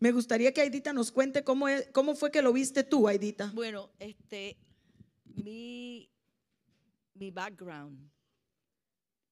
Me 0.00 0.12
gustaría 0.12 0.52
que 0.52 0.60
Aidita 0.60 0.92
nos 0.92 1.10
cuente 1.10 1.42
cómo, 1.42 1.66
cómo 1.92 2.14
fue 2.14 2.30
que 2.30 2.42
lo 2.42 2.52
viste 2.52 2.84
tú, 2.84 3.08
Aidita. 3.08 3.50
Bueno, 3.54 3.90
este, 3.98 4.56
mi, 5.24 6.08
mi 7.14 7.30
background, 7.30 8.08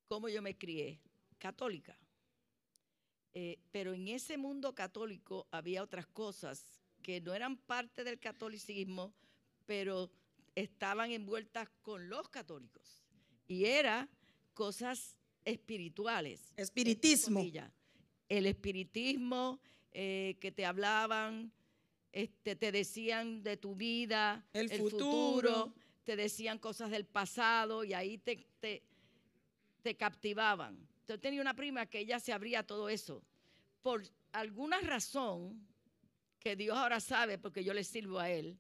cómo 0.09 0.29
yo 0.29 0.43
me 0.43 0.57
crié, 0.57 1.01
católica. 1.39 1.97
Eh, 3.35 3.59
pero 3.71 3.93
en 3.93 4.09
ese 4.09 4.39
mundo 4.39 4.75
católico 4.75 5.47
había 5.51 5.83
otras 5.83 6.07
cosas 6.07 6.65
que 7.03 7.21
no 7.21 7.35
eran 7.35 7.59
parte 7.59 8.03
del 8.03 8.19
catolicismo, 8.19 9.15
pero 9.67 10.11
estaban 10.55 11.13
envueltas 11.13 11.69
con 11.83 12.09
los 12.09 12.29
católicos. 12.29 13.05
Y 13.47 13.67
era 13.67 14.09
cosas 14.55 15.17
espirituales. 15.45 16.53
Espiritismo. 16.57 17.45
El 18.29 18.47
espiritismo, 18.47 19.61
eh, 19.99 20.37
que 20.41 20.53
te 20.53 20.67
hablaban, 20.67 21.51
este, 22.13 22.55
te 22.55 22.71
decían 22.71 23.43
de 23.43 23.57
tu 23.57 23.75
vida, 23.75 24.45
el, 24.53 24.69
futuro. 24.69 25.73
te 26.05 26.17
decían 26.17 26.59
cosas 26.59 26.91
del 26.91 27.07
pasado 27.07 27.83
y 27.83 27.95
ahí 27.95 28.19
te, 28.19 28.47
te, 28.61 28.83
te 29.81 29.97
captivaban. 29.97 30.87
Yo 31.09 31.19
tenía 31.19 31.41
una 31.41 31.55
prima 31.55 31.87
que 31.87 32.01
ella 32.01 32.21
se 32.21 32.35
abría 32.35 32.63
todo 32.63 32.91
eso. 32.91 33.23
Por 33.81 34.03
alguna 34.33 34.83
razón 34.83 35.67
que 36.41 36.57
Dios 36.57 36.77
ahora 36.77 37.01
sabe, 37.01 37.39
porque 37.39 37.65
yo 37.65 37.73
le 37.73 37.83
sirvo 37.83 38.19
a 38.19 38.29
Él, 38.29 38.59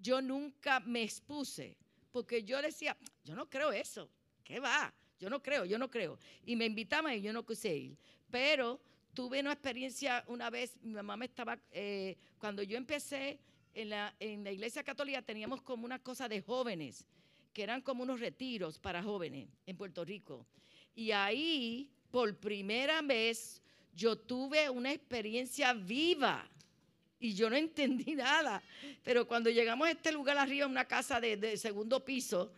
yo 0.00 0.20
nunca 0.20 0.80
me 0.80 1.04
expuse, 1.04 1.76
porque 2.10 2.42
yo 2.42 2.60
decía, 2.60 2.96
yo 3.22 3.36
no 3.36 3.48
creo 3.48 3.70
eso, 3.70 4.10
¿qué 4.42 4.58
va? 4.58 4.92
Yo 5.20 5.30
no 5.30 5.40
creo, 5.40 5.64
yo 5.66 5.78
no 5.78 5.88
creo. 5.88 6.18
Y 6.44 6.56
me 6.56 6.66
invitaban 6.66 7.14
y 7.14 7.20
yo 7.20 7.32
no 7.32 7.46
quise 7.46 7.76
ir. 7.76 7.96
Pero 8.28 8.80
tuve 9.14 9.40
una 9.40 9.52
experiencia 9.52 10.24
una 10.26 10.50
vez, 10.50 10.76
mi 10.82 10.92
mamá 10.92 11.16
me 11.16 11.26
estaba, 11.26 11.58
eh, 11.70 12.16
cuando 12.38 12.62
yo 12.62 12.76
empecé 12.76 13.38
en 13.72 13.90
la, 13.90 14.14
en 14.20 14.44
la 14.44 14.52
iglesia 14.52 14.82
católica 14.82 15.22
teníamos 15.22 15.62
como 15.62 15.84
una 15.84 16.00
cosa 16.00 16.28
de 16.28 16.42
jóvenes, 16.42 17.06
que 17.52 17.62
eran 17.62 17.80
como 17.80 18.02
unos 18.02 18.20
retiros 18.20 18.78
para 18.78 19.02
jóvenes 19.02 19.48
en 19.66 19.76
Puerto 19.76 20.04
Rico. 20.04 20.46
Y 20.94 21.12
ahí, 21.12 21.90
por 22.10 22.36
primera 22.36 23.00
vez, 23.02 23.62
yo 23.94 24.16
tuve 24.16 24.68
una 24.68 24.92
experiencia 24.92 25.72
viva 25.72 26.48
y 27.20 27.34
yo 27.34 27.48
no 27.48 27.56
entendí 27.56 28.14
nada. 28.14 28.62
Pero 29.02 29.26
cuando 29.26 29.50
llegamos 29.50 29.88
a 29.88 29.92
este 29.92 30.12
lugar 30.12 30.36
arriba, 30.36 30.66
una 30.66 30.84
casa 30.84 31.20
de, 31.20 31.36
de, 31.36 31.56
segundo 31.56 32.04
piso, 32.04 32.52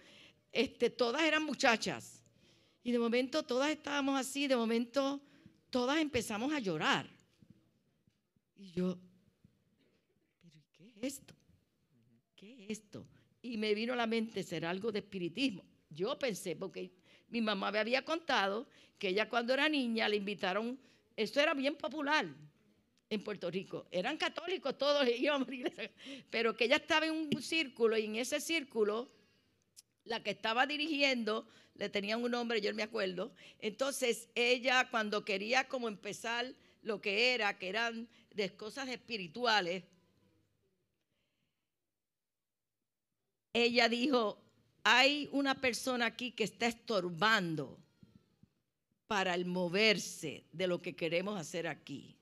este, 0.53 0.91
todas 0.91 1.23
eran 1.23 1.45
muchachas. 1.45 2.23
Y 2.83 2.93
de 2.93 2.99
momento 2.99 3.43
todas 3.43 3.71
estábamos 3.71 4.19
así, 4.19 4.47
de 4.47 4.57
momento 4.57 5.21
todas 5.71 5.99
empezamos 5.99 6.53
a 6.53 6.59
llorar. 6.59 7.07
Y 8.57 8.71
yo, 8.73 8.99
¿pero 10.43 10.63
qué 10.73 10.89
es 10.89 11.15
esto? 11.15 11.35
¿Qué 12.35 12.65
es 12.65 12.79
esto? 12.79 13.07
Y 13.43 13.57
me 13.59 13.75
vino 13.75 13.93
a 13.93 13.97
la 13.97 14.07
mente, 14.07 14.43
¿será 14.43 14.71
algo 14.71 14.91
de 14.91 15.01
espiritismo? 15.01 15.63
Yo 15.91 16.19
pensé, 16.19 16.57
porque 16.57 16.91
mi 17.29 17.41
mamá 17.41 17.71
me 17.71 17.79
había 17.79 18.05
contado 18.05 18.67
que 18.99 19.09
ella 19.09 19.29
cuando 19.29 19.53
era 19.53 19.69
niña 19.69 20.09
le 20.09 20.17
invitaron, 20.17 20.79
esto 21.17 21.41
era 21.41 21.55
bien 21.55 21.77
popular 21.77 22.27
en 23.09 23.23
Puerto 23.23 23.51
Rico, 23.51 23.87
eran 23.91 24.17
católicos 24.17 24.77
todos, 24.77 25.07
íbamos 25.19 25.49
pero 26.31 26.57
que 26.57 26.65
ella 26.65 26.77
estaba 26.77 27.07
en 27.07 27.13
un 27.13 27.43
círculo 27.43 27.97
y 27.97 28.05
en 28.05 28.17
ese 28.17 28.41
círculo 28.41 29.09
la 30.05 30.23
que 30.23 30.31
estaba 30.31 30.67
dirigiendo 30.67 31.47
le 31.79 31.89
tenían 31.89 32.23
un 32.23 32.31
nombre, 32.31 32.61
yo 32.61 32.75
me 32.75 32.83
acuerdo. 32.83 33.33
Entonces 33.59 34.29
ella 34.35 34.89
cuando 34.91 35.25
quería 35.25 35.69
como 35.69 35.89
empezar 35.89 36.55
lo 36.83 37.01
que 37.01 37.35
era, 37.35 37.59
que 37.59 37.69
eran 37.69 38.09
de 38.31 38.55
cosas 38.57 38.89
espirituales, 38.89 39.85
ella 43.53 43.89
dijo, 43.89 44.39
hay 44.85 45.29
una 45.33 45.61
persona 45.61 46.07
aquí 46.07 46.31
que 46.33 46.45
está 46.45 46.67
estorbando 46.67 47.79
para 49.07 49.35
el 49.35 49.47
moverse 49.47 50.45
de 50.53 50.67
lo 50.67 50.83
que 50.83 50.95
queremos 50.95 51.41
hacer 51.41 51.67
aquí. 51.67 52.17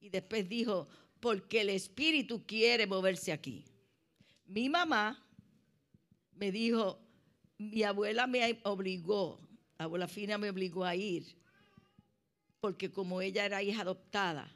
Y 0.00 0.08
después 0.10 0.48
dijo, 0.48 0.88
porque 1.20 1.62
el 1.62 1.70
espíritu 1.70 2.44
quiere 2.46 2.86
moverse 2.86 3.32
aquí. 3.32 3.64
Mi 4.46 4.68
mamá 4.68 5.24
me 6.34 6.52
dijo, 6.52 7.03
mi 7.72 7.82
abuela 7.82 8.26
me 8.26 8.60
obligó, 8.64 9.40
abuela 9.78 10.08
Fina 10.08 10.38
me 10.38 10.50
obligó 10.50 10.84
a 10.84 10.94
ir, 10.94 11.24
porque 12.60 12.90
como 12.90 13.20
ella 13.20 13.44
era 13.44 13.62
hija 13.62 13.82
adoptada, 13.82 14.50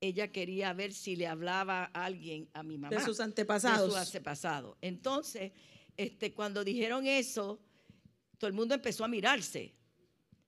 ella 0.00 0.30
quería 0.30 0.72
ver 0.72 0.92
si 0.92 1.16
le 1.16 1.26
hablaba 1.26 1.90
a 1.92 2.04
alguien 2.04 2.48
a 2.52 2.62
mi 2.62 2.78
mamá. 2.78 2.96
De 2.96 3.02
sus 3.02 3.20
antepasados. 3.20 3.88
De 3.88 3.98
sus 3.98 4.06
antepasados. 4.06 4.76
Entonces, 4.80 5.52
este, 5.96 6.32
cuando 6.32 6.62
dijeron 6.62 7.06
eso, 7.06 7.58
todo 8.38 8.48
el 8.48 8.54
mundo 8.54 8.74
empezó 8.74 9.04
a 9.04 9.08
mirarse. 9.08 9.74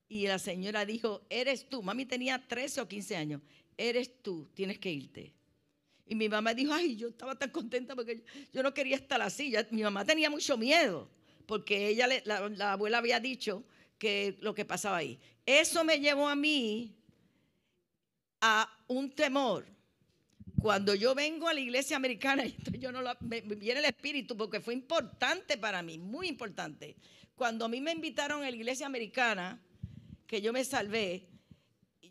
Y 0.09 0.27
la 0.27 0.39
señora 0.39 0.85
dijo, 0.85 1.23
eres 1.31 1.69
tú. 1.69 1.83
Mami 1.83 2.05
tenía 2.07 2.47
13 2.47 2.83
o 2.83 2.89
15 2.89 3.17
años. 3.17 3.43
Eres 3.77 4.23
tú, 4.23 4.49
tienes 4.55 4.79
que 4.79 4.93
irte. 4.93 5.33
Y 6.07 6.15
mi 6.15 6.29
mamá 6.29 6.55
dijo, 6.55 6.73
ay, 6.73 6.97
yo 6.97 7.09
estaba 7.09 7.37
tan 7.37 7.51
contenta 7.51 7.95
porque 7.95 8.25
yo 8.53 8.63
no 8.63 8.75
quería 8.75 8.97
estar 8.97 9.21
así. 9.23 9.53
mi 9.71 9.83
mamá 9.83 10.05
tenía 10.05 10.31
mucho 10.31 10.57
miedo 10.57 11.09
porque 11.51 11.89
ella, 11.89 12.07
la, 12.25 12.73
abuela 12.73 12.99
había 12.99 13.19
dicho 13.19 13.65
que 13.99 14.39
lo 14.41 14.55
que 14.55 14.65
pasaba 14.65 14.99
ahí. 14.99 15.19
Eso 15.45 15.83
me 15.83 15.99
llevó 15.99 16.29
a 16.29 16.37
mí 16.37 16.95
a 18.41 18.73
un 18.87 19.11
temor. 19.11 19.67
Cuando 20.63 20.95
yo 20.95 21.13
vengo 21.13 21.49
a 21.49 21.55
la 21.55 21.59
iglesia 21.59 21.97
americana, 21.97 22.45
yo 22.79 22.93
no 22.93 23.03
me, 23.19 23.43
me 23.43 23.57
viene 23.57 23.81
el 23.81 23.87
espíritu 23.87 24.37
porque 24.37 24.61
fue 24.61 24.75
importante 24.75 25.59
para 25.59 25.83
mí, 25.83 25.99
muy 25.99 26.29
importante. 26.29 26.95
Cuando 27.35 27.65
a 27.65 27.69
mí 27.69 27.81
me 27.81 27.91
invitaron 27.91 28.45
a 28.45 28.49
la 28.49 28.57
iglesia 28.57 28.87
americana, 28.87 29.61
que 30.29 30.41
yo 30.41 30.53
me 30.53 30.65
salvé, 30.65 31.27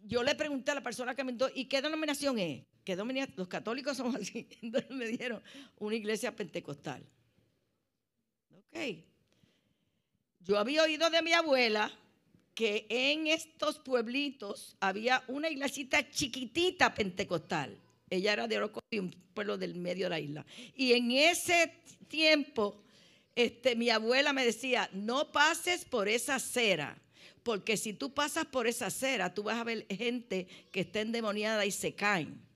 yo 0.04 0.22
le 0.22 0.36
pregunté 0.36 0.72
a 0.72 0.76
la 0.76 0.84
persona 0.84 1.16
que 1.16 1.24
me 1.24 1.32
invitó, 1.32 1.50
¿y 1.56 1.64
qué 1.64 1.82
denominación 1.82 2.40
es? 2.40 2.66
que 2.84 2.96
los 3.36 3.48
católicos 3.48 3.96
somos 3.96 4.16
así. 4.16 4.48
Entonces 4.62 4.92
me 4.92 5.06
dijeron, 5.06 5.42
una 5.78 5.96
iglesia 5.96 6.36
pentecostal. 6.36 7.06
Ok. 8.52 9.09
Yo 10.46 10.58
había 10.58 10.84
oído 10.84 11.10
de 11.10 11.22
mi 11.22 11.34
abuela 11.34 11.92
que 12.56 12.86
en 12.90 13.28
estos 13.28 13.80
pueblitos 13.80 14.76
había 14.80 15.24
una 15.28 15.50
iglesita 15.50 16.10
chiquitita 16.10 16.94
pentecostal. 16.94 17.78
Ella 18.10 18.34
era 18.34 18.48
de 18.48 18.58
Orocovi, 18.58 19.00
un 19.00 19.12
pueblo 19.34 19.58
del 19.58 19.76
medio 19.76 20.06
de 20.06 20.10
la 20.10 20.20
isla. 20.20 20.46
Y 20.76 20.94
en 20.94 21.12
ese 21.12 21.74
tiempo, 22.08 22.82
este, 23.36 23.76
mi 23.76 23.90
abuela 23.90 24.34
me 24.34 24.44
decía, 24.44 24.90
no 24.94 25.32
pases 25.32 25.86
por 25.86 26.08
esa 26.10 26.36
acera, 26.36 26.98
porque 27.44 27.78
si 27.78 27.94
tú 27.94 28.14
pasas 28.14 28.46
por 28.46 28.68
esa 28.68 28.88
acera, 28.88 29.34
tú 29.34 29.44
vas 29.44 29.58
a 29.58 29.64
ver 29.64 29.86
gente 29.90 30.48
que 30.72 30.82
está 30.82 31.02
endemoniada 31.02 31.66
y 31.66 31.72
se 31.72 31.94
caen 31.94 32.49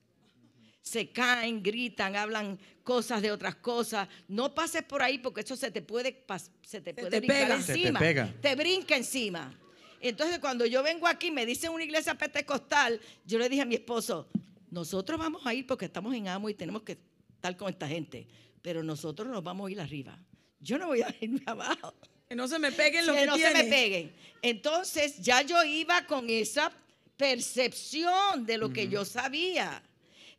se 0.84 1.10
caen, 1.10 1.64
gritan, 1.64 2.18
hablan 2.18 2.60
cosas 2.84 3.22
de 3.22 3.32
otras 3.32 3.56
cosas. 3.56 4.08
No 4.28 4.54
pases 4.54 4.84
por 4.84 5.02
ahí 5.02 5.18
porque 5.18 5.42
eso 5.42 5.56
se 5.56 5.72
te 5.72 5.82
puede, 5.82 6.26
se 6.62 6.82
te 6.82 6.94
puede 6.94 7.22
brincar 7.22 7.52
encima. 7.52 8.00
te, 8.42 8.56
brinca 8.56 8.98
encima. 8.98 9.58
Entonces, 10.02 10.40
cuando 10.40 10.66
yo 10.66 10.84
vengo 10.84 11.08
aquí, 11.08 11.32
me 11.32 11.46
dicen 11.46 11.72
una 11.72 11.86
iglesia 11.86 12.16
pentecostal, 12.16 13.00
yo 13.26 13.40
le 13.40 13.48
dije 13.48 13.62
a 13.62 13.66
mi 13.66 13.76
esposo, 13.76 14.28
nosotros 14.70 15.18
vamos 15.18 15.46
a 15.46 15.54
ir 15.54 15.66
porque 15.66 15.86
estamos 15.86 16.14
en 16.14 16.28
amo 16.28 16.50
y 16.50 16.54
tenemos 16.54 16.84
que 16.84 16.98
estar 17.36 17.56
con 17.56 17.70
esta 17.70 17.88
gente, 17.88 18.28
pero 18.62 18.84
nosotros 18.84 19.30
nos 19.30 19.42
vamos 19.42 19.70
a 19.70 19.72
ir 19.72 19.80
arriba. 19.80 20.20
Yo 20.60 20.78
no 20.78 20.88
voy 20.88 21.02
a 21.02 21.16
irme 21.22 21.42
abajo. 21.46 21.94
Que 22.28 22.36
no 22.36 22.50
se 22.50 22.60
me 22.60 22.74
peguen 22.74 23.06
lo 23.06 23.14
que 23.14 23.22
que 23.22 23.26
no 23.26 23.38
se 23.38 23.54
me 23.54 23.64
peguen. 23.64 24.14
Entonces 24.42 25.18
ya 25.22 25.44
yo 25.44 25.64
iba 25.64 26.06
con 26.06 26.30
esa 26.30 26.74
percepción 27.16 28.46
de 28.46 28.58
lo 28.58 28.74
que 28.74 28.90
yo 28.90 29.06
sabía. 29.06 29.82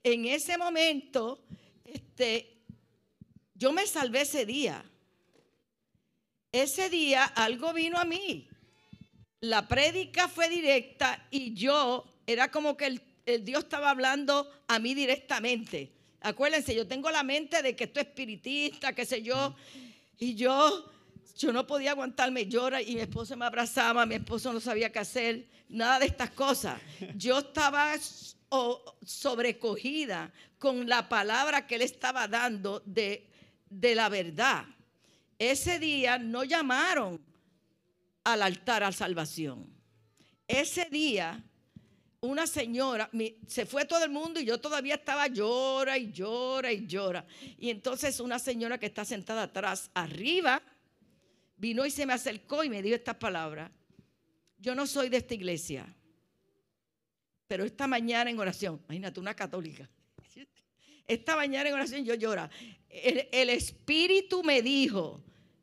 En 0.05 0.27
ese 0.27 0.59
momento, 0.59 1.43
este, 1.83 2.59
yo 3.55 3.73
me 3.73 3.87
salvé 3.87 4.21
ese 4.21 4.45
día. 4.45 4.85
Ese 6.53 6.91
día 6.91 7.25
algo 7.25 7.73
vino 7.73 7.99
a 7.99 8.05
mí. 8.05 8.47
La 9.41 9.67
prédica 9.67 10.29
fue 10.29 10.51
directa 10.51 11.27
y 11.31 11.55
yo 11.55 12.05
era 12.27 12.51
como 12.51 12.77
que 12.77 13.01
el, 13.25 13.45
Dios 13.45 13.65
estaba 13.65 13.91
hablando 13.91 14.51
a 14.69 14.79
mí 14.79 14.95
directamente. 14.95 15.91
Acuérdense, 16.21 16.75
yo 16.75 16.87
tengo 16.87 17.11
la 17.11 17.23
mente 17.23 17.63
de 17.63 17.75
que 17.75 17.85
esto 17.85 18.01
es 18.01 18.07
espiritista, 18.07 18.95
qué 18.95 19.05
sé 19.07 19.23
yo, 19.23 19.55
y 20.19 20.35
yo 20.35 20.91
yo 21.37 21.53
no 21.53 21.67
podía 21.67 21.91
aguantarme, 21.91 22.47
llora 22.47 22.81
y 22.81 22.95
mi 22.95 23.01
esposo 23.01 23.37
me 23.37 23.45
abrazaba, 23.45 24.07
mi 24.07 24.15
esposo 24.15 24.53
no 24.53 24.61
sabía 24.61 24.93
qué 24.93 25.01
hacer, 25.01 25.49
nada 25.69 25.99
de 25.99 26.07
estas 26.07 26.31
cosas. 26.31 26.81
Yo 27.17 27.39
estaba 27.39 27.93
sobrecogida 29.05 30.33
con 30.59 30.89
la 30.89 31.09
palabra 31.09 31.67
que 31.67 31.77
él 31.77 31.83
estaba 31.83 32.29
dando 32.29 32.81
de, 32.85 33.29
de 33.69 33.95
la 33.95 34.09
verdad. 34.09 34.65
Ese 35.39 35.79
día 35.79 36.19
no 36.19 36.45
llamaron 36.45 37.21
al 38.25 38.43
altar 38.43 38.83
a 38.83 38.93
salvación. 38.93 39.67
Ese 40.47 40.87
día 40.87 41.43
una 42.25 42.47
señora, 42.47 43.11
se 43.47 43.67
fue 43.67 43.85
todo 43.85 44.03
el 44.03 44.11
mundo 44.11 44.41
y 44.41 44.47
yo 44.47 44.59
todavía 44.59 44.95
estaba 44.95 45.27
llora 45.27 45.99
y 45.99 46.11
llora 46.11 46.73
y 46.73 46.87
llora. 46.87 47.27
Y 47.59 47.69
entonces 47.69 48.19
una 48.19 48.39
señora 48.39 48.79
que 48.79 48.87
está 48.87 49.05
sentada 49.05 49.43
atrás, 49.43 49.91
arriba, 49.93 50.63
vino 51.57 51.85
y 51.85 51.91
se 51.91 52.07
me 52.07 52.15
acercó 52.15 52.65
y 52.65 52.71
me 52.71 52.81
dijo 52.81 52.97
estas 52.97 53.17
palabras. 53.17 53.71
Yo 54.59 54.75
no 54.75 54.87
soy 54.87 55.11
de 55.11 55.19
esta 55.19 55.35
iglesia, 55.35 55.87
pero 57.55 57.65
esta 57.65 57.87
mañana 57.87 58.29
en 58.31 58.37
oración, 58.41 58.81
imagínate, 58.89 59.21
una 59.21 59.33
católica. 59.33 59.89
Esta 61.07 61.37
mañana 61.37 61.69
en 61.69 61.77
oración 61.77 62.05
yo 62.05 62.15
llora. 62.15 62.51
El, 62.89 63.29
el 63.31 63.49
Espíritu 63.49 64.43
me 64.43 64.61
dijo, 64.61 65.23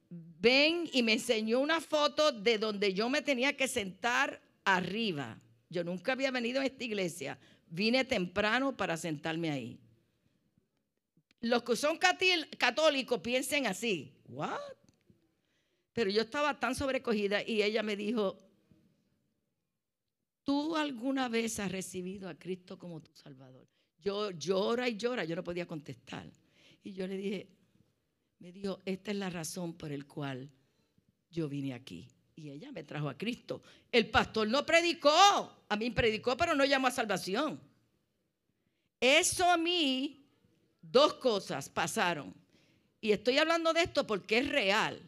ven 0.10 0.90
y 0.94 1.04
me 1.04 1.12
enseñó 1.12 1.60
una 1.60 1.82
foto 1.82 2.32
de 2.32 2.58
donde 2.58 2.94
yo 2.94 3.10
me 3.10 3.22
tenía 3.22 3.58
que 3.58 3.68
sentar 3.68 4.42
arriba. 4.64 5.38
Yo 5.70 5.84
nunca 5.84 6.14
había 6.14 6.32
venido 6.32 6.62
a 6.62 6.66
esta 6.66 6.82
iglesia. 6.82 7.38
Vine 7.68 8.06
temprano 8.06 8.78
para 8.78 8.96
sentarme 8.96 9.52
ahí. 9.52 9.78
Los 11.42 11.62
que 11.64 11.76
son 11.76 12.00
católicos 12.58 13.20
piensen 13.20 13.68
así. 13.68 14.14
¿What? 14.30 14.58
Pero 15.92 16.10
yo 16.10 16.22
estaba 16.22 16.58
tan 16.58 16.74
sobrecogida 16.74 17.44
y 17.46 17.62
ella 17.62 17.84
me 17.84 17.98
dijo, 17.98 18.38
¿tú 20.44 20.76
alguna 20.76 21.30
vez 21.30 21.60
has 21.60 21.72
recibido 21.72 22.30
a 22.30 22.36
Cristo 22.36 22.78
como 22.78 23.02
tu 23.02 23.14
Salvador? 23.14 23.68
Yo 24.00 24.32
llora 24.32 24.90
y 24.90 24.98
llora, 24.98 25.24
yo 25.24 25.36
no 25.36 25.44
podía 25.44 25.68
contestar. 25.68 26.30
Y 26.84 26.94
yo 26.94 27.08
le 27.08 27.18
dije, 27.18 27.48
me 28.40 28.52
dijo, 28.52 28.80
esta 28.86 29.12
es 29.12 29.18
la 29.18 29.30
razón 29.30 29.74
por 29.74 29.92
el 29.92 30.08
cual 30.08 30.50
yo 31.30 31.48
vine 31.48 31.74
aquí. 31.74 32.08
Y 32.36 32.50
ella 32.50 32.72
me 32.72 32.84
trajo 32.84 33.10
a 33.10 33.18
Cristo. 33.18 33.62
El 33.92 34.10
pastor 34.10 34.48
no 34.48 34.66
predicó, 34.66 35.10
a 35.70 35.76
mí 35.76 35.92
predicó, 35.92 36.36
pero 36.36 36.56
no 36.56 36.66
llamó 36.66 36.88
a 36.88 36.92
salvación. 36.92 37.60
Eso 39.00 39.50
a 39.50 39.58
mí, 39.58 40.26
dos 40.82 41.16
cosas 41.16 41.70
pasaron. 41.70 42.34
Y 43.00 43.12
estoy 43.12 43.38
hablando 43.38 43.74
de 43.74 43.84
esto 43.84 44.08
porque 44.08 44.40
es 44.40 44.50
real. 44.50 45.02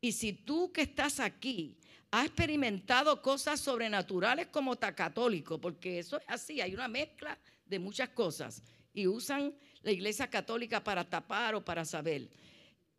Y 0.00 0.12
si 0.12 0.32
tú 0.32 0.72
que 0.72 0.82
estás 0.82 1.18
aquí 1.18 1.75
has 2.10 2.26
experimentado 2.26 3.20
cosas 3.20 3.60
sobrenaturales 3.60 4.46
como 4.46 4.76
católico, 4.76 5.60
porque 5.60 5.98
eso 5.98 6.18
es 6.18 6.24
así, 6.28 6.60
hay 6.60 6.74
una 6.74 6.88
mezcla 6.88 7.38
de 7.64 7.78
muchas 7.78 8.10
cosas 8.10 8.62
y 8.92 9.06
usan 9.06 9.54
la 9.82 9.90
iglesia 9.90 10.28
católica 10.28 10.82
para 10.82 11.04
tapar 11.04 11.54
o 11.54 11.64
para 11.64 11.84
saber. 11.84 12.28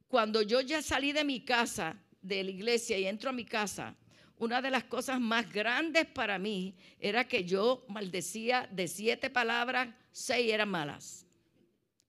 Cuando 0.08 0.42
yo 0.42 0.62
ya 0.62 0.82
salí 0.82 1.12
de 1.12 1.24
mi 1.24 1.44
casa, 1.44 1.98
de 2.22 2.44
la 2.44 2.52
iglesia 2.52 2.98
y 2.98 3.06
entro 3.06 3.30
a 3.30 3.34
mi 3.34 3.46
casa, 3.46 3.96
una 4.38 4.62
de 4.62 4.70
las 4.70 4.84
cosas 4.84 5.20
más 5.20 5.52
grandes 5.52 6.06
para 6.06 6.38
mí 6.38 6.76
era 7.00 7.28
que 7.28 7.44
yo 7.44 7.86
maldecía 7.88 8.70
de 8.72 8.88
siete 8.88 9.30
palabras, 9.30 9.90
seis 10.12 10.52
eran 10.52 10.70
malas. 10.70 11.26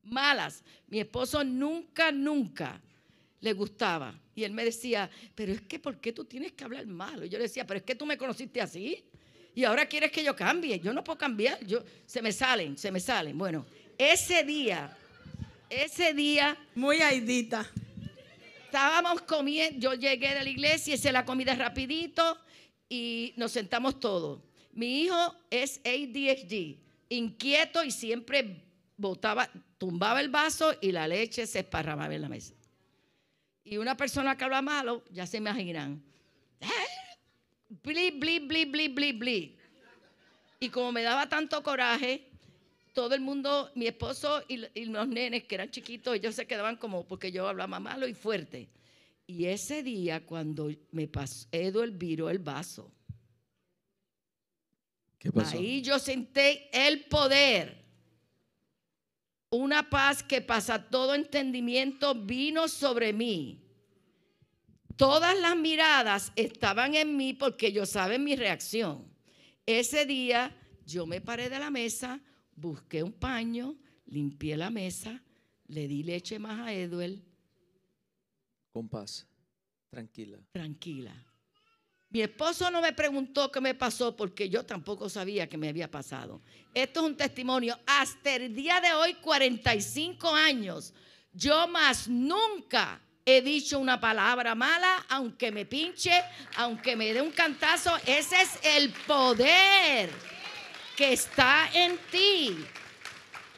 Malas. 0.02 0.62
Mi 0.86 1.00
esposo 1.00 1.42
nunca, 1.44 2.12
nunca 2.12 2.80
le 3.40 3.52
gustaba. 3.52 4.18
Y 4.34 4.44
él 4.44 4.52
me 4.52 4.64
decía, 4.64 5.10
pero 5.34 5.52
es 5.52 5.60
que 5.62 5.78
¿por 5.78 5.98
qué 6.00 6.12
tú 6.12 6.24
tienes 6.24 6.52
que 6.52 6.64
hablar 6.64 6.86
malo? 6.86 7.24
Y 7.24 7.28
yo 7.28 7.38
le 7.38 7.44
decía, 7.44 7.66
pero 7.66 7.78
es 7.78 7.84
que 7.84 7.94
tú 7.94 8.06
me 8.06 8.16
conociste 8.16 8.60
así. 8.60 9.04
Y 9.54 9.64
ahora 9.64 9.86
quieres 9.86 10.12
que 10.12 10.22
yo 10.22 10.36
cambie. 10.36 10.78
Yo 10.78 10.92
no 10.92 11.02
puedo 11.02 11.18
cambiar. 11.18 11.64
Yo, 11.66 11.82
se 12.06 12.22
me 12.22 12.32
salen, 12.32 12.78
se 12.78 12.90
me 12.92 13.00
salen. 13.00 13.36
Bueno, 13.36 13.66
ese 13.96 14.44
día, 14.44 14.96
ese 15.68 16.14
día 16.14 16.56
Muy 16.74 17.00
aidita. 17.00 17.68
estábamos 18.64 19.22
comiendo, 19.22 19.80
yo 19.80 19.94
llegué 19.94 20.34
de 20.34 20.44
la 20.44 20.50
iglesia, 20.50 20.94
hice 20.94 21.10
la 21.10 21.24
comida 21.24 21.54
rapidito 21.54 22.38
y 22.88 23.34
nos 23.36 23.52
sentamos 23.52 23.98
todos. 23.98 24.40
Mi 24.72 25.02
hijo 25.02 25.34
es 25.50 25.80
ADHD, 25.84 26.76
inquieto 27.08 27.82
y 27.82 27.90
siempre 27.90 28.62
botaba, 28.96 29.50
tumbaba 29.78 30.20
el 30.20 30.28
vaso 30.28 30.74
y 30.80 30.92
la 30.92 31.08
leche 31.08 31.46
se 31.46 31.60
esparramaba 31.60 32.14
en 32.14 32.20
la 32.22 32.28
mesa. 32.28 32.54
Y 33.70 33.76
una 33.76 33.96
persona 33.96 34.36
que 34.36 34.44
habla 34.44 34.62
malo, 34.62 35.04
ya 35.10 35.26
se 35.26 35.36
imaginan. 35.36 36.02
Bli, 37.82 38.12
bli, 38.12 38.40
bli, 38.40 38.64
bli, 38.64 38.88
bli, 38.88 39.12
bli. 39.12 39.58
Y 40.58 40.70
como 40.70 40.90
me 40.90 41.02
daba 41.02 41.28
tanto 41.28 41.62
coraje, 41.62 42.26
todo 42.94 43.14
el 43.14 43.20
mundo, 43.20 43.70
mi 43.74 43.86
esposo 43.86 44.42
y, 44.48 44.64
y 44.74 44.86
los 44.86 45.06
nenes 45.06 45.44
que 45.44 45.54
eran 45.54 45.70
chiquitos, 45.70 46.16
ellos 46.16 46.34
se 46.34 46.46
quedaban 46.46 46.76
como 46.76 47.06
porque 47.06 47.30
yo 47.30 47.46
hablaba 47.46 47.78
malo 47.78 48.08
y 48.08 48.14
fuerte. 48.14 48.68
Y 49.26 49.44
ese 49.44 49.82
día 49.82 50.24
cuando 50.24 50.70
me 50.90 51.06
pasó, 51.06 51.46
Edward 51.52 51.92
viró 51.92 52.30
el 52.30 52.38
vaso. 52.38 52.90
¿Qué 55.18 55.30
pasó? 55.30 55.58
Ahí 55.58 55.82
yo 55.82 55.98
senté 55.98 56.70
el 56.72 57.04
poder. 57.04 57.84
Una 59.50 59.88
paz 59.88 60.22
que 60.22 60.42
pasa 60.42 60.90
todo 60.90 61.14
entendimiento 61.14 62.14
vino 62.14 62.68
sobre 62.68 63.12
mí. 63.12 63.62
Todas 64.96 65.38
las 65.38 65.56
miradas 65.56 66.32
estaban 66.36 66.94
en 66.94 67.16
mí 67.16 67.32
porque 67.32 67.68
ellos 67.68 67.88
saben 67.88 68.24
mi 68.24 68.36
reacción. 68.36 69.06
Ese 69.64 70.04
día 70.06 70.54
yo 70.84 71.06
me 71.06 71.20
paré 71.20 71.48
de 71.48 71.58
la 71.58 71.70
mesa, 71.70 72.20
busqué 72.56 73.02
un 73.02 73.12
paño, 73.12 73.76
limpié 74.06 74.56
la 74.56 74.70
mesa, 74.70 75.22
le 75.68 75.86
di 75.86 76.02
leche 76.02 76.38
más 76.38 76.66
a 76.66 76.72
Edward, 76.72 77.18
Con 78.72 78.88
paz, 78.88 79.26
tranquila. 79.90 80.38
tranquila. 80.52 81.14
Mi 82.10 82.22
esposo 82.22 82.70
no 82.70 82.80
me 82.80 82.94
preguntó 82.94 83.52
qué 83.52 83.60
me 83.60 83.74
pasó 83.74 84.16
porque 84.16 84.48
yo 84.48 84.64
tampoco 84.64 85.10
sabía 85.10 85.46
que 85.46 85.58
me 85.58 85.68
había 85.68 85.90
pasado. 85.90 86.40
Esto 86.72 87.00
es 87.00 87.06
un 87.06 87.16
testimonio. 87.16 87.78
Hasta 87.86 88.36
el 88.36 88.54
día 88.54 88.80
de 88.80 88.94
hoy, 88.94 89.14
45 89.14 90.34
años, 90.34 90.94
yo 91.34 91.68
más 91.68 92.08
nunca 92.08 92.98
he 93.26 93.42
dicho 93.42 93.78
una 93.78 94.00
palabra 94.00 94.54
mala, 94.54 95.04
aunque 95.10 95.52
me 95.52 95.66
pinche, 95.66 96.24
aunque 96.56 96.96
me 96.96 97.12
dé 97.12 97.20
un 97.20 97.30
cantazo. 97.30 97.94
Ese 98.06 98.40
es 98.40 98.58
el 98.62 98.90
poder 99.06 100.08
que 100.96 101.12
está 101.12 101.68
en 101.74 101.98
ti. 102.10 102.56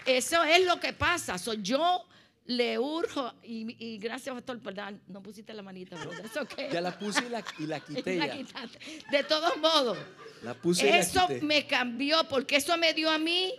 Eso 0.04 0.42
es 0.42 0.64
lo 0.64 0.80
que 0.80 0.92
pasa. 0.92 1.38
So, 1.38 1.54
yo 1.54 2.04
le 2.50 2.80
urjo, 2.80 3.32
y, 3.44 3.76
y 3.78 3.98
gracias, 3.98 4.34
pastor, 4.34 4.60
perdón, 4.60 5.00
no 5.06 5.22
pusiste 5.22 5.54
la 5.54 5.62
manita, 5.62 5.96
bro. 5.96 6.10
Eso 6.12 6.44
que 6.46 6.68
Ya 6.72 6.80
la 6.80 6.98
puse 6.98 7.24
y 7.24 7.28
la, 7.28 7.44
y 7.60 7.66
la 7.66 7.78
quité 7.86 8.16
la. 8.16 8.36
De 9.12 9.22
todos 9.22 9.56
modos, 9.58 9.96
La 10.42 10.54
puse 10.54 10.88
y 10.88 10.90
la 10.90 10.98
eso 10.98 11.28
quité. 11.28 11.42
me 11.42 11.64
cambió 11.68 12.24
porque 12.28 12.56
eso 12.56 12.76
me 12.76 12.92
dio 12.92 13.08
a 13.08 13.18
mí 13.18 13.54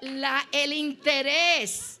la, 0.00 0.46
el 0.52 0.72
interés 0.72 2.00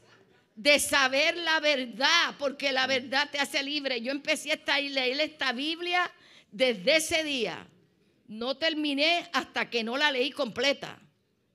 de 0.54 0.78
saber 0.78 1.36
la 1.36 1.58
verdad, 1.58 2.36
porque 2.38 2.70
la 2.70 2.86
verdad 2.86 3.28
te 3.32 3.40
hace 3.40 3.60
libre. 3.64 4.00
Yo 4.00 4.12
empecé 4.12 4.52
a 4.52 4.54
estar 4.54 4.80
y 4.80 4.90
leer 4.90 5.20
esta 5.20 5.52
Biblia 5.52 6.08
desde 6.52 6.96
ese 6.96 7.24
día. 7.24 7.66
No 8.28 8.56
terminé 8.56 9.28
hasta 9.32 9.68
que 9.68 9.82
no 9.82 9.96
la 9.96 10.12
leí 10.12 10.30
completa. 10.30 10.96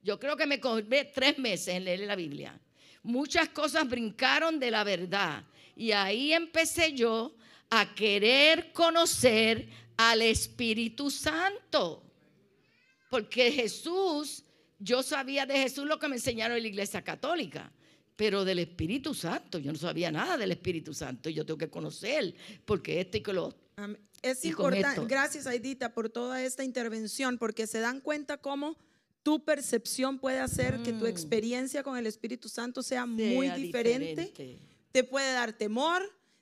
Yo 0.03 0.19
creo 0.19 0.35
que 0.35 0.45
me 0.45 0.59
cogí 0.59 0.83
tres 1.13 1.37
meses 1.39 1.75
en 1.75 1.85
leer 1.85 2.01
la 2.01 2.17
Biblia. 2.17 2.59
Muchas 3.03 3.49
cosas 3.49 3.87
brincaron 3.87 4.59
de 4.59 4.71
la 4.71 4.83
verdad. 4.83 5.43
Y 5.75 5.91
ahí 5.91 6.33
empecé 6.33 6.93
yo 6.93 7.35
a 7.69 7.93
querer 7.93 8.71
conocer 8.73 9.69
al 9.97 10.21
Espíritu 10.21 11.09
Santo. 11.09 12.03
Porque 13.09 13.51
Jesús, 13.51 14.43
yo 14.77 15.03
sabía 15.03 15.45
de 15.45 15.55
Jesús 15.55 15.85
lo 15.85 15.99
que 15.99 16.07
me 16.07 16.15
enseñaron 16.15 16.57
en 16.57 16.63
la 16.63 16.69
iglesia 16.69 17.03
católica, 17.03 17.71
pero 18.15 18.43
del 18.43 18.59
Espíritu 18.59 19.13
Santo, 19.13 19.57
yo 19.59 19.71
no 19.71 19.77
sabía 19.77 20.11
nada 20.11 20.37
del 20.37 20.51
Espíritu 20.51 20.93
Santo. 20.93 21.29
Yo 21.29 21.45
tengo 21.45 21.57
que 21.57 21.69
conocer, 21.69 22.35
porque 22.65 22.99
esto 22.99 23.17
y 23.17 23.21
que 23.21 23.33
lo 23.33 23.55
es 24.21 24.43
importante, 24.43 25.05
gracias 25.05 25.47
Aidita 25.47 25.93
por 25.93 26.09
toda 26.09 26.43
esta 26.43 26.65
intervención, 26.65 27.37
porque 27.37 27.65
se 27.65 27.79
dan 27.79 28.01
cuenta 28.01 28.37
cómo 28.37 28.75
tu 29.23 29.43
percepción 29.43 30.19
puede 30.19 30.39
hacer 30.39 30.81
que 30.83 30.93
tu 30.93 31.05
Mm. 31.05 31.07
experiencia 31.07 31.83
con 31.83 31.97
el 31.97 32.07
Espíritu 32.07 32.49
Santo 32.49 32.81
sea, 32.83 33.05
muy 33.05 33.49
diferente. 33.51 34.23
diferente. 34.25 34.59
Te 34.91 35.03
puede 35.03 35.31
dar 35.33 35.53
temor, 35.53 36.01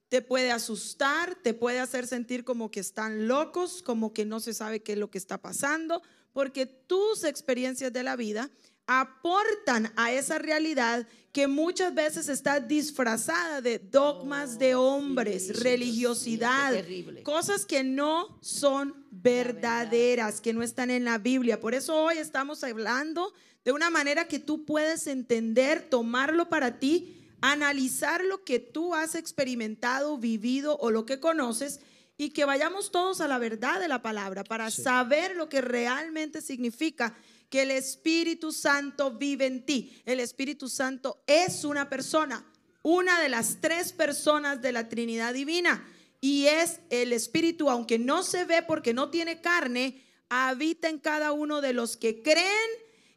te 0.09 0.21
puede 0.21 0.51
asustar, 0.51 1.35
te 1.43 1.53
puede 1.53 1.79
hacer 1.79 2.07
sentir 2.07 2.43
como 2.43 2.71
que 2.71 2.79
están 2.79 3.27
locos, 3.27 3.81
como 3.81 4.13
que 4.13 4.25
no 4.25 4.39
se 4.39 4.53
sabe 4.53 4.81
qué 4.81 4.93
es 4.93 4.97
lo 4.97 5.09
que 5.09 5.17
está 5.17 5.37
pasando, 5.41 6.01
porque 6.31 6.65
tus 6.65 7.23
experiencias 7.23 7.91
de 7.91 8.03
la 8.03 8.15
vida 8.15 8.49
aportan 8.87 9.91
a 9.95 10.11
esa 10.13 10.39
realidad 10.39 11.05
que 11.33 11.47
muchas 11.47 11.93
veces 11.93 12.29
está 12.29 12.59
disfrazada 12.59 13.61
de 13.61 13.77
dogmas 13.77 14.57
de 14.57 14.73
hombres, 14.73 15.47
sí, 15.47 15.53
sí, 15.53 15.59
religiosidad, 15.61 16.73
cosas 17.21 17.65
que 17.65 17.83
no 17.83 18.39
son 18.41 19.05
verdaderas, 19.11 20.41
que 20.41 20.53
no 20.53 20.63
están 20.63 20.89
en 20.89 21.03
la 21.03 21.19
Biblia. 21.19 21.59
Por 21.59 21.75
eso 21.75 21.95
hoy 21.95 22.17
estamos 22.17 22.63
hablando 22.63 23.33
de 23.63 23.71
una 23.71 23.89
manera 23.89 24.27
que 24.27 24.39
tú 24.39 24.65
puedes 24.65 25.05
entender, 25.05 25.89
tomarlo 25.89 26.49
para 26.49 26.79
ti, 26.79 27.13
analizar 27.41 28.23
lo 28.23 28.43
que 28.43 28.59
tú 28.59 28.95
has 28.95 29.13
experimentado, 29.13 30.17
vivido 30.17 30.77
o 30.79 30.89
lo 30.89 31.05
que 31.05 31.19
conoces 31.19 31.81
y 32.17 32.31
que 32.31 32.45
vayamos 32.45 32.89
todos 32.91 33.21
a 33.21 33.27
la 33.27 33.37
verdad 33.37 33.79
de 33.79 33.87
la 33.87 34.01
palabra 34.01 34.43
para 34.43 34.71
saber 34.71 35.35
lo 35.35 35.49
que 35.49 35.61
realmente 35.61 36.41
significa 36.41 37.15
que 37.49 37.63
el 37.63 37.71
Espíritu 37.71 38.51
Santo 38.51 39.11
vive 39.11 39.45
en 39.45 39.65
ti. 39.65 40.01
El 40.05 40.19
Espíritu 40.19 40.67
Santo 40.69 41.23
es 41.27 41.63
una 41.63 41.89
persona, 41.89 42.45
una 42.83 43.21
de 43.21 43.29
las 43.29 43.59
tres 43.61 43.93
personas 43.93 44.61
de 44.61 44.71
la 44.71 44.89
Trinidad 44.89 45.33
Divina. 45.33 45.85
Y 46.19 46.45
es 46.45 46.79
el 46.89 47.13
Espíritu, 47.13 47.69
aunque 47.69 47.99
no 47.99 48.23
se 48.23 48.45
ve 48.45 48.63
porque 48.63 48.93
no 48.93 49.09
tiene 49.09 49.39
carne, 49.39 50.01
habita 50.29 50.89
en 50.89 50.99
cada 50.99 51.31
uno 51.31 51.61
de 51.61 51.73
los 51.73 51.95
que 51.95 52.21
creen 52.21 52.69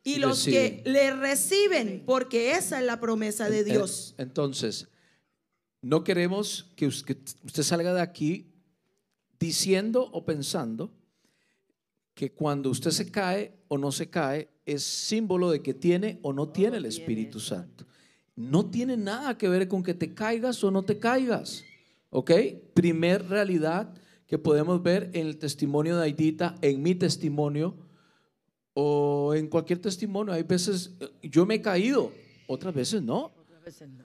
y 0.02 0.16
los 0.16 0.44
que 0.44 0.82
le 0.86 1.14
reciben, 1.14 2.04
porque 2.06 2.52
esa 2.52 2.78
es 2.80 2.86
la 2.86 3.00
promesa 3.00 3.50
de 3.50 3.64
Dios. 3.64 4.14
Entonces, 4.18 4.88
no 5.82 6.04
queremos 6.04 6.72
que 6.76 6.86
usted 6.86 7.62
salga 7.62 7.94
de 7.94 8.00
aquí 8.00 8.52
diciendo 9.38 10.08
o 10.12 10.24
pensando 10.24 10.94
que 12.20 12.32
cuando 12.32 12.68
usted 12.68 12.90
se 12.90 13.10
cae 13.10 13.50
o 13.68 13.78
no 13.78 13.90
se 13.90 14.10
cae 14.10 14.50
es 14.66 14.82
símbolo 14.82 15.50
de 15.50 15.62
que 15.62 15.72
tiene 15.72 16.18
o 16.20 16.34
no 16.34 16.50
tiene 16.50 16.76
el 16.76 16.84
Espíritu 16.84 17.40
Santo. 17.40 17.86
No 18.36 18.66
tiene 18.66 18.98
nada 18.98 19.38
que 19.38 19.48
ver 19.48 19.68
con 19.68 19.82
que 19.82 19.94
te 19.94 20.12
caigas 20.12 20.62
o 20.62 20.70
no 20.70 20.82
te 20.82 20.98
caigas. 20.98 21.64
¿Ok? 22.10 22.30
Primer 22.74 23.26
realidad 23.26 23.94
que 24.26 24.36
podemos 24.36 24.82
ver 24.82 25.08
en 25.14 25.28
el 25.28 25.38
testimonio 25.38 25.96
de 25.96 26.04
Aidita, 26.04 26.56
en 26.60 26.82
mi 26.82 26.94
testimonio 26.94 27.74
o 28.74 29.32
en 29.34 29.48
cualquier 29.48 29.78
testimonio. 29.78 30.34
Hay 30.34 30.42
veces 30.42 30.90
eh, 31.00 31.08
yo 31.22 31.46
me 31.46 31.54
he 31.54 31.62
caído, 31.62 32.12
otras 32.46 32.74
veces 32.74 33.02
no. 33.02 33.32
Otras 33.34 33.64
veces 33.64 33.88
no. 33.88 34.04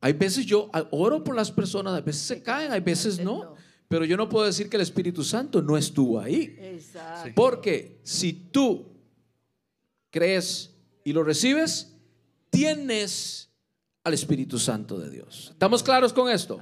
Hay 0.00 0.12
veces 0.12 0.46
yo 0.46 0.70
ah, 0.72 0.86
oro 0.92 1.24
por 1.24 1.34
las 1.34 1.50
personas, 1.50 1.92
a 1.92 2.02
veces 2.02 2.22
se 2.22 2.40
caen, 2.40 2.70
hay 2.70 2.82
veces 2.82 3.18
no. 3.18 3.56
Pero 3.88 4.04
yo 4.04 4.16
no 4.16 4.28
puedo 4.28 4.44
decir 4.44 4.68
que 4.68 4.76
el 4.76 4.82
Espíritu 4.82 5.24
Santo 5.24 5.62
no 5.62 5.76
estuvo 5.76 6.20
ahí. 6.20 6.56
Exacto. 6.60 7.32
Porque 7.34 8.00
si 8.04 8.32
tú 8.32 8.86
crees 10.10 10.74
y 11.04 11.12
lo 11.12 11.24
recibes, 11.24 11.96
tienes 12.50 13.50
al 14.04 14.14
Espíritu 14.14 14.58
Santo 14.58 14.98
de 14.98 15.10
Dios. 15.10 15.48
¿Estamos 15.52 15.82
claros 15.82 16.12
con 16.12 16.30
esto? 16.30 16.58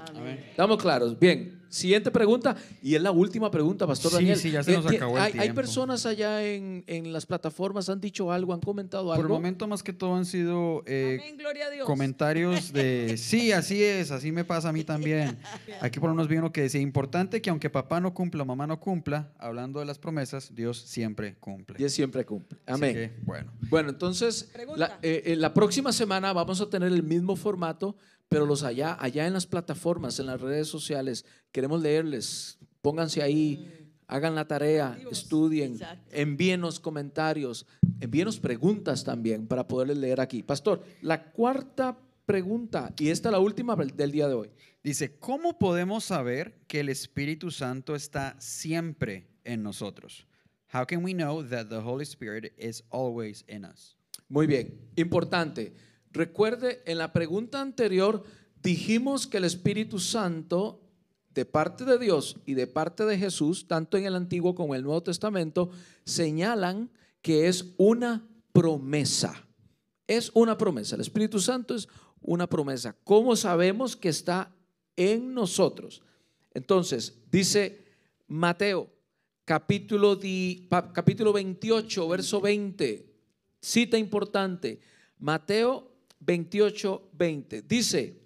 Estamos 0.51 0.81
claros. 0.81 1.19
Bien, 1.19 1.63
siguiente 1.77 2.11
pregunta 2.11 2.57
y 2.83 2.95
es 2.95 3.03
la 3.03 3.11
última 3.13 3.51
pregunta, 3.51 3.87
Pastor 3.87 4.11
Sí, 4.13 4.17
Daniel. 4.17 4.37
sí, 4.39 4.51
ya 4.51 4.63
se 4.63 4.73
nos 4.73 4.91
Eh, 4.93 4.97
acabó 4.97 5.17
el 5.17 5.23
hay, 5.23 5.33
hay 5.33 5.39
tiempo. 5.41 5.55
personas 5.61 6.07
allá 6.07 6.45
en, 6.45 6.85
en 6.87 7.13
las 7.13 7.27
plataformas, 7.27 7.89
han 7.89 8.01
dicho 8.01 8.33
algo, 8.33 8.53
han 8.55 8.61
comentado 8.61 9.07
Por 9.07 9.17
el 9.17 9.23
algo. 9.23 9.35
momento, 9.35 9.67
más 9.69 9.83
que 9.83 9.93
todo, 9.93 10.15
han 10.17 10.25
sido 10.27 10.83
eh, 10.87 11.19
Amén, 11.21 11.37
gloria 11.37 11.67
a 11.67 11.71
Dios. 11.71 11.87
comentarios 11.87 12.73
de 12.73 13.17
sí, 13.19 13.53
así 13.53 13.83
es, 13.83 14.11
así 14.11 14.33
me 14.33 14.45
pasa 14.45 14.69
a 14.69 14.73
mí 14.73 14.85
también. 14.85 15.39
Aquí 15.81 16.01
por 16.01 16.09
lo 16.09 16.15
menos 16.15 16.29
vi 16.29 16.37
uno 16.37 16.53
que 16.53 16.63
decía, 16.63 16.81
importante 16.81 17.41
que 17.43 17.51
aunque 17.51 17.71
papá 17.71 18.01
no 18.01 18.15
cumpla, 18.15 18.45
mamá 18.45 18.67
no 18.67 18.81
cumpla, 18.81 19.33
hablando 19.39 19.81
de 19.81 19.87
las 19.87 19.99
promesas, 19.99 20.55
Dios 20.55 20.79
siempre 20.79 21.35
cumple. 21.37 21.77
Dios 21.79 21.93
siempre 21.93 22.25
cumple. 22.25 22.59
Así 22.67 22.75
Amén. 22.75 22.95
que, 22.95 23.13
bueno, 23.25 23.53
Bueno, 23.69 23.91
entonces, 23.91 24.51
la, 24.77 24.99
eh, 25.03 25.23
eh, 25.27 25.37
la 25.37 25.53
próxima 25.55 25.93
semana 25.93 26.33
vamos 26.33 26.61
a 26.61 26.71
tener 26.71 26.93
el 26.93 27.03
mismo 27.03 27.37
formato, 27.37 27.97
pero 28.29 28.47
los 28.47 28.63
allá, 28.63 28.97
allá 29.01 29.27
en 29.27 29.33
las 29.33 29.47
plataformas, 29.47 30.19
en 30.19 30.27
las 30.27 30.41
redes 30.41 30.69
sociales, 30.69 31.25
queremos 31.53 31.83
leerles. 31.83 32.59
Pónganse 32.83 33.23
ahí, 33.23 33.87
hagan 34.07 34.35
la 34.35 34.47
tarea, 34.47 34.99
estudien, 35.11 35.73
Exacto. 35.73 36.11
envíenos 36.13 36.81
comentarios, 36.81 37.67
envíenos 38.01 38.39
preguntas 38.39 39.05
también 39.05 39.47
para 39.47 39.67
poderles 39.67 39.99
leer 39.99 40.21
aquí. 40.21 40.43
Pastor, 40.43 40.85
la 41.03 41.31
cuarta 41.31 41.99
pregunta, 42.25 42.93
y 42.99 43.09
esta 43.09 43.29
es 43.29 43.33
la 43.33 43.39
última 43.39 43.77
del 43.77 44.11
día 44.11 44.29
de 44.29 44.35
hoy. 44.35 44.51
dice, 44.83 45.17
¿cómo 45.19 45.59
podemos 45.59 46.05
saber 46.05 46.61
que 46.69 46.81
el 46.81 46.89
Espíritu 46.89 47.51
Santo 47.51 47.95
está 47.97 48.37
siempre 48.39 49.27
en 49.45 49.63
nosotros? 49.63 50.27
How 50.73 50.85
can 50.87 51.05
we 51.05 51.13
know 51.13 51.43
that 51.43 51.69
the 51.69 51.79
Holy 51.79 52.05
Spirit 52.05 52.53
is 52.59 52.85
always 52.91 53.45
in 53.49 53.65
us? 53.65 53.97
Muy 54.29 54.47
bien, 54.47 54.91
importante. 54.97 55.73
Recuerde, 56.17 56.83
en 56.87 56.97
la 56.97 57.13
pregunta 57.13 57.61
anterior 57.61 58.25
dijimos 58.63 59.27
que 59.27 59.37
el 59.37 59.45
Espíritu 59.45 59.99
Santo, 59.99 60.81
de 61.35 61.45
parte 61.45 61.85
de 61.85 61.99
Dios 61.99 62.39
y 62.47 62.55
de 62.55 62.67
parte 62.67 63.05
de 63.05 63.19
Jesús, 63.19 63.69
tanto 63.69 63.99
en 63.99 64.07
el 64.07 64.17
Antiguo 64.17 64.55
como 64.55 64.75
en 64.75 64.79
el 64.79 64.85
Nuevo 64.85 65.03
Testamento, 65.03 65.71
señalan 66.05 66.91
que 67.21 67.49
es 67.49 67.75
una 67.77 68.27
promesa. 68.53 69.47
Es 70.07 70.31
una 70.33 70.57
promesa. 70.57 70.95
El 70.95 71.03
Espíritu 71.03 71.39
Santo 71.39 71.75
es 71.75 71.87
una 72.23 72.47
promesa. 72.47 72.97
¿Cómo 73.05 73.37
sabemos 73.37 73.95
que 73.95 74.09
está 74.09 74.57
en 74.97 75.35
nosotros? 75.35 76.01
Entonces, 76.55 77.19
dice 77.31 77.85
Mateo, 78.27 78.91
capítulo, 79.45 80.19
capítulo 80.95 81.35
28, 81.35 82.09
verso 82.09 82.41
20. 82.41 83.13
Cita 83.61 83.99
importante. 83.99 84.81
Mateo 85.19 85.96
28, 86.21 87.11
20. 87.13 87.63
Dice, 87.63 88.21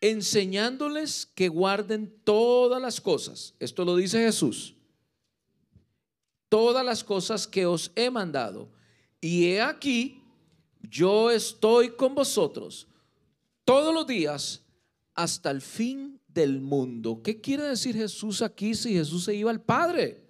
enseñándoles 0.00 1.26
que 1.34 1.48
guarden 1.48 2.14
todas 2.24 2.80
las 2.80 3.00
cosas. 3.00 3.54
Esto 3.58 3.84
lo 3.84 3.96
dice 3.96 4.18
Jesús. 4.20 4.74
Todas 6.48 6.84
las 6.84 7.04
cosas 7.04 7.46
que 7.46 7.66
os 7.66 7.92
he 7.94 8.10
mandado. 8.10 8.70
Y 9.20 9.46
he 9.46 9.60
aquí, 9.60 10.22
yo 10.82 11.30
estoy 11.30 11.90
con 11.90 12.14
vosotros 12.14 12.88
todos 13.64 13.94
los 13.94 14.06
días 14.06 14.62
hasta 15.14 15.50
el 15.50 15.60
fin 15.60 16.20
del 16.26 16.60
mundo. 16.60 17.20
¿Qué 17.22 17.40
quiere 17.40 17.64
decir 17.64 17.94
Jesús 17.94 18.42
aquí 18.42 18.74
si 18.74 18.94
Jesús 18.94 19.24
se 19.24 19.34
iba 19.34 19.50
al 19.50 19.60
Padre? 19.60 20.24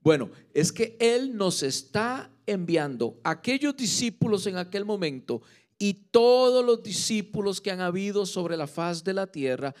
Bueno, 0.00 0.30
es 0.52 0.72
que 0.72 0.96
Él 1.00 1.36
nos 1.36 1.62
está 1.62 2.30
enviando 2.46 3.18
aquellos 3.24 3.76
discípulos 3.76 4.46
en 4.46 4.56
aquel 4.56 4.84
momento 4.84 5.42
y 5.78 5.94
todos 6.10 6.64
los 6.64 6.82
discípulos 6.82 7.60
que 7.60 7.70
han 7.70 7.80
habido 7.80 8.26
sobre 8.26 8.56
la 8.56 8.66
faz 8.66 9.04
de 9.04 9.14
la 9.14 9.26
tierra, 9.26 9.74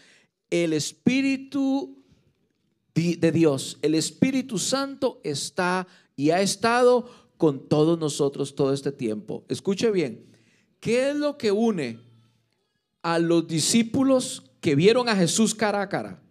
el 0.50 0.72
Espíritu 0.72 2.02
de 2.94 3.32
Dios, 3.32 3.78
el 3.82 3.94
Espíritu 3.94 4.58
Santo 4.58 5.20
está 5.22 5.86
y 6.16 6.30
ha 6.30 6.40
estado 6.40 7.10
con 7.36 7.68
todos 7.68 7.98
nosotros 7.98 8.54
todo 8.54 8.72
este 8.72 8.92
tiempo. 8.92 9.44
Escuche 9.48 9.90
bien, 9.90 10.26
¿qué 10.80 11.10
es 11.10 11.16
lo 11.16 11.36
que 11.36 11.52
une 11.52 12.00
a 13.02 13.18
los 13.18 13.46
discípulos 13.46 14.42
que 14.60 14.74
vieron 14.74 15.08
a 15.08 15.16
Jesús 15.16 15.54
cara 15.54 15.82
a 15.82 15.88
cara? 15.88 16.22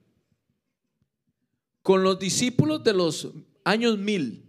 Con 1.84 2.04
los 2.04 2.18
discípulos 2.18 2.84
de 2.84 2.94
los 2.94 3.30
años 3.64 4.00
1000, 4.00 4.44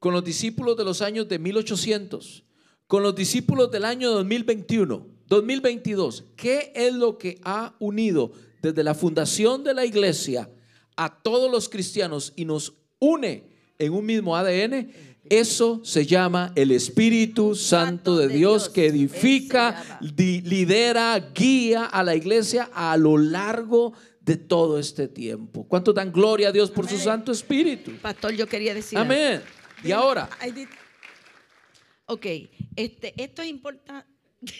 con 0.00 0.12
los 0.12 0.24
discípulos 0.24 0.76
de 0.76 0.84
los 0.84 1.00
años 1.00 1.28
de 1.28 1.38
1800, 1.38 2.42
con 2.90 3.04
los 3.04 3.14
discípulos 3.14 3.70
del 3.70 3.84
año 3.84 4.10
2021, 4.10 5.06
2022. 5.28 6.24
¿Qué 6.34 6.72
es 6.74 6.92
lo 6.92 7.18
que 7.18 7.40
ha 7.44 7.76
unido 7.78 8.32
desde 8.62 8.82
la 8.82 8.94
fundación 8.94 9.62
de 9.62 9.74
la 9.74 9.84
iglesia 9.84 10.50
a 10.96 11.22
todos 11.22 11.48
los 11.48 11.68
cristianos 11.68 12.32
y 12.34 12.44
nos 12.44 12.74
une 12.98 13.44
en 13.78 13.92
un 13.92 14.04
mismo 14.04 14.36
ADN? 14.36 14.90
Eso 15.28 15.80
se 15.84 16.04
llama 16.04 16.50
el 16.56 16.72
Espíritu 16.72 17.54
Santo 17.54 18.16
de 18.16 18.26
Dios 18.26 18.68
que 18.68 18.88
edifica, 18.88 20.00
lidera, 20.00 21.30
guía 21.32 21.84
a 21.84 22.02
la 22.02 22.16
iglesia 22.16 22.70
a 22.74 22.96
lo 22.96 23.16
largo 23.16 23.92
de 24.20 24.34
todo 24.34 24.80
este 24.80 25.06
tiempo. 25.06 25.64
¿Cuánto 25.68 25.92
dan 25.92 26.10
gloria 26.10 26.48
a 26.48 26.52
Dios 26.52 26.72
por 26.72 26.88
su. 26.88 26.98
Santo 26.98 27.30
Espíritu? 27.30 27.92
Pastor, 28.02 28.32
yo 28.32 28.48
quería 28.48 28.74
decir. 28.74 28.98
algo. 28.98 29.12
Amén. 29.12 29.42
Y 29.84 29.92
ahora, 29.92 30.28
Ok, 32.10 32.26
este, 32.74 33.14
esto 33.22 33.40
es 33.40 33.48
importante. 33.48 34.04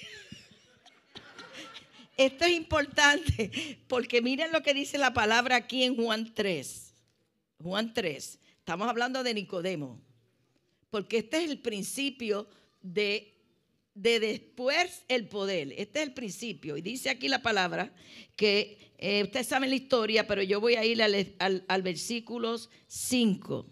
esto 2.17 2.45
es 2.45 2.53
importante 2.53 3.51
porque 3.89 4.23
miren 4.23 4.53
lo 4.53 4.63
que 4.63 4.73
dice 4.73 4.99
la 4.99 5.13
palabra 5.13 5.57
aquí 5.57 5.83
en 5.83 5.97
Juan 5.97 6.33
3. 6.33 6.95
Juan 7.61 7.93
3. 7.93 8.39
Estamos 8.59 8.87
hablando 8.87 9.25
de 9.25 9.35
Nicodemo. 9.35 10.01
Porque 10.91 11.19
este 11.19 11.39
es 11.43 11.51
el 11.51 11.59
principio 11.59 12.49
de, 12.83 13.35
de 13.95 14.21
después 14.21 15.03
el 15.09 15.27
poder. 15.27 15.75
Este 15.77 16.03
es 16.03 16.07
el 16.07 16.15
principio. 16.15 16.77
Y 16.77 16.83
dice 16.83 17.11
aquí 17.11 17.27
la 17.27 17.43
palabra 17.43 17.93
que 18.37 18.93
eh, 18.97 19.25
ustedes 19.25 19.49
saben 19.49 19.71
la 19.71 19.77
historia, 19.77 20.25
pero 20.29 20.45
yo 20.45 20.61
voy 20.61 20.77
a 20.77 20.85
ir 20.85 21.03
al, 21.03 21.35
al, 21.41 21.65
al 21.67 21.83
versículo 21.83 22.61
5. 22.87 23.67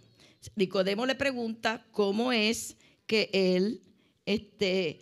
Nicodemo 0.56 1.06
le 1.06 1.14
pregunta 1.14 1.86
cómo 1.92 2.32
es 2.32 2.76
que 3.08 3.30
él 3.32 3.82
este, 4.24 5.00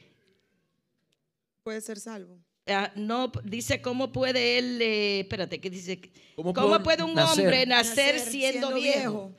puede 1.63 1.83
ser 1.83 1.99
salvo. 1.99 2.39
Ah, 2.69 2.91
no, 2.97 3.31
dice 3.45 3.83
cómo 3.83 4.11
puede 4.11 4.59
él, 4.59 4.81
eh, 4.81 5.21
espérate, 5.21 5.61
¿qué 5.61 5.69
dice? 5.69 6.01
¿Cómo, 6.35 6.83
puede 6.83 7.03
un 7.03 7.19
hombre 7.19 7.67
nacer, 7.67 8.19
siendo, 8.19 8.75
viejo? 8.75 9.33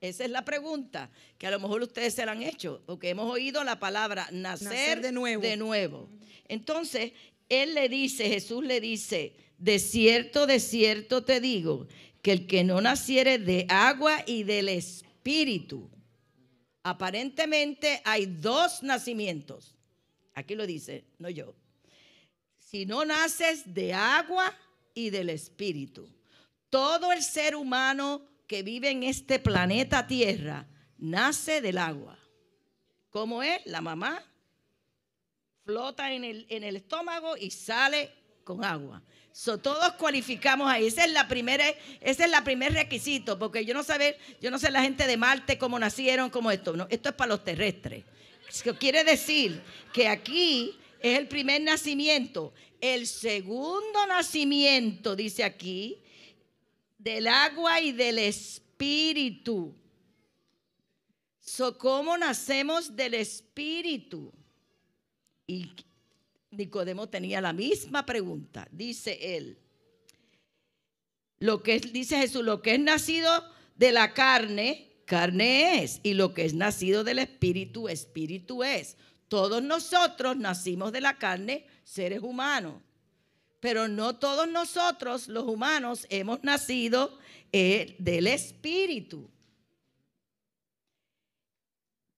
Esa 0.00 0.24
es 0.24 0.30
la 0.30 0.44
pregunta 0.44 1.10
que 1.38 1.46
a 1.46 1.50
lo 1.50 1.60
mejor 1.60 1.82
ustedes 1.82 2.14
se 2.14 2.26
la 2.26 2.32
han 2.32 2.42
hecho, 2.42 2.82
porque 2.86 3.10
hemos 3.10 3.30
oído 3.30 3.64
la 3.64 3.78
palabra 3.78 4.28
nacer, 4.30 5.00
de 5.00 5.12
nuevo. 5.12 5.42
De 5.42 5.56
nuevo. 5.56 6.08
Entonces, 6.48 7.12
él 7.48 7.74
le 7.74 7.88
dice, 7.88 8.28
Jesús 8.28 8.64
le 8.64 8.80
dice, 8.80 9.34
de 9.58 9.78
cierto, 9.78 10.46
de 10.46 10.60
cierto 10.60 11.24
te 11.24 11.40
digo, 11.40 11.86
que 12.22 12.32
el 12.32 12.46
que 12.46 12.64
no 12.64 12.80
naciere 12.80 13.38
de 13.38 13.66
agua 13.68 14.22
y 14.26 14.42
del 14.42 14.68
espíritu, 14.68 15.90
aparentemente 16.88 18.00
hay 18.04 18.26
dos 18.26 18.82
nacimientos. 18.82 19.74
Aquí 20.34 20.54
lo 20.54 20.66
dice, 20.66 21.04
no 21.18 21.28
yo 21.30 21.54
si 22.66 22.84
no 22.84 23.04
naces 23.04 23.72
de 23.72 23.94
agua 23.94 24.52
y 24.92 25.10
del 25.10 25.30
Espíritu. 25.30 26.08
Todo 26.68 27.12
el 27.12 27.22
ser 27.22 27.54
humano 27.54 28.22
que 28.48 28.62
vive 28.62 28.90
en 28.90 29.04
este 29.04 29.38
planeta 29.38 30.06
Tierra 30.06 30.66
nace 30.98 31.60
del 31.60 31.78
agua. 31.78 32.18
¿Cómo 33.10 33.42
es? 33.42 33.64
La 33.66 33.80
mamá 33.80 34.22
flota 35.64 36.12
en 36.12 36.24
el, 36.24 36.46
en 36.50 36.64
el 36.64 36.76
estómago 36.76 37.36
y 37.36 37.50
sale 37.50 38.12
con 38.42 38.64
agua. 38.64 39.00
Todos 39.44 39.92
cualificamos 39.92 40.68
ahí. 40.68 40.86
Ese 40.86 41.04
es 41.04 41.12
la 41.12 41.28
primera, 41.28 41.68
ese 42.00 42.24
es 42.24 42.30
la 42.30 42.42
primer 42.42 42.72
requisito, 42.72 43.38
porque 43.38 43.64
yo 43.64 43.74
no 43.74 43.82
sé, 43.82 44.18
yo 44.40 44.50
no 44.50 44.58
sé 44.58 44.70
la 44.70 44.82
gente 44.82 45.06
de 45.06 45.16
Marte 45.16 45.58
cómo 45.58 45.78
nacieron, 45.78 46.30
como 46.30 46.50
esto. 46.50 46.76
No, 46.76 46.86
esto 46.90 47.10
es 47.10 47.14
para 47.14 47.28
los 47.28 47.44
terrestres. 47.44 48.04
Quiere 48.78 49.04
decir 49.04 49.62
que 49.92 50.08
aquí 50.08 50.76
es 51.00 51.18
el 51.18 51.28
primer 51.28 51.60
nacimiento. 51.60 52.54
El 52.80 53.06
segundo 53.06 54.06
nacimiento, 54.06 55.14
dice 55.14 55.44
aquí, 55.44 55.98
del 56.98 57.26
agua 57.26 57.80
y 57.80 57.92
del 57.92 58.18
espíritu. 58.18 59.74
So, 61.40 61.76
¿Cómo 61.78 62.16
nacemos 62.16 62.96
del 62.96 63.14
espíritu? 63.14 64.32
Y 65.46 65.70
Nicodemo 66.50 67.08
tenía 67.08 67.40
la 67.40 67.52
misma 67.52 68.06
pregunta. 68.06 68.68
Dice 68.70 69.36
él, 69.36 69.58
lo 71.38 71.62
que 71.62 71.80
dice 71.80 72.18
Jesús, 72.18 72.44
lo 72.44 72.62
que 72.62 72.74
es 72.74 72.80
nacido 72.80 73.30
de 73.74 73.92
la 73.92 74.14
carne, 74.14 75.02
carne 75.04 75.82
es, 75.82 76.00
y 76.02 76.14
lo 76.14 76.32
que 76.32 76.44
es 76.44 76.54
nacido 76.54 77.04
del 77.04 77.18
espíritu, 77.18 77.88
espíritu 77.88 78.64
es. 78.64 78.96
Todos 79.28 79.62
nosotros 79.62 80.36
nacimos 80.36 80.92
de 80.92 81.00
la 81.00 81.18
carne, 81.18 81.66
seres 81.84 82.20
humanos, 82.22 82.82
pero 83.60 83.88
no 83.88 84.16
todos 84.16 84.48
nosotros, 84.48 85.28
los 85.28 85.44
humanos, 85.44 86.06
hemos 86.10 86.42
nacido 86.42 87.18
eh, 87.52 87.96
del 87.98 88.28
espíritu. 88.28 89.28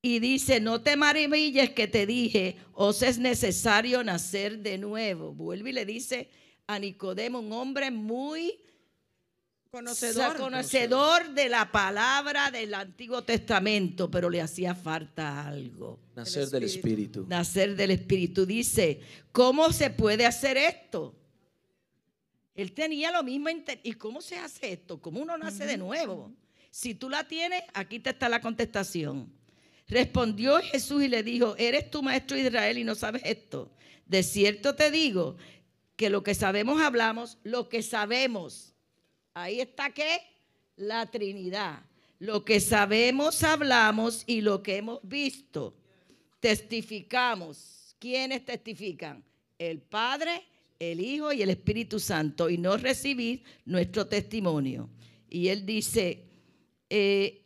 Y 0.01 0.20
dice, 0.20 0.61
no 0.61 0.80
te 0.80 0.96
maravilles 0.96 1.70
que 1.70 1.88
te 1.88 2.07
dije, 2.07 2.57
os 2.72 3.03
es 3.03 3.18
necesario 3.18 4.05
nacer 4.05 4.61
de 4.61 4.78
nuevo. 4.78 5.32
Vuelve 5.32 5.70
y 5.70 5.72
le 5.72 5.84
dice 5.84 6.30
a 6.66 6.78
Nicodemo, 6.78 7.40
un 7.40 7.53
hombre 7.53 7.90
muy 7.90 8.61
Conocedor. 9.70 10.36
conocedor 10.38 11.34
de 11.34 11.51
la 11.51 11.70
palabra 11.70 12.51
del 12.51 12.72
Antiguo 12.72 13.22
Testamento, 13.22 14.11
pero 14.11 14.30
le 14.30 14.40
hacía 14.40 14.74
falta 14.74 15.46
algo. 15.46 16.01
Nacer 16.16 16.49
del 16.49 16.62
Espíritu. 16.62 17.26
Nacer 17.28 17.76
del 17.76 17.90
Espíritu. 17.90 18.46
Dice, 18.46 19.01
¿cómo 19.30 19.70
se 19.72 19.90
puede 19.90 20.24
hacer 20.24 20.57
esto? 20.57 21.14
Él 22.55 22.72
tenía 22.72 23.12
lo 23.12 23.22
mismo. 23.22 23.49
¿Y 23.82 23.92
cómo 23.92 24.22
se 24.22 24.38
hace 24.38 24.72
esto? 24.72 25.03
¿Cómo 25.03 25.20
uno 25.20 25.36
nace 25.36 25.66
de 25.66 25.76
nuevo? 25.76 26.32
Si 26.70 26.94
tú 26.94 27.11
la 27.11 27.28
tienes, 27.28 27.62
aquí 27.74 27.99
te 27.99 28.11
está 28.11 28.28
la 28.30 28.40
contestación. 28.40 29.38
Respondió 29.89 30.59
Jesús 30.61 31.03
y 31.03 31.09
le 31.09 31.22
dijo, 31.22 31.57
eres 31.57 31.91
tu 31.91 32.03
maestro 32.03 32.36
Israel 32.36 32.78
y 32.78 32.84
no 32.84 32.95
sabes 32.95 33.22
esto. 33.24 33.70
De 34.07 34.22
cierto 34.22 34.74
te 34.74 34.91
digo 34.91 35.36
que 35.97 36.11
lo 36.11 36.22
que 36.22 36.34
sabemos 36.34 36.80
hablamos, 36.80 37.39
lo 37.43 37.68
que 37.68 37.82
sabemos 37.82 38.74
Ahí 39.39 39.61
está 39.61 39.91
qué? 39.91 40.20
La 40.76 41.07
Trinidad. 41.07 41.80
Lo 42.18 42.45
que 42.45 42.59
sabemos 42.59 43.45
hablamos 43.45 44.24
y 44.26 44.41
lo 44.41 44.64
que 44.64 44.78
hemos 44.78 44.99
visto 45.05 45.76
testificamos. 46.41 47.95
¿Quiénes 48.01 48.45
testifican? 48.45 49.22
El 49.57 49.80
Padre, 49.80 50.43
el 50.80 51.01
Hijo 51.01 51.32
y 51.32 51.43
el 51.43 51.51
Espíritu 51.51 52.01
Santo 52.01 52.51
y 52.51 52.59
no 52.59 52.76
recibir 52.76 53.45
nuestro 53.64 54.09
testimonio. 54.09 54.91
Y 55.30 55.47
él 55.47 55.64
dice, 55.64 56.24
eh, 56.91 57.45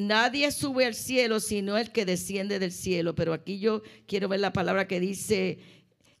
nadie 0.00 0.50
sube 0.50 0.86
al 0.86 0.94
cielo 0.94 1.40
sino 1.40 1.78
el 1.78 1.92
que 1.92 2.04
desciende 2.04 2.58
del 2.58 2.72
cielo. 2.72 3.14
Pero 3.14 3.32
aquí 3.32 3.58
yo 3.58 3.82
quiero 4.06 4.28
ver 4.28 4.40
la 4.40 4.52
palabra 4.52 4.88
que 4.88 5.00
dice 5.00 5.58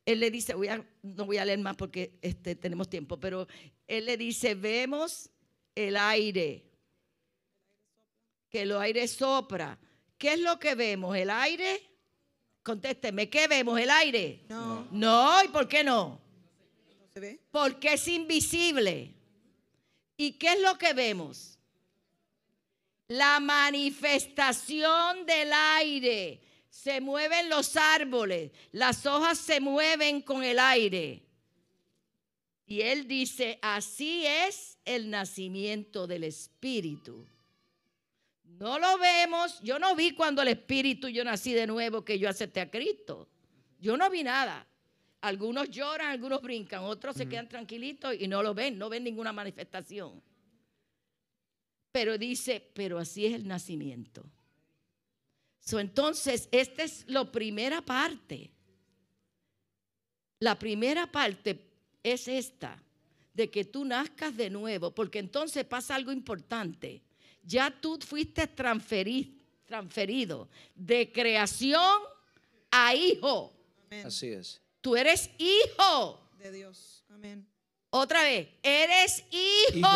él 0.06 0.20
le 0.20 0.30
dice, 0.30 0.54
no 1.02 1.26
voy 1.26 1.38
a 1.38 1.44
leer 1.44 1.58
más 1.58 1.76
porque 1.76 2.18
este, 2.22 2.54
tenemos 2.56 2.88
tiempo, 2.88 3.18
pero 3.18 3.46
él 3.86 4.06
le 4.06 4.16
dice, 4.16 4.54
vemos 4.54 5.30
el 5.74 5.96
aire, 5.96 6.64
que 8.48 8.62
el 8.62 8.72
aire 8.72 9.06
sopra. 9.06 9.78
¿Qué 10.18 10.34
es 10.34 10.40
lo 10.40 10.58
que 10.58 10.74
vemos? 10.74 11.16
¿El 11.16 11.30
aire? 11.30 11.80
Contésteme, 12.62 13.30
¿qué 13.30 13.46
vemos? 13.46 13.78
¿El 13.78 13.90
aire? 13.90 14.44
No. 14.48 14.88
No, 14.90 15.44
¿y 15.44 15.48
por 15.48 15.68
qué 15.68 15.84
no? 15.84 16.20
¿No 16.98 17.08
se 17.08 17.20
ve? 17.20 17.40
Porque 17.50 17.94
es 17.94 18.08
invisible. 18.08 19.14
¿Y 20.16 20.32
qué 20.32 20.48
es 20.54 20.60
lo 20.60 20.76
que 20.76 20.92
vemos? 20.92 21.58
La 23.10 23.40
manifestación 23.40 25.26
del 25.26 25.50
aire 25.52 26.40
se 26.68 27.00
mueven 27.00 27.48
los 27.48 27.76
árboles, 27.76 28.52
las 28.70 29.04
hojas 29.04 29.36
se 29.36 29.58
mueven 29.58 30.22
con 30.22 30.44
el 30.44 30.60
aire. 30.60 31.20
Y 32.66 32.82
él 32.82 33.08
dice, 33.08 33.58
así 33.62 34.24
es 34.24 34.78
el 34.84 35.10
nacimiento 35.10 36.06
del 36.06 36.22
Espíritu. 36.22 37.26
No 38.44 38.78
lo 38.78 38.96
vemos, 38.96 39.60
yo 39.60 39.80
no 39.80 39.96
vi 39.96 40.14
cuando 40.14 40.42
el 40.42 40.48
Espíritu, 40.48 41.08
yo 41.08 41.24
nací 41.24 41.52
de 41.52 41.66
nuevo, 41.66 42.04
que 42.04 42.16
yo 42.16 42.28
acepté 42.28 42.60
a 42.60 42.70
Cristo. 42.70 43.28
Yo 43.80 43.96
no 43.96 44.08
vi 44.08 44.22
nada. 44.22 44.64
Algunos 45.22 45.68
lloran, 45.68 46.10
algunos 46.10 46.40
brincan, 46.42 46.84
otros 46.84 47.16
se 47.16 47.28
quedan 47.28 47.48
tranquilitos 47.48 48.14
y 48.20 48.28
no 48.28 48.40
lo 48.40 48.54
ven, 48.54 48.78
no 48.78 48.88
ven 48.88 49.02
ninguna 49.02 49.32
manifestación. 49.32 50.22
Pero 51.92 52.16
dice, 52.18 52.70
pero 52.74 52.98
así 52.98 53.26
es 53.26 53.34
el 53.34 53.46
nacimiento 53.46 54.24
entonces, 55.78 56.48
esta 56.50 56.82
es 56.82 57.04
la 57.06 57.30
primera 57.30 57.82
parte. 57.82 58.50
La 60.40 60.58
primera 60.58 61.06
parte 61.06 61.60
es 62.02 62.26
esta, 62.26 62.82
de 63.34 63.50
que 63.50 63.64
tú 63.64 63.84
nazcas 63.84 64.36
de 64.36 64.48
nuevo, 64.50 64.90
porque 64.90 65.18
entonces 65.18 65.64
pasa 65.64 65.94
algo 65.94 66.12
importante. 66.12 67.02
Ya 67.44 67.70
tú 67.70 67.98
fuiste 68.04 68.46
transferido, 68.46 69.30
transferido 69.66 70.48
de 70.74 71.12
creación 71.12 72.00
a 72.70 72.94
hijo. 72.94 73.52
Así 74.04 74.28
es. 74.28 74.60
Tú 74.80 74.96
eres 74.96 75.30
hijo 75.38 76.20
de 76.38 76.52
Dios. 76.52 77.04
Amén. 77.10 77.46
Otra 77.90 78.22
vez, 78.22 78.48
eres 78.62 79.24
hijo. 79.30 79.88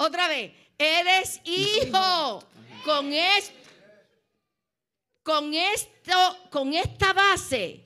Otra 0.00 0.28
vez, 0.28 0.52
eres 0.78 1.42
hijo 1.44 2.42
con 2.86 3.12
esto, 3.12 3.52
con 5.22 5.52
esto, 5.52 6.38
con 6.50 6.72
esta 6.72 7.12
base, 7.12 7.84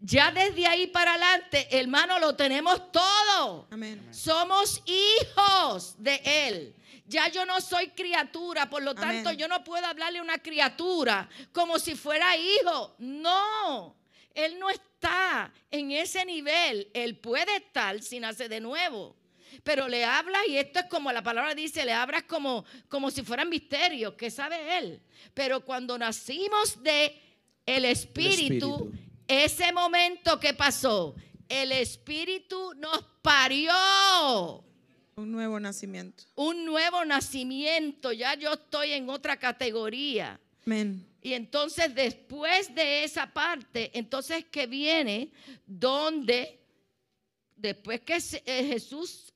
ya 0.00 0.32
desde 0.32 0.66
ahí 0.66 0.88
para 0.88 1.12
adelante, 1.12 1.68
hermano, 1.70 2.18
lo 2.18 2.34
tenemos 2.34 2.90
todo. 2.90 3.68
Somos 4.10 4.82
hijos 4.84 5.94
de 5.96 6.20
Él. 6.24 6.74
Ya 7.06 7.28
yo 7.28 7.46
no 7.46 7.60
soy 7.60 7.90
criatura, 7.90 8.68
por 8.68 8.82
lo 8.82 8.92
tanto 8.92 9.30
yo 9.30 9.46
no 9.46 9.62
puedo 9.62 9.86
hablarle 9.86 10.18
a 10.18 10.22
una 10.22 10.38
criatura 10.38 11.28
como 11.52 11.78
si 11.78 11.94
fuera 11.94 12.36
hijo. 12.36 12.96
No, 12.98 13.94
Él 14.34 14.58
no 14.58 14.70
está 14.70 15.52
en 15.70 15.92
ese 15.92 16.24
nivel. 16.24 16.90
Él 16.94 17.16
puede 17.16 17.54
estar 17.58 18.02
si 18.02 18.18
nace 18.18 18.48
de 18.48 18.58
nuevo. 18.58 19.14
Pero 19.62 19.88
le 19.88 20.04
hablas 20.04 20.42
y 20.48 20.56
esto 20.56 20.80
es 20.80 20.86
como 20.86 21.12
la 21.12 21.22
palabra 21.22 21.54
dice, 21.54 21.84
le 21.84 21.92
hablas 21.92 22.24
como, 22.24 22.64
como 22.88 23.10
si 23.10 23.22
fueran 23.22 23.48
misterios, 23.48 24.14
que 24.14 24.30
sabe 24.30 24.78
él. 24.78 25.00
Pero 25.32 25.64
cuando 25.64 25.96
nacimos 25.98 26.82
de 26.82 27.20
el 27.66 27.84
espíritu, 27.84 28.74
Espíritu. 28.74 28.92
ese 29.28 29.72
momento 29.72 30.38
que 30.40 30.54
pasó, 30.54 31.14
el 31.48 31.72
espíritu 31.72 32.74
nos 32.76 33.04
parió 33.22 33.72
Un 35.16 35.32
nuevo 35.32 35.60
nacimiento. 35.60 36.24
un 36.34 36.64
nuevo 36.64 37.04
nacimiento, 37.04 38.12
ya 38.12 38.34
yo 38.34 38.54
estoy 38.54 38.92
en 38.92 39.08
otra 39.08 39.38
categoría. 39.38 40.40
Amén. 40.66 41.06
Y 41.22 41.32
entonces 41.32 41.94
después 41.94 42.74
de 42.74 43.04
esa 43.04 43.32
parte, 43.32 43.90
entonces 43.94 44.44
que 44.44 44.66
viene 44.66 45.30
donde, 45.66 46.60
después 47.56 48.00
que 48.02 48.18
eh, 48.44 48.66
Jesús 48.66 49.33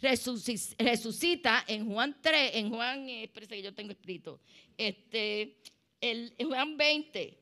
resucita 0.00 1.64
en 1.66 1.90
Juan 1.90 2.16
3, 2.20 2.50
en 2.54 2.70
Juan, 2.70 3.08
eh, 3.08 3.24
espérese 3.24 3.56
que 3.56 3.62
yo 3.62 3.74
tengo 3.74 3.92
escrito, 3.92 4.40
este, 4.76 5.56
el, 6.00 6.34
Juan 6.40 6.76
20, 6.76 7.38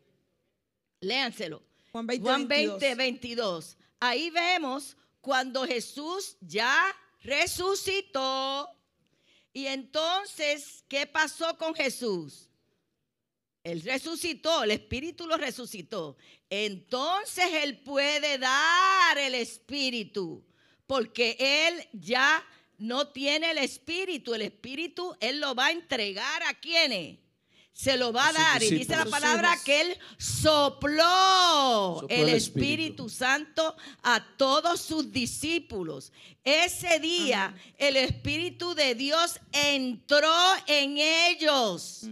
léanselo. 1.00 1.62
Juan 1.92 2.06
20, 2.06 2.22
Juan 2.22 2.48
22. 2.48 2.80
20, 2.80 2.94
22. 2.96 3.78
Ahí 4.00 4.30
vemos 4.30 4.96
cuando 5.20 5.66
Jesús 5.66 6.36
ya 6.40 6.94
resucitó. 7.22 8.70
Y 9.52 9.66
entonces, 9.66 10.84
¿qué 10.88 11.06
pasó 11.06 11.56
con 11.56 11.74
Jesús? 11.74 12.50
Él 13.64 13.82
resucitó, 13.82 14.62
el 14.62 14.70
Espíritu 14.70 15.26
lo 15.26 15.36
resucitó. 15.36 16.16
Entonces 16.48 17.46
Él 17.64 17.80
puede 17.80 18.38
dar 18.38 19.18
el 19.18 19.34
Espíritu, 19.34 20.44
porque 20.86 21.36
Él 21.38 21.88
ya 21.92 22.44
no 22.78 23.08
tiene 23.08 23.50
el 23.50 23.58
Espíritu. 23.58 24.34
El 24.34 24.42
Espíritu 24.42 25.14
Él 25.20 25.40
lo 25.40 25.54
va 25.54 25.66
a 25.66 25.72
entregar 25.72 26.42
a 26.44 26.54
quienes. 26.54 27.18
Se 27.72 27.98
lo 27.98 28.10
va 28.10 28.28
a 28.28 28.32
dar. 28.32 28.62
Y 28.62 28.70
dice 28.70 28.96
la 28.96 29.04
palabra 29.04 29.54
que 29.62 29.82
Él 29.82 29.98
sopló, 30.16 31.98
Sopló 32.00 32.06
el 32.08 32.30
Espíritu. 32.30 33.10
Santo 33.10 33.76
a 34.02 34.24
todos 34.38 34.80
sus 34.80 35.12
discípulos. 35.12 36.10
Ese 36.42 36.98
día 37.00 37.54
el 37.76 37.96
Espíritu 37.96 38.74
de 38.74 38.94
Dios 38.94 39.38
entró 39.52 40.32
en 40.66 40.96
ellos. 40.96 42.06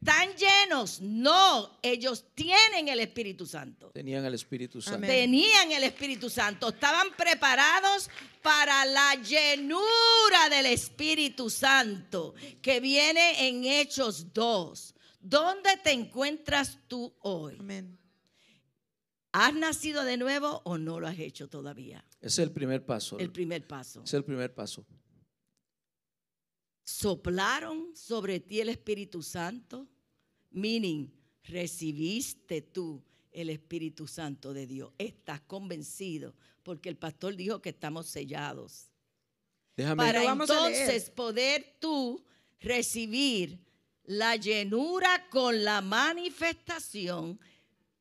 ¿Están 0.00 0.30
llenos? 0.34 1.00
No, 1.02 1.78
ellos 1.82 2.24
tienen 2.34 2.88
el 2.88 3.00
Espíritu 3.00 3.44
Santo. 3.44 3.90
Tenían 3.90 4.24
el 4.24 4.32
Espíritu 4.32 4.80
Santo. 4.80 4.96
Amén. 4.96 5.10
Tenían 5.10 5.72
el 5.72 5.84
Espíritu 5.84 6.30
Santo, 6.30 6.70
estaban 6.70 7.08
preparados 7.16 8.08
para 8.40 8.86
la 8.86 9.14
llenura 9.16 10.48
del 10.50 10.66
Espíritu 10.66 11.50
Santo 11.50 12.34
que 12.62 12.80
viene 12.80 13.46
en 13.46 13.64
Hechos 13.64 14.32
2. 14.32 14.94
¿Dónde 15.20 15.76
te 15.84 15.92
encuentras 15.92 16.78
tú 16.88 17.14
hoy? 17.20 17.56
Amén. 17.60 17.98
¿Has 19.32 19.54
nacido 19.54 20.04
de 20.04 20.16
nuevo 20.16 20.62
o 20.64 20.78
no 20.78 20.98
lo 20.98 21.08
has 21.08 21.18
hecho 21.18 21.48
todavía? 21.48 22.04
Es 22.22 22.38
el 22.38 22.50
primer 22.50 22.86
paso. 22.86 23.18
El 23.18 23.30
primer 23.30 23.66
paso. 23.66 24.02
Es 24.02 24.14
el 24.14 24.24
primer 24.24 24.54
paso. 24.54 24.86
Soplaron 27.00 27.96
sobre 27.96 28.40
ti 28.40 28.60
el 28.60 28.68
Espíritu 28.68 29.22
Santo, 29.22 29.88
meaning 30.50 31.10
recibiste 31.44 32.60
tú 32.60 33.02
el 33.32 33.48
Espíritu 33.48 34.06
Santo 34.06 34.52
de 34.52 34.66
Dios. 34.66 34.92
Estás 34.98 35.40
convencido 35.40 36.34
porque 36.62 36.88
el 36.90 36.96
pastor 36.96 37.36
dijo 37.36 37.62
que 37.62 37.70
estamos 37.70 38.06
sellados. 38.06 38.90
Déjame, 39.76 39.96
Para 39.96 40.24
vamos 40.24 40.50
entonces 40.50 41.08
poder 41.10 41.76
tú 41.80 42.22
recibir 42.60 43.58
la 44.04 44.36
llenura 44.36 45.26
con 45.30 45.64
la 45.64 45.80
manifestación 45.80 47.40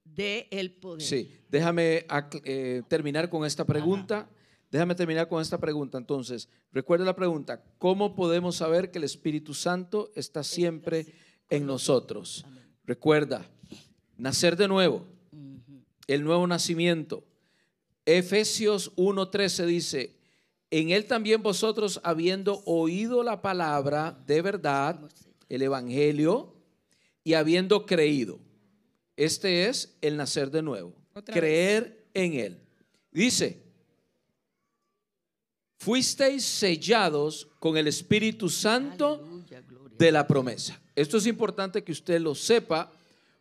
del 0.04 0.72
poder. 0.72 1.08
sí, 1.08 1.32
déjame 1.48 2.06
eh, 2.44 2.82
terminar 2.90 3.30
con 3.30 3.46
esta 3.46 3.66
pregunta. 3.66 4.30
Déjame 4.72 4.96
terminar 4.96 5.28
con 5.28 5.42
esta 5.42 5.58
pregunta. 5.58 5.98
Entonces, 5.98 6.48
recuerda 6.72 7.06
la 7.06 7.16
pregunta, 7.16 7.64
¿cómo 7.78 8.16
podemos 8.16 8.58
saber 8.58 8.92
que 8.92 9.00
el 9.00 9.04
Espíritu 9.04 9.54
Santo 9.54 10.12
está 10.16 10.44
siempre 10.44 11.08
en 11.50 11.66
nosotros? 11.66 12.46
Recuerda, 12.86 13.50
nacer 14.18 14.56
de 14.56 14.68
nuevo, 14.68 15.06
el 16.08 16.24
nuevo 16.24 16.46
nacimiento. 16.46 17.24
Efesios 18.06 18.96
1:13 18.96 19.66
dice, 19.66 20.16
en 20.72 20.92
él 20.92 21.06
también 21.06 21.42
vosotros 21.42 22.00
habiendo 22.04 22.62
oído 22.66 23.24
la 23.24 23.42
palabra 23.42 24.22
de 24.28 24.42
verdad, 24.42 25.00
el 25.50 25.64
Evangelio, 25.64 26.56
y 27.24 27.34
habiendo 27.34 27.86
creído. 27.86 28.40
Este 29.16 29.68
es 29.68 29.98
el 30.02 30.16
nacer 30.16 30.52
de 30.52 30.62
nuevo, 30.62 30.94
creer 31.26 32.08
en 32.14 32.34
él. 32.34 32.62
Dice, 33.12 33.69
fuisteis 35.80 36.44
sellados 36.44 37.48
con 37.60 37.78
el 37.78 37.88
Espíritu 37.88 38.50
Santo 38.50 39.16
Aleluya, 39.16 39.64
de 39.98 40.12
la 40.12 40.28
promesa. 40.28 40.80
Esto 40.96 41.18
es 41.18 41.26
importante 41.26 41.84
que 41.84 41.94
usted 41.94 42.20
lo 42.20 42.36
sepa 42.36 42.92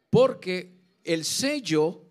porque 0.08 0.78
el 1.04 1.24
sello, 1.24 2.02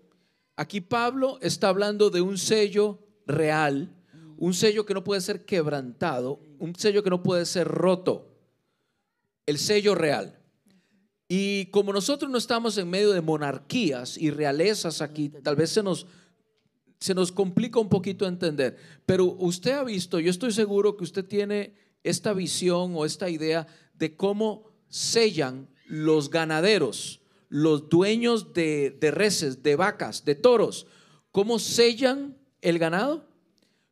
aquí 0.55 0.81
Pablo 0.81 1.39
está 1.41 1.69
hablando 1.69 2.09
de 2.09 2.21
un 2.21 2.37
sello 2.37 2.99
real, 3.25 3.89
un 4.37 4.53
sello 4.53 4.85
que 4.85 4.93
no 4.93 5.03
puede 5.03 5.21
ser 5.21 5.45
quebrantado, 5.45 6.39
un 6.59 6.75
sello 6.75 7.03
que 7.03 7.09
no 7.09 7.23
puede 7.23 7.45
ser 7.45 7.67
roto, 7.67 8.27
el 9.45 9.57
sello 9.57 9.95
real. 9.95 10.37
Y 11.29 11.67
como 11.67 11.93
nosotros 11.93 12.29
no 12.29 12.37
estamos 12.37 12.77
en 12.77 12.89
medio 12.89 13.11
de 13.11 13.21
monarquías 13.21 14.17
y 14.17 14.29
realezas 14.29 15.01
aquí, 15.01 15.29
tal 15.29 15.55
vez 15.55 15.69
se 15.71 15.83
nos, 15.83 16.05
se 16.99 17.13
nos 17.13 17.31
complica 17.31 17.79
un 17.79 17.89
poquito 17.89 18.27
entender. 18.27 18.77
Pero 19.05 19.25
usted 19.25 19.71
ha 19.73 19.83
visto, 19.83 20.19
yo 20.19 20.29
estoy 20.29 20.51
seguro 20.51 20.97
que 20.97 21.03
usted 21.03 21.25
tiene 21.25 21.75
esta 22.03 22.33
visión 22.33 22.93
o 22.95 23.05
esta 23.05 23.29
idea 23.29 23.67
de 23.93 24.15
cómo 24.15 24.71
sellan 24.89 25.69
los 25.85 26.29
ganaderos, 26.29 27.21
los 27.49 27.89
dueños 27.89 28.53
de, 28.53 28.91
de 28.99 29.11
reses, 29.11 29.63
de 29.63 29.75
vacas, 29.75 30.25
de 30.25 30.35
toros, 30.35 30.87
cómo 31.31 31.59
sellan 31.59 32.37
el 32.61 32.79
ganado. 32.79 33.27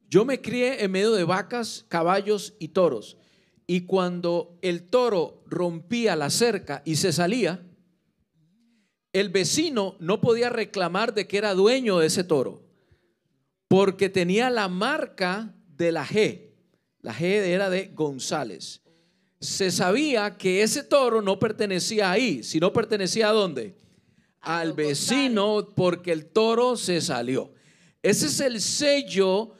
Yo 0.10 0.26
me 0.26 0.41
crié 0.41 0.84
en 0.84 0.91
medio 0.91 1.14
de 1.14 1.24
vacas, 1.24 1.86
caballos 1.88 2.53
y 2.60 2.70
toros. 2.70 3.18
Y 3.68 3.82
cuando 3.82 4.58
el 4.62 4.88
toro 4.88 5.43
rompía 5.47 6.16
la 6.16 6.30
cerca 6.30 6.84
y 6.86 6.97
se 6.97 7.12
salía, 7.12 7.66
el 9.12 9.30
vecino 9.30 9.96
no 10.00 10.21
podía 10.21 10.50
reclamar 10.50 11.13
de 11.13 11.25
que 11.25 11.38
era 11.38 11.54
dueño 11.54 12.00
de 12.00 12.08
ese 12.08 12.24
toro, 12.24 12.64
porque 13.76 14.08
tenía 14.08 14.50
la 14.50 14.70
marca 14.70 15.54
de 15.68 15.92
la 15.92 16.08
G. 16.08 16.43
La 17.02 17.14
G 17.14 17.24
era 17.24 17.70
de 17.70 17.88
González. 17.88 18.82
Se 19.42 19.70
sabía 19.70 20.38
que 20.38 20.64
ese 20.64 20.82
toro 20.82 21.22
no 21.22 21.38
pertenecía 21.39 22.10
ahí, 22.10 22.42
sino 22.42 22.72
pertenecía 22.72 23.28
a 23.28 23.34
dónde? 23.34 23.76
A 24.39 24.60
Al 24.60 24.72
vecino, 24.72 25.68
porque 25.76 26.14
el 26.14 26.28
toro 26.28 26.78
se 26.78 27.02
salió. 27.02 27.52
Ese 28.02 28.28
es 28.28 28.39
el 28.39 28.62
sello 28.62 29.56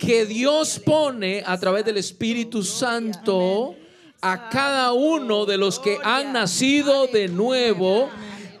que 0.00 0.26
Dios 0.26 0.80
pone 0.84 1.44
a 1.46 1.56
través 1.56 1.84
del 1.84 1.98
Espíritu 1.98 2.64
Santo 2.64 3.76
a 4.20 4.48
cada 4.48 4.92
uno 4.94 5.46
de 5.46 5.58
los 5.58 5.78
que 5.78 5.96
han 6.02 6.32
nacido 6.32 7.06
de 7.06 7.28
nuevo. 7.28 8.10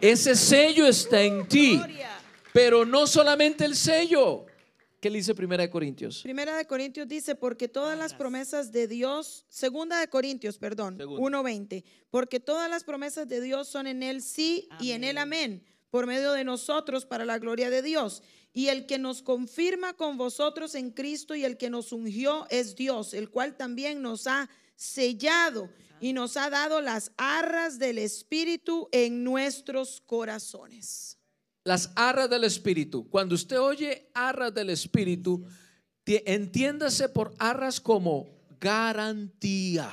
Ese 0.00 0.36
sello 0.36 0.86
está 0.86 1.20
en 1.20 1.48
ti. 1.48 1.82
Pero 2.52 2.84
no 2.86 3.08
solamente 3.08 3.64
el 3.64 3.74
sello. 3.74 4.46
¿Qué 5.00 5.08
le 5.08 5.16
dice 5.16 5.34
Primera 5.34 5.62
de 5.62 5.70
Corintios? 5.70 6.22
Primera 6.22 6.54
de 6.54 6.66
Corintios 6.66 7.08
dice, 7.08 7.34
porque 7.34 7.68
todas 7.68 7.96
las 7.96 8.12
promesas 8.12 8.70
de 8.70 8.86
Dios, 8.86 9.46
segunda 9.48 9.98
de 9.98 10.08
Corintios, 10.08 10.58
perdón, 10.58 10.98
Segunda. 10.98 11.38
1.20, 11.38 11.84
porque 12.10 12.38
todas 12.38 12.68
las 12.68 12.84
promesas 12.84 13.26
de 13.26 13.40
Dios 13.40 13.66
son 13.66 13.86
en 13.86 14.02
él 14.02 14.20
sí 14.20 14.68
y 14.78 14.90
en 14.90 15.02
él 15.04 15.16
amén, 15.16 15.64
por 15.88 16.06
medio 16.06 16.32
de 16.32 16.44
nosotros 16.44 17.06
para 17.06 17.24
la 17.24 17.38
gloria 17.38 17.70
de 17.70 17.80
Dios. 17.80 18.22
Y 18.52 18.66
el 18.66 18.84
que 18.84 18.98
nos 18.98 19.22
confirma 19.22 19.94
con 19.94 20.18
vosotros 20.18 20.74
en 20.74 20.90
Cristo 20.90 21.34
y 21.34 21.44
el 21.46 21.56
que 21.56 21.70
nos 21.70 21.92
ungió 21.92 22.46
es 22.50 22.76
Dios, 22.76 23.14
el 23.14 23.30
cual 23.30 23.56
también 23.56 24.02
nos 24.02 24.26
ha 24.26 24.50
sellado 24.76 25.70
y 26.00 26.12
nos 26.12 26.36
ha 26.36 26.50
dado 26.50 26.82
las 26.82 27.12
arras 27.16 27.78
del 27.78 27.96
Espíritu 27.96 28.88
en 28.92 29.24
nuestros 29.24 30.02
corazones. 30.02 31.19
Las 31.64 31.92
arras 31.96 32.30
del 32.30 32.44
Espíritu. 32.44 33.08
Cuando 33.10 33.34
usted 33.34 33.60
oye 33.60 34.10
arras 34.14 34.54
del 34.54 34.70
Espíritu, 34.70 35.44
ti- 36.04 36.22
entiéndase 36.24 37.08
por 37.08 37.34
arras 37.38 37.80
como 37.80 38.28
garantía. 38.60 39.90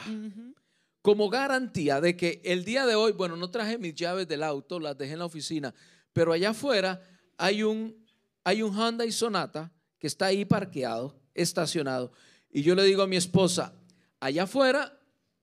Como 1.01 1.29
garantía 1.29 2.01
de 2.01 2.17
que 2.17 2.41
el 2.43 2.65
día 2.65 2.85
de 2.85 2.95
hoy, 2.95 3.13
bueno, 3.13 3.35
no 3.37 3.49
traje 3.49 3.77
mis 3.77 3.95
llaves 3.95 4.27
del 4.27 4.43
auto, 4.43 4.79
las 4.79 4.97
dejé 4.97 5.13
en 5.13 5.19
la 5.19 5.25
oficina, 5.25 5.73
pero 6.13 6.33
allá 6.33 6.49
afuera 6.49 7.01
hay 7.37 7.63
un, 7.63 7.95
hay 8.43 8.61
un 8.61 8.77
Honda 8.77 9.05
y 9.05 9.11
Sonata 9.11 9.71
que 9.99 10.07
está 10.07 10.25
ahí 10.27 10.43
parqueado, 10.45 11.19
estacionado. 11.33 12.11
y 12.49 12.61
yo 12.61 12.75
le 12.75 12.83
digo 12.83 13.03
a 13.03 13.07
mi 13.07 13.15
esposa, 13.15 13.73
allá 14.19 14.43
afuera 14.43 14.99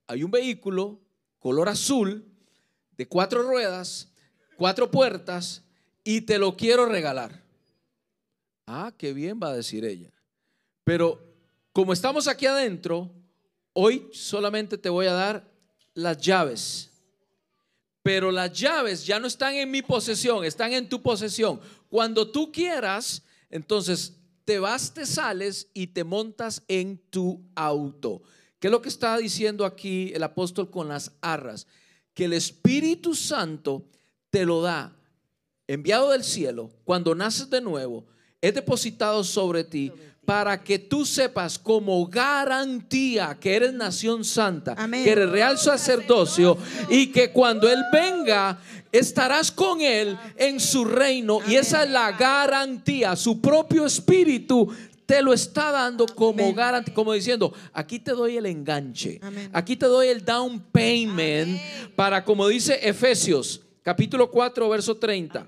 hay 0.06 0.22
un 0.22 0.30
vehículo 0.30 1.00
color 1.38 1.68
azul 1.68 2.26
de 2.96 3.06
cuatro 3.08 3.42
ruedas, 3.42 4.12
cuatro 4.56 4.90
puertas 4.90 5.63
y 6.04 6.20
te 6.20 6.38
lo 6.38 6.56
quiero 6.56 6.86
regalar. 6.86 7.42
Ah, 8.66 8.92
qué 8.96 9.12
bien 9.12 9.40
va 9.42 9.48
a 9.48 9.56
decir 9.56 9.84
ella. 9.84 10.12
Pero 10.84 11.20
como 11.72 11.92
estamos 11.92 12.28
aquí 12.28 12.46
adentro, 12.46 13.10
hoy 13.72 14.08
solamente 14.12 14.78
te 14.78 14.90
voy 14.90 15.06
a 15.06 15.12
dar 15.12 15.50
las 15.94 16.18
llaves. 16.18 16.90
Pero 18.02 18.30
las 18.30 18.52
llaves 18.52 19.06
ya 19.06 19.18
no 19.18 19.26
están 19.26 19.54
en 19.54 19.70
mi 19.70 19.80
posesión, 19.80 20.44
están 20.44 20.74
en 20.74 20.88
tu 20.88 21.02
posesión. 21.02 21.58
Cuando 21.88 22.30
tú 22.30 22.52
quieras, 22.52 23.22
entonces 23.48 24.12
te 24.44 24.58
vas, 24.58 24.92
te 24.92 25.06
sales 25.06 25.68
y 25.72 25.86
te 25.88 26.04
montas 26.04 26.62
en 26.68 26.98
tu 27.08 27.42
auto. 27.54 28.22
¿Qué 28.58 28.68
es 28.68 28.72
lo 28.72 28.82
que 28.82 28.90
está 28.90 29.16
diciendo 29.16 29.64
aquí 29.64 30.12
el 30.14 30.22
apóstol 30.22 30.70
con 30.70 30.88
las 30.88 31.12
arras? 31.22 31.66
Que 32.12 32.26
el 32.26 32.34
Espíritu 32.34 33.14
Santo 33.14 33.86
te 34.30 34.44
lo 34.44 34.60
da 34.60 34.94
enviado 35.66 36.10
del 36.10 36.24
cielo 36.24 36.70
cuando 36.84 37.14
naces 37.14 37.48
de 37.50 37.60
nuevo, 37.60 38.04
es 38.40 38.54
depositado 38.54 39.24
sobre 39.24 39.64
ti 39.64 39.92
para 40.24 40.62
que 40.62 40.78
tú 40.78 41.04
sepas 41.04 41.58
como 41.58 42.06
garantía 42.06 43.36
que 43.38 43.56
eres 43.56 43.72
nación 43.72 44.24
santa, 44.24 44.74
que 44.90 45.10
eres 45.10 45.28
real 45.28 45.58
sacerdocio 45.58 46.56
y 46.88 47.08
que 47.08 47.30
cuando 47.30 47.70
Él 47.70 47.82
venga 47.92 48.58
estarás 48.90 49.50
con 49.50 49.80
Él 49.80 50.16
en 50.36 50.60
su 50.60 50.84
reino. 50.84 51.40
Y 51.46 51.56
esa 51.56 51.84
es 51.84 51.90
la 51.90 52.12
garantía, 52.12 53.16
su 53.16 53.40
propio 53.40 53.86
espíritu 53.86 54.68
te 55.06 55.20
lo 55.20 55.34
está 55.34 55.70
dando 55.70 56.06
como 56.06 56.54
garantía, 56.54 56.94
como 56.94 57.12
diciendo, 57.12 57.52
aquí 57.74 57.98
te 57.98 58.12
doy 58.12 58.38
el 58.38 58.46
enganche, 58.46 59.20
aquí 59.52 59.76
te 59.76 59.84
doy 59.86 60.08
el 60.08 60.24
down 60.24 60.60
payment 60.72 61.60
para, 61.94 62.24
como 62.24 62.48
dice 62.48 62.78
Efesios 62.82 63.60
capítulo 63.84 64.30
4, 64.30 64.68
verso 64.68 64.96
30, 64.96 65.46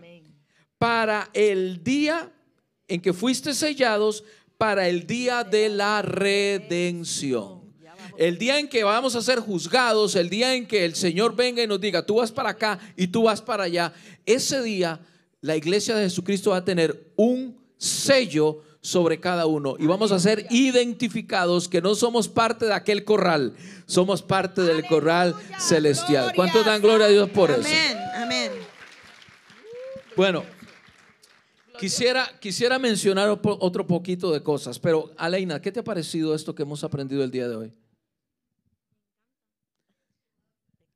para 0.78 1.30
el 1.32 1.82
día 1.82 2.30
en 2.86 3.00
que 3.00 3.14
fuiste 3.14 3.54
sellados 3.54 4.22
para 4.58 4.88
el 4.88 5.06
día 5.06 5.42
de 5.42 5.70
la 5.70 6.02
redención. 6.02 7.64
El 8.18 8.38
día 8.38 8.58
en 8.58 8.68
que 8.68 8.84
vamos 8.84 9.16
a 9.16 9.22
ser 9.22 9.40
juzgados, 9.40 10.14
el 10.16 10.28
día 10.30 10.54
en 10.54 10.66
que 10.66 10.84
el 10.84 10.94
Señor 10.94 11.34
venga 11.34 11.62
y 11.62 11.66
nos 11.66 11.80
diga, 11.80 12.04
tú 12.04 12.16
vas 12.16 12.30
para 12.30 12.50
acá 12.50 12.78
y 12.94 13.08
tú 13.08 13.24
vas 13.24 13.42
para 13.42 13.64
allá, 13.64 13.92
ese 14.24 14.62
día 14.62 15.00
la 15.40 15.56
iglesia 15.56 15.96
de 15.96 16.04
Jesucristo 16.04 16.50
va 16.50 16.58
a 16.58 16.64
tener 16.64 17.12
un 17.16 17.58
sello 17.78 18.62
sobre 18.80 19.18
cada 19.18 19.46
uno 19.46 19.76
y 19.78 19.86
vamos 19.86 20.12
a 20.12 20.18
ser 20.18 20.46
identificados 20.50 21.68
que 21.68 21.82
no 21.82 21.94
somos 21.94 22.28
parte 22.28 22.66
de 22.66 22.74
aquel 22.74 23.04
corral, 23.04 23.54
somos 23.86 24.22
parte 24.22 24.62
del 24.62 24.86
corral 24.86 25.34
celestial. 25.58 26.32
¿Cuántos 26.36 26.64
dan 26.64 26.80
gloria 26.80 27.06
a 27.06 27.10
Dios 27.10 27.28
por 27.30 27.50
eso? 27.50 27.68
Bueno, 30.16 30.42
Quisiera, 31.78 32.26
quisiera 32.40 32.78
mencionar 32.78 33.28
otro 33.28 33.86
poquito 33.86 34.32
de 34.32 34.42
cosas, 34.42 34.78
pero 34.78 35.12
Aleina, 35.16 35.60
¿qué 35.60 35.70
te 35.70 35.80
ha 35.80 35.84
parecido 35.84 36.34
esto 36.34 36.54
que 36.54 36.62
hemos 36.62 36.82
aprendido 36.82 37.22
el 37.22 37.30
día 37.30 37.48
de 37.48 37.56
hoy? 37.56 37.72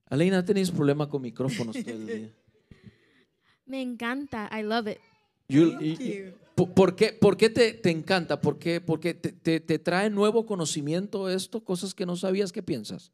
Aleina, 0.06 0.44
tenéis 0.44 0.70
problema 0.70 1.08
con 1.08 1.22
micrófonos 1.22 1.76
todo 1.76 1.94
el 1.94 2.06
día. 2.06 2.30
Me 3.66 3.82
encanta, 3.82 4.50
I 4.52 4.62
love 4.62 4.88
it. 4.88 4.98
¿Por 6.74 6.96
qué, 6.96 7.12
por 7.12 7.36
qué 7.36 7.50
te, 7.50 7.74
te, 7.74 7.90
encanta? 7.90 8.40
¿Por 8.40 8.58
qué, 8.58 8.80
porque 8.80 9.14
te, 9.14 9.32
te, 9.32 9.60
te, 9.60 9.78
trae 9.78 10.10
nuevo 10.10 10.46
conocimiento 10.46 11.28
esto? 11.28 11.62
Cosas 11.62 11.94
que 11.94 12.06
no 12.06 12.16
sabías, 12.16 12.52
¿qué 12.52 12.62
piensas? 12.62 13.12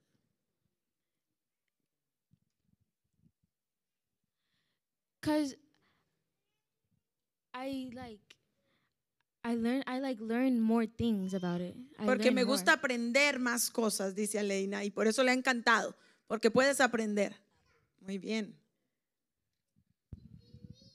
Because 5.20 5.56
I 7.56 7.90
like 7.94 8.20
I 9.42 9.54
learn 9.54 9.82
I 9.86 10.00
like 10.00 10.20
learn 10.20 10.60
more 10.60 10.86
things 10.86 11.32
about 11.32 11.60
it. 11.60 11.74
porque 12.04 12.30
me 12.30 12.44
gusta 12.44 12.74
aprender 12.74 13.38
más 13.38 13.70
cosas, 13.70 14.14
dice 14.14 14.38
Aleina, 14.38 14.84
y 14.84 14.90
por 14.90 15.06
eso 15.06 15.22
le 15.22 15.30
ha 15.30 15.34
encantado, 15.34 15.96
porque 16.26 16.50
puedes 16.50 16.80
aprender. 16.80 17.34
Muy 18.00 18.18
bien. 18.18 18.54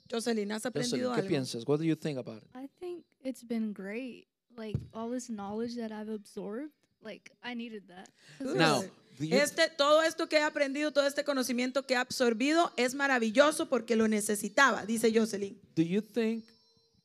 Jocelyn, 0.09 0.51
¿has 0.51 0.65
aprendido 0.65 1.09
Jocelyn, 1.09 1.23
¿qué 1.23 1.29
piensas? 1.29 1.65
What 1.65 1.79
do 1.79 1.85
you 1.85 1.95
think 1.95 2.17
about 2.17 2.43
it? 2.43 2.49
I 2.53 2.67
think 2.79 3.05
it's 3.23 3.43
been 3.43 3.73
great. 3.73 4.27
Like 4.57 4.77
all 4.93 5.09
this 5.09 5.29
knowledge 5.29 5.75
that 5.77 5.91
I've 5.91 6.09
absorbed, 6.09 6.73
like 7.01 7.31
I 7.41 7.55
needed 7.55 7.83
that. 7.88 8.09
Now, 8.39 8.83
este, 9.19 9.69
todo 9.69 10.01
esto 10.01 10.27
que 10.27 10.38
he 10.38 10.43
aprendido, 10.43 10.91
todo 10.91 11.05
este 11.05 11.23
conocimiento 11.23 11.85
que 11.85 11.93
he 11.93 11.97
absorbido 11.97 12.71
es 12.77 12.95
maravilloso 12.95 13.69
porque 13.69 13.95
lo 13.95 14.07
necesitaba, 14.07 14.85
dice 14.85 15.11
Jocelyn. 15.13 15.59
Do 15.75 15.83
you 15.83 16.01
think 16.01 16.45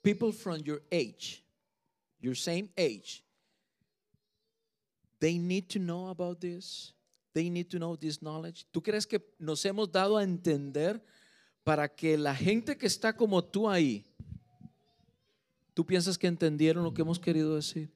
people 0.02 0.32
from 0.32 0.62
your 0.62 0.82
age, 0.90 1.44
your 2.20 2.36
same 2.36 2.68
age, 2.76 3.24
they 5.18 5.38
need 5.38 5.68
to 5.68 5.78
know 5.78 6.08
about 6.08 6.40
this? 6.40 6.94
They 7.32 7.50
need 7.50 7.68
to 7.70 7.78
know 7.78 7.96
this 7.96 8.20
knowledge. 8.20 8.66
¿Tú 8.72 8.82
crees 8.82 9.06
que 9.06 9.20
nos 9.38 9.64
hemos 9.64 9.92
dado 9.92 10.16
a 10.16 10.22
entender 10.22 11.02
para 11.64 11.88
que 11.88 12.16
la 12.16 12.34
gente 12.34 12.78
que 12.78 12.86
está 12.86 13.14
como 13.14 13.44
tú 13.44 13.68
ahí, 13.68 14.06
tú 15.74 15.84
piensas 15.84 16.16
que 16.16 16.26
entendieron 16.26 16.82
lo 16.82 16.94
que 16.94 17.02
hemos 17.02 17.18
querido 17.18 17.56
decir? 17.56 17.90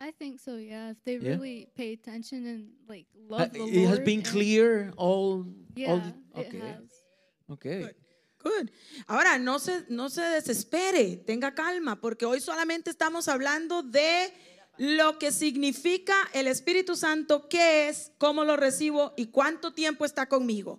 I 0.00 0.12
think 0.12 0.38
so, 0.38 0.56
yeah. 0.56 0.90
If 0.90 1.02
they 1.04 1.18
really 1.18 1.68
pay 1.74 1.92
attention 1.92 2.46
and 2.46 2.68
like 2.88 3.06
love 3.28 3.52
the 3.52 3.64
it 3.64 3.86
has 3.86 3.98
Lord 3.98 4.04
been 4.04 4.22
clear 4.22 4.92
all. 4.96 5.44
Yeah, 5.74 5.90
all 5.90 5.98
it 5.98 6.46
okay. 6.46 6.58
has. 6.58 7.02
Okay. 7.50 7.90
Good. 8.38 8.70
Ahora, 9.08 9.38
no 9.38 9.58
se, 9.58 9.84
no 9.88 10.08
se 10.08 10.22
desespere, 10.22 11.16
tenga 11.26 11.54
calma, 11.54 12.00
porque 12.00 12.24
hoy 12.24 12.40
solamente 12.40 12.90
estamos 12.90 13.26
hablando 13.26 13.82
de 13.82 14.32
lo 14.76 15.18
que 15.18 15.32
significa 15.32 16.14
el 16.32 16.46
Espíritu 16.46 16.94
Santo, 16.94 17.48
qué 17.48 17.88
es, 17.88 18.12
cómo 18.18 18.44
lo 18.44 18.56
recibo 18.56 19.12
y 19.16 19.26
cuánto 19.26 19.74
tiempo 19.74 20.04
está 20.04 20.28
conmigo. 20.28 20.78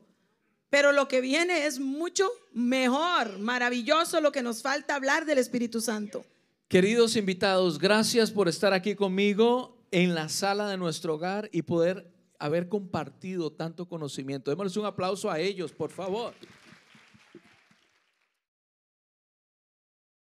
Pero 0.70 0.94
lo 0.94 1.10
que 1.10 1.20
viene 1.20 1.66
es 1.66 1.80
mucho 1.80 2.32
mejor, 2.54 3.40
maravilloso 3.40 4.22
lo 4.22 4.32
que 4.32 4.42
nos 4.42 4.62
falta 4.62 4.96
hablar 4.96 5.26
del 5.26 5.40
Espíritu 5.40 5.82
Santo. 5.82 6.24
Queridos 6.70 7.16
invitados, 7.16 7.80
gracias 7.80 8.30
por 8.30 8.48
estar 8.48 8.74
aquí 8.74 8.94
conmigo 8.94 9.76
en 9.90 10.14
la 10.14 10.30
sala 10.30 10.70
de 10.70 10.78
nuestro 10.78 11.16
hogar 11.16 11.50
y 11.52 11.64
poder 11.64 12.14
haber 12.38 12.70
compartido 12.70 13.52
tanto 13.52 13.88
conocimiento. 13.88 14.52
Démosles 14.52 14.78
un 14.78 14.86
aplauso 14.86 15.32
a 15.32 15.40
ellos, 15.40 15.72
por 15.72 15.90
favor. 15.90 16.36